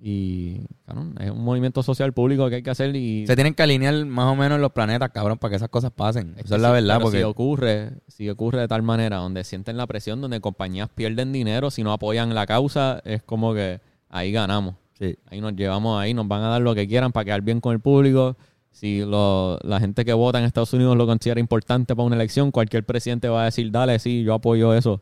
Y, 0.00 0.60
cabrón, 0.86 1.16
es 1.20 1.30
un 1.30 1.42
movimiento 1.42 1.82
social 1.82 2.12
público 2.12 2.48
que 2.48 2.56
hay 2.56 2.62
que 2.62 2.70
hacer 2.70 2.94
y... 2.94 3.26
Se 3.26 3.34
tienen 3.34 3.52
que 3.52 3.64
alinear 3.64 4.06
más 4.06 4.32
o 4.32 4.36
menos 4.36 4.60
los 4.60 4.72
planetas, 4.72 5.10
cabrón, 5.10 5.38
para 5.38 5.50
que 5.50 5.56
esas 5.56 5.68
cosas 5.68 5.90
pasen. 5.90 6.34
Es 6.38 6.46
Eso 6.46 6.54
es 6.54 6.62
la 6.62 6.68
sí, 6.68 6.74
verdad. 6.74 7.00
Porque 7.00 7.18
si 7.18 7.24
ocurre, 7.24 7.90
si 8.06 8.30
ocurre 8.30 8.60
de 8.60 8.68
tal 8.68 8.82
manera, 8.82 9.16
donde 9.16 9.42
sienten 9.42 9.76
la 9.76 9.86
presión, 9.88 10.20
donde 10.20 10.40
compañías 10.40 10.88
pierden 10.88 11.32
dinero, 11.32 11.70
si 11.70 11.82
no 11.82 11.92
apoyan 11.92 12.32
la 12.32 12.46
causa, 12.46 13.02
es 13.04 13.24
como 13.24 13.52
que 13.54 13.80
ahí 14.08 14.30
ganamos. 14.30 14.76
Sí. 14.98 15.16
Ahí 15.26 15.40
nos 15.40 15.54
llevamos 15.54 16.00
ahí, 16.00 16.12
nos 16.12 16.26
van 16.26 16.42
a 16.42 16.48
dar 16.48 16.60
lo 16.62 16.74
que 16.74 16.88
quieran 16.88 17.12
para 17.12 17.24
quedar 17.24 17.42
bien 17.42 17.60
con 17.60 17.72
el 17.72 17.80
público. 17.80 18.36
Si 18.70 19.00
lo- 19.04 19.58
la 19.62 19.78
gente 19.80 20.04
que 20.04 20.12
vota 20.12 20.38
en 20.38 20.44
Estados 20.44 20.72
Unidos 20.72 20.96
lo 20.96 21.06
considera 21.06 21.40
importante 21.40 21.94
para 21.94 22.06
una 22.06 22.16
elección, 22.16 22.50
cualquier 22.50 22.84
presidente 22.84 23.28
va 23.28 23.42
a 23.42 23.44
decir, 23.46 23.70
dale, 23.70 23.98
sí, 23.98 24.22
yo 24.24 24.34
apoyo 24.34 24.74
eso 24.74 25.00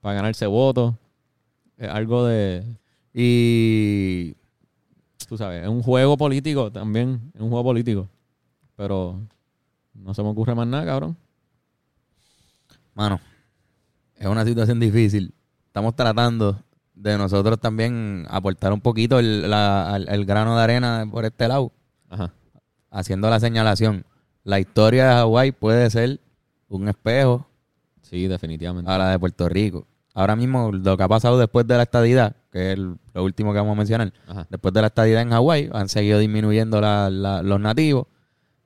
para 0.00 0.16
ganarse 0.16 0.46
votos. 0.46 0.94
Es 1.76 1.88
algo 1.88 2.26
de, 2.26 2.64
Y 3.14 4.34
tú 5.28 5.36
sabes, 5.36 5.62
es 5.62 5.68
un 5.68 5.82
juego 5.82 6.16
político 6.16 6.70
también, 6.70 7.32
es 7.34 7.40
un 7.40 7.48
juego 7.48 7.64
político. 7.64 8.08
Pero 8.76 9.20
no 9.94 10.14
se 10.14 10.22
me 10.22 10.28
ocurre 10.28 10.54
más 10.54 10.66
nada, 10.66 10.84
cabrón. 10.84 11.16
Mano, 12.94 13.20
es 14.16 14.26
una 14.26 14.44
situación 14.44 14.78
difícil. 14.78 15.32
Estamos 15.66 15.94
tratando 15.96 16.58
de 17.00 17.16
nosotros 17.16 17.58
también 17.60 18.26
aportar 18.28 18.72
un 18.72 18.80
poquito 18.80 19.18
el, 19.18 19.48
la- 19.50 19.96
el 19.96 20.24
grano 20.26 20.56
de 20.56 20.62
arena 20.62 21.06
por 21.10 21.24
este 21.24 21.46
lado, 21.48 21.72
Ajá. 22.08 22.32
haciendo 22.90 23.30
la 23.30 23.38
señalación. 23.40 24.04
La 24.44 24.58
historia 24.60 25.06
de 25.08 25.12
Hawái 25.14 25.52
puede 25.52 25.88
ser 25.90 26.20
un 26.68 26.88
espejo 26.88 27.46
Sí, 28.02 28.26
definitivamente. 28.26 28.90
a 28.90 28.98
la 28.98 29.10
de 29.10 29.18
Puerto 29.18 29.48
Rico. 29.48 29.86
Ahora 30.14 30.34
mismo, 30.34 30.72
lo 30.72 30.96
que 30.96 31.02
ha 31.02 31.08
pasado 31.08 31.38
después 31.38 31.66
de 31.66 31.76
la 31.76 31.82
estadidad, 31.84 32.34
que 32.50 32.72
es 32.72 32.78
el- 32.78 32.96
lo 33.14 33.22
último 33.24 33.52
que 33.52 33.58
vamos 33.58 33.74
a 33.74 33.76
mencionar, 33.78 34.12
Ajá. 34.26 34.46
después 34.50 34.74
de 34.74 34.80
la 34.80 34.86
estadidad 34.88 35.22
en 35.22 35.30
Hawái, 35.30 35.70
han 35.72 35.88
seguido 35.88 36.18
disminuyendo 36.18 36.80
la- 36.80 37.10
la- 37.10 37.42
los 37.42 37.60
nativos. 37.60 38.06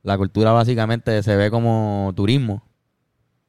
La 0.03 0.17
cultura 0.17 0.53
básicamente 0.53 1.23
se 1.23 1.37
ve 1.37 1.51
como 1.51 2.13
turismo. 2.17 2.63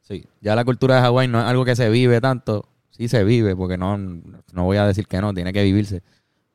Sí. 0.02 0.26
Ya 0.42 0.56
la 0.56 0.66
cultura 0.66 0.96
de 0.98 1.02
Hawái 1.02 1.28
no 1.28 1.40
es 1.40 1.46
algo 1.46 1.64
que 1.64 1.76
se 1.76 1.90
vive 1.90 2.20
tanto. 2.20 2.68
Sí 2.96 3.08
se 3.08 3.24
vive, 3.24 3.56
porque 3.56 3.78
no, 3.78 3.98
no 3.98 4.64
voy 4.64 4.78
a 4.78 4.86
decir 4.86 5.08
que 5.08 5.20
no, 5.20 5.34
tiene 5.34 5.52
que 5.52 5.64
vivirse. 5.64 6.04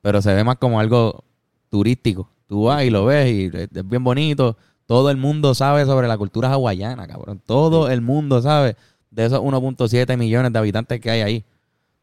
Pero 0.01 0.23
se 0.23 0.33
ve 0.33 0.45
más 0.45 0.57
como 0.57 0.79
algo 0.79 1.25
turístico. 1.69 2.31
Tú 2.47 2.65
vas 2.65 2.85
y 2.85 2.91
lo 2.91 3.05
ves 3.05 3.29
y 3.29 3.51
es 3.57 3.89
bien 3.89 4.05
bonito. 4.05 4.57
Todo 4.87 5.11
el 5.11 5.17
mundo 5.17 5.55
sabe 5.55 5.85
sobre 5.85 6.07
la 6.07 6.17
cultura 6.17 6.53
hawaiana, 6.53 7.09
cabrón. 7.09 7.43
Todo 7.45 7.91
el 7.91 8.01
mundo 8.01 8.41
sabe 8.41 8.77
de 9.11 9.27
esos 9.27 9.41
1.7 9.41 10.17
millones 10.17 10.53
de 10.53 10.59
habitantes 10.61 11.01
que 11.01 11.11
hay 11.11 11.21
ahí. 11.23 11.45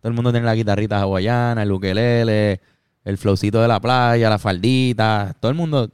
Todo 0.02 0.10
el 0.10 0.16
mundo 0.16 0.32
tiene 0.32 0.46
la 0.46 0.54
guitarrita 0.54 1.00
hawaiana, 1.00 1.64
el 1.64 1.72
ukelele, 1.72 2.60
el 3.06 3.18
flowcito 3.18 3.62
de 3.62 3.70
la 3.70 3.80
playa, 3.80 4.30
la 4.30 4.38
faldita. 4.38 5.34
Todo 5.40 5.50
el 5.50 5.58
mundo 5.58 5.90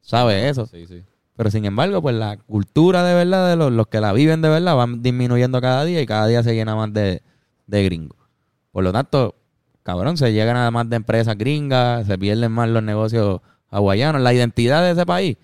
sabe 0.00 0.48
eso. 0.48 0.66
Sí, 0.66 0.86
sí. 0.86 1.02
Pero 1.36 1.50
sin 1.50 1.66
embargo, 1.66 2.00
pues 2.00 2.14
la 2.14 2.38
cultura 2.38 3.04
de 3.04 3.14
verdad 3.14 3.50
de 3.50 3.56
los, 3.56 3.70
los 3.70 3.86
que 3.86 4.00
la 4.00 4.14
viven 4.14 4.40
de 4.40 4.48
verdad 4.48 4.74
van 4.76 5.02
disminuyendo 5.02 5.60
cada 5.60 5.84
día 5.84 6.00
y 6.00 6.06
cada 6.06 6.26
día 6.26 6.42
se 6.42 6.54
llena 6.54 6.74
más 6.74 6.92
de, 6.92 7.22
de 7.72 7.84
gringos. 7.84 8.18
Por 8.70 8.84
lo 8.84 8.92
tanto, 8.92 9.34
cabrón, 9.82 10.16
se 10.16 10.32
llegan 10.32 10.56
a 10.56 10.70
más 10.70 10.88
de 10.88 10.96
empresas 10.96 11.36
gringas, 11.36 12.06
se 12.06 12.18
pierden 12.18 12.52
más 12.52 12.68
los 12.68 12.82
negocios 12.82 13.40
hawaianos. 13.70 14.22
La 14.22 14.32
identidad 14.32 14.82
de 14.82 14.92
ese 14.92 15.04
país 15.04 15.36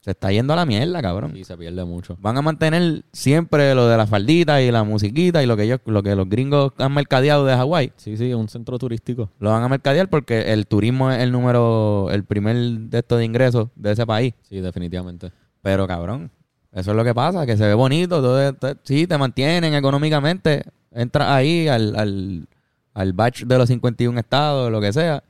se 0.00 0.12
está 0.12 0.32
yendo 0.32 0.54
a 0.54 0.56
la 0.56 0.64
mierda, 0.64 1.02
cabrón. 1.02 1.32
Sí, 1.34 1.44
se 1.44 1.56
pierde 1.56 1.84
mucho. 1.84 2.16
Van 2.20 2.36
a 2.38 2.42
mantener 2.42 3.04
siempre 3.12 3.74
lo 3.74 3.88
de 3.88 3.96
la 3.96 4.06
faldita 4.06 4.62
y 4.62 4.70
la 4.70 4.82
musiquita 4.82 5.42
y 5.42 5.46
lo 5.46 5.56
que 5.56 5.64
ellos, 5.64 5.80
lo 5.84 6.02
que 6.02 6.14
los 6.14 6.28
gringos 6.28 6.72
han 6.78 6.94
mercadeado 6.94 7.44
de 7.44 7.54
Hawái. 7.54 7.92
Sí, 7.96 8.16
sí, 8.16 8.30
es 8.30 8.34
un 8.34 8.48
centro 8.48 8.78
turístico. 8.78 9.30
Lo 9.38 9.50
van 9.50 9.62
a 9.62 9.68
mercadear 9.68 10.08
porque 10.08 10.52
el 10.52 10.66
turismo 10.66 11.10
es 11.10 11.18
el 11.22 11.30
número, 11.30 12.08
el 12.10 12.24
primer 12.24 12.56
de 12.56 12.98
estos 12.98 13.18
de 13.18 13.24
ingresos 13.26 13.68
de 13.76 13.92
ese 13.92 14.06
país. 14.06 14.32
Sí, 14.48 14.60
definitivamente. 14.60 15.30
Pero 15.60 15.86
cabrón, 15.86 16.30
eso 16.72 16.90
es 16.90 16.96
lo 16.96 17.04
que 17.04 17.14
pasa, 17.14 17.44
que 17.44 17.56
se 17.56 17.66
ve 17.66 17.74
bonito, 17.74 18.22
todo 18.22 18.40
esto, 18.40 18.74
sí, 18.84 19.06
te 19.06 19.18
mantienen 19.18 19.74
económicamente, 19.74 20.64
entras 20.92 21.28
ahí 21.28 21.68
al, 21.68 21.96
al, 21.96 22.48
al 22.94 23.12
batch 23.12 23.44
de 23.44 23.58
los 23.58 23.68
51 23.68 24.18
estados, 24.18 24.70
lo 24.70 24.80
que 24.80 24.92
sea, 24.92 25.22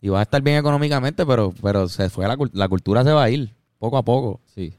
y 0.00 0.08
vas 0.08 0.20
a 0.20 0.22
estar 0.22 0.42
bien 0.42 0.58
económicamente, 0.58 1.24
pero, 1.24 1.52
pero 1.62 1.88
se 1.88 2.10
fue 2.10 2.28
la, 2.28 2.36
la 2.52 2.68
cultura 2.68 3.04
se 3.04 3.12
va 3.12 3.24
a 3.24 3.30
ir 3.30 3.54
poco 3.78 3.96
a 3.96 4.02
poco. 4.02 4.40
Sí. 4.54 4.74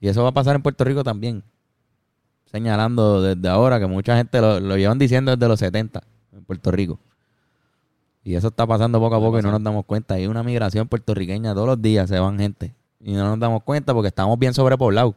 Y 0.00 0.08
eso 0.08 0.22
va 0.22 0.30
a 0.30 0.32
pasar 0.32 0.56
en 0.56 0.62
Puerto 0.62 0.84
Rico 0.84 1.04
también. 1.04 1.42
Señalando 2.46 3.20
desde 3.22 3.48
ahora 3.48 3.80
que 3.80 3.86
mucha 3.86 4.16
gente 4.16 4.40
lo, 4.40 4.60
lo 4.60 4.76
llevan 4.76 4.98
diciendo 4.98 5.34
desde 5.36 5.48
los 5.48 5.58
70 5.58 6.02
en 6.32 6.44
Puerto 6.44 6.70
Rico. 6.70 6.98
Y 8.22 8.36
eso 8.36 8.48
está 8.48 8.66
pasando 8.66 8.98
poco 9.00 9.16
a 9.16 9.20
poco 9.20 9.38
y 9.38 9.42
no 9.42 9.50
nos 9.50 9.62
damos 9.62 9.84
cuenta. 9.84 10.14
Hay 10.14 10.26
una 10.26 10.42
migración 10.42 10.88
puertorriqueña 10.88 11.52
todos 11.52 11.66
los 11.66 11.82
días, 11.82 12.08
se 12.08 12.18
van 12.18 12.38
gente. 12.38 12.74
Y 13.00 13.12
no 13.12 13.28
nos 13.28 13.38
damos 13.38 13.62
cuenta 13.62 13.92
porque 13.92 14.08
estamos 14.08 14.38
bien 14.38 14.54
sobrepoblados. 14.54 15.14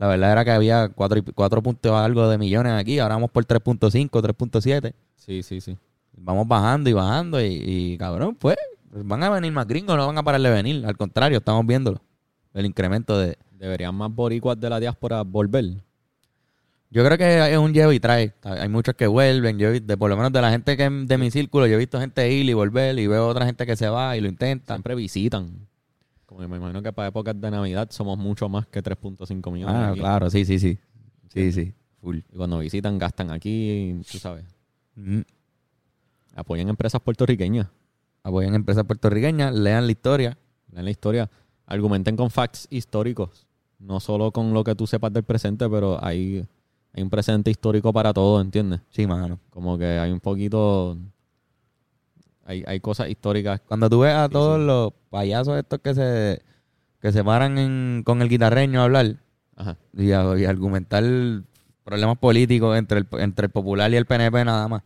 La 0.00 0.08
verdad 0.08 0.32
era 0.32 0.44
que 0.46 0.50
había 0.50 0.88
4, 0.88 1.22
cuatro 1.34 1.62
puntos 1.62 1.92
algo 1.92 2.26
de 2.28 2.38
millones 2.38 2.72
aquí, 2.72 2.98
ahora 2.98 3.16
vamos 3.16 3.30
por 3.30 3.44
3.5, 3.44 4.08
3.7. 4.10 4.94
Sí, 5.14 5.42
sí, 5.42 5.60
sí. 5.60 5.76
Vamos 6.16 6.48
bajando 6.48 6.88
y 6.88 6.94
bajando 6.94 7.40
y, 7.40 7.62
y, 7.64 7.98
cabrón, 7.98 8.34
pues 8.34 8.56
van 8.90 9.22
a 9.22 9.28
venir 9.28 9.52
más 9.52 9.66
gringos, 9.68 9.96
no 9.98 10.06
van 10.06 10.16
a 10.16 10.22
parar 10.22 10.40
de 10.40 10.50
venir. 10.50 10.86
Al 10.86 10.96
contrario, 10.96 11.36
estamos 11.36 11.66
viéndolo. 11.66 12.00
El 12.54 12.64
incremento 12.64 13.18
de, 13.18 13.36
Deberían 13.60 13.94
más 13.94 14.10
boricuas 14.10 14.58
de 14.58 14.70
la 14.70 14.80
diáspora 14.80 15.20
volver. 15.20 15.66
Yo 16.88 17.04
creo 17.04 17.18
que 17.18 17.52
es 17.52 17.58
un 17.58 17.74
llevo 17.74 17.92
y 17.92 18.00
trae. 18.00 18.32
Hay 18.42 18.70
muchos 18.70 18.94
que 18.94 19.06
vuelven. 19.06 19.58
Yo, 19.58 19.70
de, 19.70 19.96
por 19.98 20.08
lo 20.08 20.16
menos 20.16 20.32
de 20.32 20.40
la 20.40 20.50
gente 20.50 20.78
que 20.78 20.88
de 20.88 21.18
mi 21.18 21.30
círculo, 21.30 21.66
yo 21.66 21.74
he 21.74 21.76
visto 21.78 22.00
gente 22.00 22.32
ir 22.32 22.48
y 22.48 22.54
volver 22.54 22.98
y 22.98 23.06
veo 23.06 23.28
otra 23.28 23.44
gente 23.44 23.66
que 23.66 23.76
se 23.76 23.90
va 23.90 24.16
y 24.16 24.22
lo 24.22 24.28
intenta. 24.28 24.74
Siempre 24.74 24.94
visitan. 24.94 25.68
Como 26.30 26.46
me 26.46 26.58
imagino 26.58 26.80
que 26.80 26.92
para 26.92 27.08
épocas 27.08 27.38
de 27.40 27.50
Navidad 27.50 27.88
somos 27.90 28.16
mucho 28.16 28.48
más 28.48 28.64
que 28.68 28.80
3.5 28.80 29.50
millones. 29.50 29.74
Ah, 29.74 29.88
aquí. 29.88 29.98
claro, 29.98 30.30
sí, 30.30 30.44
sí, 30.44 30.60
sí. 30.60 30.78
Sí, 31.28 31.50
sí. 31.50 31.74
Full. 32.00 32.18
Y 32.18 32.36
cuando 32.36 32.60
visitan, 32.60 32.98
gastan 32.98 33.32
aquí, 33.32 34.00
tú 34.08 34.18
sabes. 34.18 34.44
Mm. 34.94 35.22
Apoyan 36.36 36.68
empresas 36.68 37.00
puertorriqueñas. 37.00 37.66
Apoyan 38.22 38.54
empresas 38.54 38.84
puertorriqueñas, 38.84 39.52
lean 39.52 39.86
la 39.86 39.90
historia. 39.90 40.38
Lean 40.70 40.84
la 40.84 40.92
historia. 40.92 41.28
Argumenten 41.66 42.14
con 42.14 42.30
facts 42.30 42.68
históricos. 42.70 43.48
No 43.80 43.98
solo 43.98 44.30
con 44.30 44.54
lo 44.54 44.62
que 44.62 44.76
tú 44.76 44.86
sepas 44.86 45.12
del 45.12 45.24
presente, 45.24 45.68
pero 45.68 45.98
hay, 46.00 46.46
hay 46.92 47.02
un 47.02 47.10
presente 47.10 47.50
histórico 47.50 47.92
para 47.92 48.12
todo, 48.12 48.40
¿entiendes? 48.40 48.82
Sí, 48.90 49.04
mano. 49.04 49.40
Como 49.50 49.76
que 49.76 49.98
hay 49.98 50.12
un 50.12 50.20
poquito... 50.20 50.96
Hay, 52.50 52.64
hay 52.66 52.80
cosas 52.80 53.08
históricas. 53.08 53.60
Cuando 53.66 53.88
tú 53.88 54.00
ves 54.00 54.12
a 54.12 54.26
Sí, 54.26 54.32
todos 54.32 54.58
sí. 54.58 54.66
los 54.66 54.92
payasos 55.08 55.56
estos 55.56 55.78
que 55.80 55.94
se 55.94 56.42
que 57.00 57.12
se 57.12 57.22
paran 57.24 57.56
en- 57.58 58.02
con 58.04 58.20
el 58.22 58.28
guitarreño 58.28 58.80
a 58.80 58.84
hablar 58.84 59.16
Ajá. 59.56 59.76
y, 59.96 60.10
a, 60.12 60.36
y 60.36 60.44
a 60.44 60.50
argumentar 60.50 61.02
problemas 61.84 62.18
políticos 62.18 62.76
entre 62.76 62.98
el, 62.98 63.06
entre 63.20 63.46
el 63.46 63.50
popular 63.52 63.90
y 63.92 63.96
el 63.96 64.04
PNP 64.04 64.44
nada 64.44 64.68
más. 64.68 64.82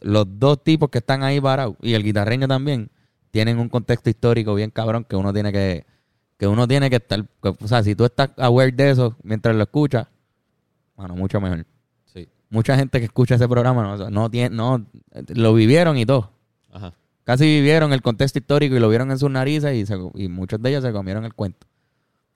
Los 0.00 0.26
dos 0.38 0.62
tipos 0.64 0.90
que 0.90 0.98
están 0.98 1.22
ahí 1.22 1.40
parados 1.40 1.76
y 1.82 1.94
el 1.94 2.02
guitarreño 2.02 2.48
también 2.48 2.90
tienen 3.30 3.58
un 3.58 3.68
contexto 3.68 4.10
histórico 4.10 4.54
bien 4.54 4.70
cabrón 4.70 5.04
que 5.04 5.16
uno 5.16 5.32
tiene 5.32 5.52
que, 5.52 5.86
que 6.36 6.46
uno 6.46 6.66
tiene 6.66 6.90
que 6.90 6.96
estar, 6.96 7.24
o 7.42 7.68
sea, 7.68 7.82
si 7.82 7.94
tú 7.94 8.04
estás 8.04 8.30
aware 8.38 8.72
de 8.72 8.90
eso 8.90 9.16
mientras 9.22 9.54
lo 9.54 9.62
escuchas, 9.62 10.06
bueno, 10.96 11.14
mucho 11.16 11.40
mejor. 11.40 11.64
Sí. 12.06 12.28
Mucha 12.50 12.76
gente 12.76 12.98
que 12.98 13.04
escucha 13.06 13.36
ese 13.36 13.48
programa 13.48 13.82
no, 13.96 14.10
no 14.10 14.30
tiene, 14.30 14.54
no, 14.54 14.84
lo 15.28 15.54
vivieron 15.54 15.96
y 15.96 16.04
todo. 16.06 16.32
Ajá. 16.74 16.92
Casi 17.24 17.44
vivieron 17.46 17.92
el 17.94 18.02
contexto 18.02 18.38
histórico 18.38 18.76
y 18.76 18.80
lo 18.80 18.88
vieron 18.90 19.10
en 19.10 19.18
sus 19.18 19.30
narices 19.30 19.74
y, 19.74 19.86
se- 19.86 19.96
y 20.14 20.28
muchos 20.28 20.60
de 20.60 20.68
ellos 20.68 20.82
se 20.84 20.92
comieron 20.92 21.24
el 21.24 21.32
cuento. 21.32 21.66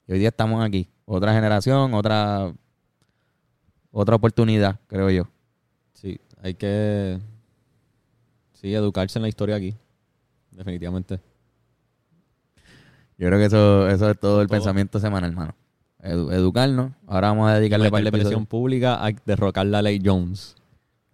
Y 0.06 0.12
hoy 0.12 0.18
día 0.18 0.28
estamos 0.28 0.64
aquí. 0.64 0.88
Otra 1.04 1.34
generación, 1.34 1.92
otra, 1.92 2.52
otra 3.90 4.16
oportunidad, 4.16 4.78
creo 4.86 5.10
yo. 5.10 5.24
Sí, 5.92 6.18
hay 6.42 6.54
que 6.54 7.18
sí, 8.54 8.72
educarse 8.74 9.18
en 9.18 9.22
la 9.24 9.28
historia 9.28 9.56
aquí. 9.56 9.74
Definitivamente. 10.52 11.20
Yo 13.18 13.26
creo 13.26 13.38
que 13.38 13.44
eso, 13.46 13.88
eso 13.88 14.10
es 14.10 14.18
todo 14.18 14.40
el 14.40 14.46
Todo. 14.48 14.56
pensamiento 14.56 15.00
semanal, 15.00 15.30
hermano. 15.30 15.54
Edu- 16.02 16.32
educarnos. 16.32 16.92
Ahora 17.06 17.28
vamos 17.28 17.50
a 17.50 17.54
dedicarle 17.54 17.90
para 17.90 18.04
el 18.06 18.12
presión 18.12 18.46
pública 18.46 19.04
a 19.04 19.10
derrocar 19.26 19.66
la 19.66 19.82
ley 19.82 20.00
Jones. 20.02 20.54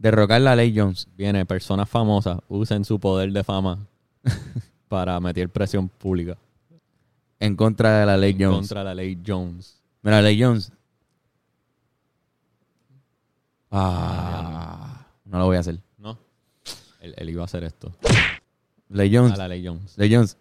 Derrocar 0.04 0.38
la 0.42 0.54
ley 0.54 0.70
Jones. 0.76 1.08
Viene, 1.16 1.46
personas 1.46 1.88
famosas 1.88 2.38
usen 2.48 2.84
su 2.84 3.00
poder 3.00 3.32
de 3.32 3.42
fama 3.42 3.86
para 4.88 5.18
meter 5.18 5.48
presión 5.48 5.88
pública 5.88 6.36
En 7.40 7.56
contra 7.56 8.00
de 8.00 8.04
la 8.04 8.18
ley 8.18 8.36
Jones. 8.38 8.58
contra 8.58 8.84
la 8.84 8.94
ley 8.94 9.18
Jones. 9.26 9.80
Mira, 10.02 10.16
la 10.16 10.28
ley 10.28 10.42
Jones. 10.42 10.70
Ah, 13.70 15.06
no 15.24 15.38
lo 15.38 15.46
voy 15.46 15.56
a 15.56 15.60
hacer. 15.60 15.78
No, 15.96 16.18
él, 17.00 17.14
él 17.16 17.30
iba 17.30 17.40
a 17.40 17.46
hacer 17.46 17.64
esto. 17.64 17.90
Ley 18.90 19.10
Jones. 19.10 19.32
A 19.32 19.36
la 19.38 19.48
ley 19.48 19.66
Jones. 19.66 19.96
Ley 19.96 20.14
Jones. 20.14 20.36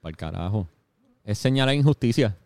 Para 0.00 0.10
el 0.10 0.16
carajo. 0.16 0.66
Es 1.22 1.38
señalar 1.38 1.76
injusticia. 1.76 2.36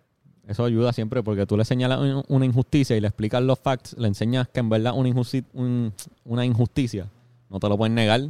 Eso 0.47 0.65
ayuda 0.65 0.93
siempre 0.93 1.23
porque 1.23 1.47
tú 1.47 1.57
le 1.57 1.65
señalas 1.65 2.01
un- 2.01 2.23
una 2.29 2.45
injusticia 2.45 2.97
y 2.97 3.01
le 3.01 3.09
explicas 3.09 3.43
los 3.43 3.59
facts, 3.59 3.97
le 3.99 4.09
enseñas 4.09 4.49
que 4.49 4.61
en 4.61 4.69
verdad 4.69 4.93
una, 4.95 5.09
injusti- 5.09 5.45
un- 5.55 5.93
una 6.25 6.45
injusticia 6.45 7.09
no 7.49 7.59
te 7.61 7.69
lo 7.69 7.77
pueden 7.79 7.95
negar. 7.95 8.21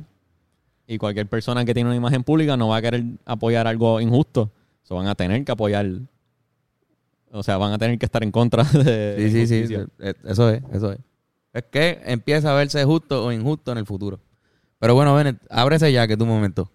Y 0.87 0.99
cualquier 0.99 1.27
persona 1.29 1.65
que 1.65 1.73
tiene 1.75 1.89
una 1.91 1.97
imagen 1.97 2.23
pública 2.23 2.57
no 2.57 2.69
va 2.69 2.77
a 2.77 2.83
querer 2.83 3.05
apoyar 3.25 3.67
algo 3.67 4.01
injusto. 4.01 4.51
So 4.83 4.95
van 4.97 5.07
a 5.07 5.15
tener 5.15 5.45
que 5.45 5.51
apoyar. 5.53 5.87
O 7.33 7.43
sea, 7.43 7.57
van 7.57 7.73
a 7.73 7.79
tener 7.79 7.99
que 7.99 8.05
estar 8.07 8.23
en 8.23 8.31
contra 8.31 8.62
de 8.73 9.17
Sí, 9.19 9.31
sí, 9.31 9.47
sí. 9.47 9.55
injusticia. 9.75 9.87
Eh, 9.99 10.15
Eso 10.25 10.51
es, 10.51 10.62
eso 10.73 10.93
es. 10.93 10.99
Es 11.53 11.65
que 11.71 12.01
empieza 12.05 12.51
a 12.53 12.55
verse 12.55 12.85
justo 12.85 13.25
o 13.25 13.33
injusto 13.33 13.73
en 13.73 13.79
el 13.79 13.87
futuro. 13.87 14.21
Pero 14.79 14.95
bueno, 14.95 15.15
Bennett, 15.15 15.39
ábrese 15.51 15.91
ya 15.93 16.07
que 16.07 16.17
tu 16.17 16.27
momento. 16.27 16.71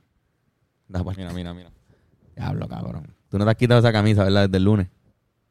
Da. 0.87 1.03
Mira, 1.03 1.31
mira, 1.31 1.53
mira. 1.53 1.69
Diablo, 2.35 2.67
cabrón. 2.67 3.13
Tú 3.29 3.37
no 3.37 3.45
te 3.45 3.51
has 3.51 3.57
quitado 3.57 3.79
esa 3.79 3.91
camisa, 3.91 4.23
¿verdad? 4.23 4.45
Desde 4.47 4.57
el 4.57 4.63
lunes. 4.63 4.87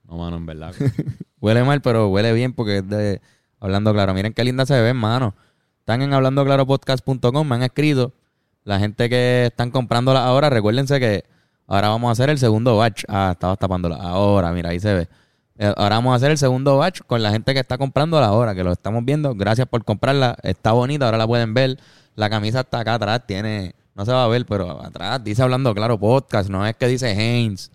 No, 0.08 0.16
mano, 0.16 0.38
en 0.38 0.46
verdad. 0.46 0.74
Huele 1.40 1.62
mal, 1.64 1.82
pero 1.82 2.08
huele 2.08 2.32
bien 2.32 2.52
porque 2.52 2.78
es 2.78 2.88
de 2.88 3.20
Hablando 3.60 3.92
Claro. 3.92 4.14
Miren 4.14 4.32
qué 4.32 4.42
linda 4.42 4.64
se 4.66 4.80
ve, 4.80 4.94
mano. 4.94 5.34
Están 5.80 6.02
en 6.02 6.12
hablandoclaropodcast.com, 6.12 7.46
me 7.46 7.54
han 7.54 7.62
escrito. 7.62 8.12
La 8.64 8.78
gente 8.78 9.08
que 9.08 9.46
están 9.46 9.70
comprándola 9.70 10.24
ahora, 10.24 10.50
recuérdense 10.50 10.98
que 10.98 11.24
ahora 11.66 11.88
vamos 11.88 12.08
a 12.08 12.12
hacer 12.12 12.30
el 12.30 12.38
segundo 12.38 12.76
batch. 12.76 13.04
Ah, 13.08 13.30
estaba 13.32 13.56
tapándola. 13.56 13.96
Ahora, 13.96 14.50
mira, 14.52 14.70
ahí 14.70 14.80
se 14.80 14.94
ve. 14.94 15.08
Eh, 15.58 15.72
Ahora 15.76 15.96
vamos 15.96 16.12
a 16.12 16.16
hacer 16.16 16.30
el 16.30 16.38
segundo 16.38 16.76
batch 16.78 17.02
con 17.06 17.22
la 17.22 17.30
gente 17.30 17.52
que 17.54 17.60
está 17.60 17.78
comprándola 17.78 18.26
ahora, 18.26 18.54
que 18.54 18.64
lo 18.64 18.72
estamos 18.72 19.04
viendo. 19.04 19.34
Gracias 19.34 19.68
por 19.68 19.84
comprarla. 19.84 20.36
Está 20.42 20.72
bonita, 20.72 21.04
ahora 21.06 21.18
la 21.18 21.26
pueden 21.26 21.54
ver. 21.54 21.78
La 22.14 22.30
camisa 22.30 22.60
está 22.60 22.80
acá 22.80 22.94
atrás, 22.94 23.26
tiene, 23.26 23.74
no 23.94 24.04
se 24.04 24.12
va 24.12 24.24
a 24.24 24.28
ver, 24.28 24.44
pero 24.44 24.82
atrás 24.82 25.22
dice 25.22 25.42
Hablando 25.42 25.72
Claro 25.74 25.98
Podcast, 25.98 26.50
no 26.50 26.66
es 26.66 26.74
que 26.76 26.88
dice 26.88 27.08
Haynes. 27.10 27.70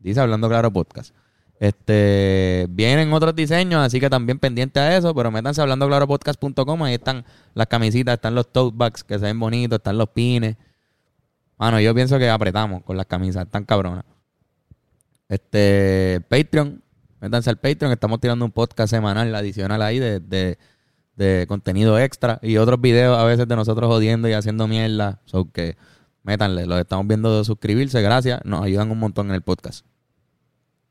Dice 0.00 0.20
Hablando 0.20 0.48
Claro 0.48 0.72
Podcast. 0.72 1.14
Este, 1.60 2.66
vienen 2.70 3.12
otros 3.12 3.36
diseños, 3.36 3.82
así 3.84 4.00
que 4.00 4.08
también 4.08 4.38
pendiente 4.38 4.80
a 4.80 4.96
eso, 4.96 5.14
pero 5.14 5.30
métanse 5.30 5.60
a 5.60 5.64
hablandoclaropodcast.com, 5.64 6.82
ahí 6.84 6.94
están 6.94 7.26
las 7.52 7.66
camisitas, 7.66 8.14
están 8.14 8.34
los 8.34 8.50
tote 8.50 8.74
bags 8.74 9.04
que 9.04 9.18
se 9.18 9.26
ven 9.26 9.38
bonitos, 9.38 9.76
están 9.76 9.98
los 9.98 10.08
pines. 10.08 10.56
Mano, 11.58 11.78
yo 11.78 11.94
pienso 11.94 12.18
que 12.18 12.30
apretamos 12.30 12.82
con 12.82 12.96
las 12.96 13.04
camisas, 13.04 13.44
están 13.44 13.64
cabronas. 13.64 14.06
Este, 15.28 16.22
Patreon, 16.30 16.82
métanse 17.20 17.50
al 17.50 17.58
Patreon, 17.58 17.92
estamos 17.92 18.20
tirando 18.20 18.46
un 18.46 18.52
podcast 18.52 18.90
semanal 18.90 19.34
adicional 19.34 19.82
ahí 19.82 19.98
de, 19.98 20.18
de, 20.18 20.58
de 21.16 21.44
contenido 21.46 21.98
extra 21.98 22.38
y 22.40 22.56
otros 22.56 22.80
videos 22.80 23.18
a 23.18 23.24
veces 23.24 23.46
de 23.46 23.54
nosotros 23.54 23.86
jodiendo 23.90 24.30
y 24.30 24.32
haciendo 24.32 24.66
mierda. 24.66 25.20
So 25.26 25.52
que 25.52 25.76
métanle, 26.22 26.64
los 26.64 26.80
estamos 26.80 27.06
viendo 27.06 27.44
suscribirse, 27.44 28.00
gracias, 28.00 28.40
nos 28.46 28.64
ayudan 28.64 28.90
un 28.90 28.98
montón 28.98 29.28
en 29.28 29.34
el 29.34 29.42
podcast. 29.42 29.84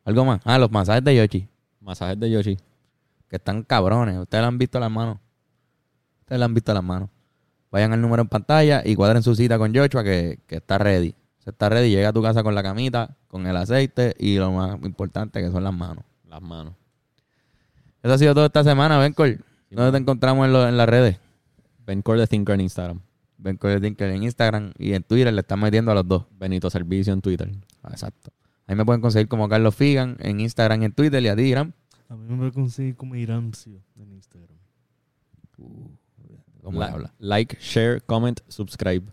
¿Algo 0.09 0.25
más? 0.25 0.41
Ah, 0.43 0.57
los 0.57 0.71
masajes 0.71 1.03
de 1.03 1.15
Yoshi, 1.15 1.47
Masajes 1.81 2.19
de 2.19 2.31
Yoshi. 2.31 2.57
que 3.29 3.35
están 3.35 3.61
cabrones. 3.63 4.17
Ustedes 4.17 4.41
le 4.41 4.47
han 4.47 4.57
visto 4.57 4.79
las 4.79 4.89
manos. 4.91 5.17
Ustedes 6.21 6.39
le 6.39 6.45
han 6.45 6.53
visto 6.53 6.73
las 6.73 6.83
manos. 6.83 7.09
Vayan 7.71 7.93
al 7.93 8.01
número 8.01 8.21
en 8.23 8.27
pantalla 8.27 8.81
y 8.83 8.95
cuadren 8.95 9.21
su 9.21 9.35
cita 9.35 9.57
con 9.59 9.73
Joshua 9.75 10.03
que, 10.03 10.39
que 10.47 10.55
está 10.57 10.79
ready. 10.79 11.13
Se 11.37 11.51
está 11.51 11.69
ready, 11.69 11.91
llega 11.91 12.09
a 12.09 12.13
tu 12.13 12.21
casa 12.23 12.41
con 12.41 12.55
la 12.55 12.63
camita, 12.63 13.15
con 13.27 13.45
el 13.45 13.55
aceite 13.55 14.15
y 14.17 14.37
lo 14.37 14.51
más 14.51 14.77
importante 14.83 15.41
que 15.41 15.51
son 15.51 15.63
las 15.63 15.73
manos. 15.73 16.03
Las 16.27 16.41
manos. 16.41 16.73
Eso 18.01 18.13
ha 18.13 18.17
sido 18.17 18.33
todo 18.33 18.45
esta 18.47 18.63
semana, 18.63 18.97
Bencor. 18.97 19.37
¿Dónde 19.69 19.91
te 19.91 19.97
encontramos 19.99 20.45
en, 20.47 20.53
lo- 20.53 20.67
en 20.67 20.75
las 20.77 20.89
redes? 20.89 21.17
Bencor 21.85 22.17
de 22.17 22.25
Thinker 22.27 22.55
en 22.55 22.61
Instagram. 22.61 22.99
Bencor 23.37 23.79
Tinker 23.79 24.09
en 24.09 24.23
Instagram 24.23 24.73
y 24.77 24.93
en 24.93 25.03
Twitter 25.03 25.31
le 25.33 25.41
están 25.41 25.59
metiendo 25.59 25.91
a 25.91 25.95
los 25.95 26.07
dos. 26.07 26.25
Benito 26.31 26.69
Servicio 26.71 27.13
en 27.13 27.21
Twitter. 27.21 27.51
Ah, 27.83 27.89
Exacto. 27.91 28.31
Ahí 28.69 28.75
me 28.75 28.85
pueden 28.85 29.01
conseguir 29.01 29.27
como 29.27 29.49
Carlos 29.49 29.73
Figan 29.73 30.15
en 30.19 30.39
Instagram 30.39 30.83
en 30.83 30.91
Twitter 30.91 31.23
y 31.23 31.27
a 31.27 31.35
ti, 31.35 31.41
Irán. 31.41 31.73
A 32.07 32.15
mí 32.15 32.35
me 32.35 32.45
a 32.47 32.51
conseguir 32.51 32.95
como 32.95 33.15
Irancio 33.15 33.81
en 33.95 34.11
Instagram. 34.13 34.59
¿Cómo 36.61 36.79
La- 36.79 36.85
habla? 36.85 37.11
Like, 37.17 37.57
share, 37.59 37.99
comment, 38.05 38.39
subscribe. 38.47 39.11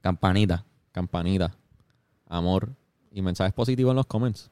Campanita. 0.00 0.64
Campanita. 0.92 1.54
Amor. 2.26 2.74
Y 3.10 3.20
mensajes 3.20 3.52
positivos 3.52 3.90
en 3.92 3.96
los 3.96 4.06
comments. 4.06 4.48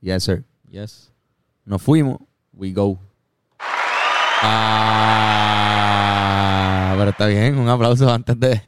Yes, 0.00 0.24
sir. 0.24 0.46
Yes. 0.70 1.12
Nos 1.66 1.82
fuimos. 1.82 2.16
We 2.54 2.72
go. 2.72 2.98
Ah, 5.60 6.94
pero 6.96 7.10
está 7.10 7.26
bien. 7.26 7.58
Un 7.58 7.68
aplauso 7.68 8.10
antes 8.10 8.40
de, 8.40 8.62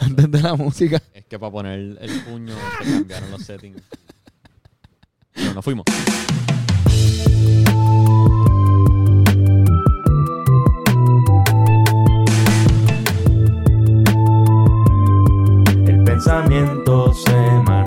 antes 0.00 0.30
de 0.30 0.40
la 0.42 0.54
música. 0.54 1.02
Es 1.12 1.26
que 1.26 1.38
para 1.38 1.52
poner 1.52 1.98
el 2.00 2.20
puño 2.22 2.54
se 2.82 2.90
cambiaron 2.92 3.30
los 3.32 3.42
settings. 3.42 3.82
Pero 5.36 5.54
nos 5.54 5.64
fuimos. 5.64 5.84
El 15.86 16.02
pensamiento 16.04 17.12
semanal. 17.14 17.85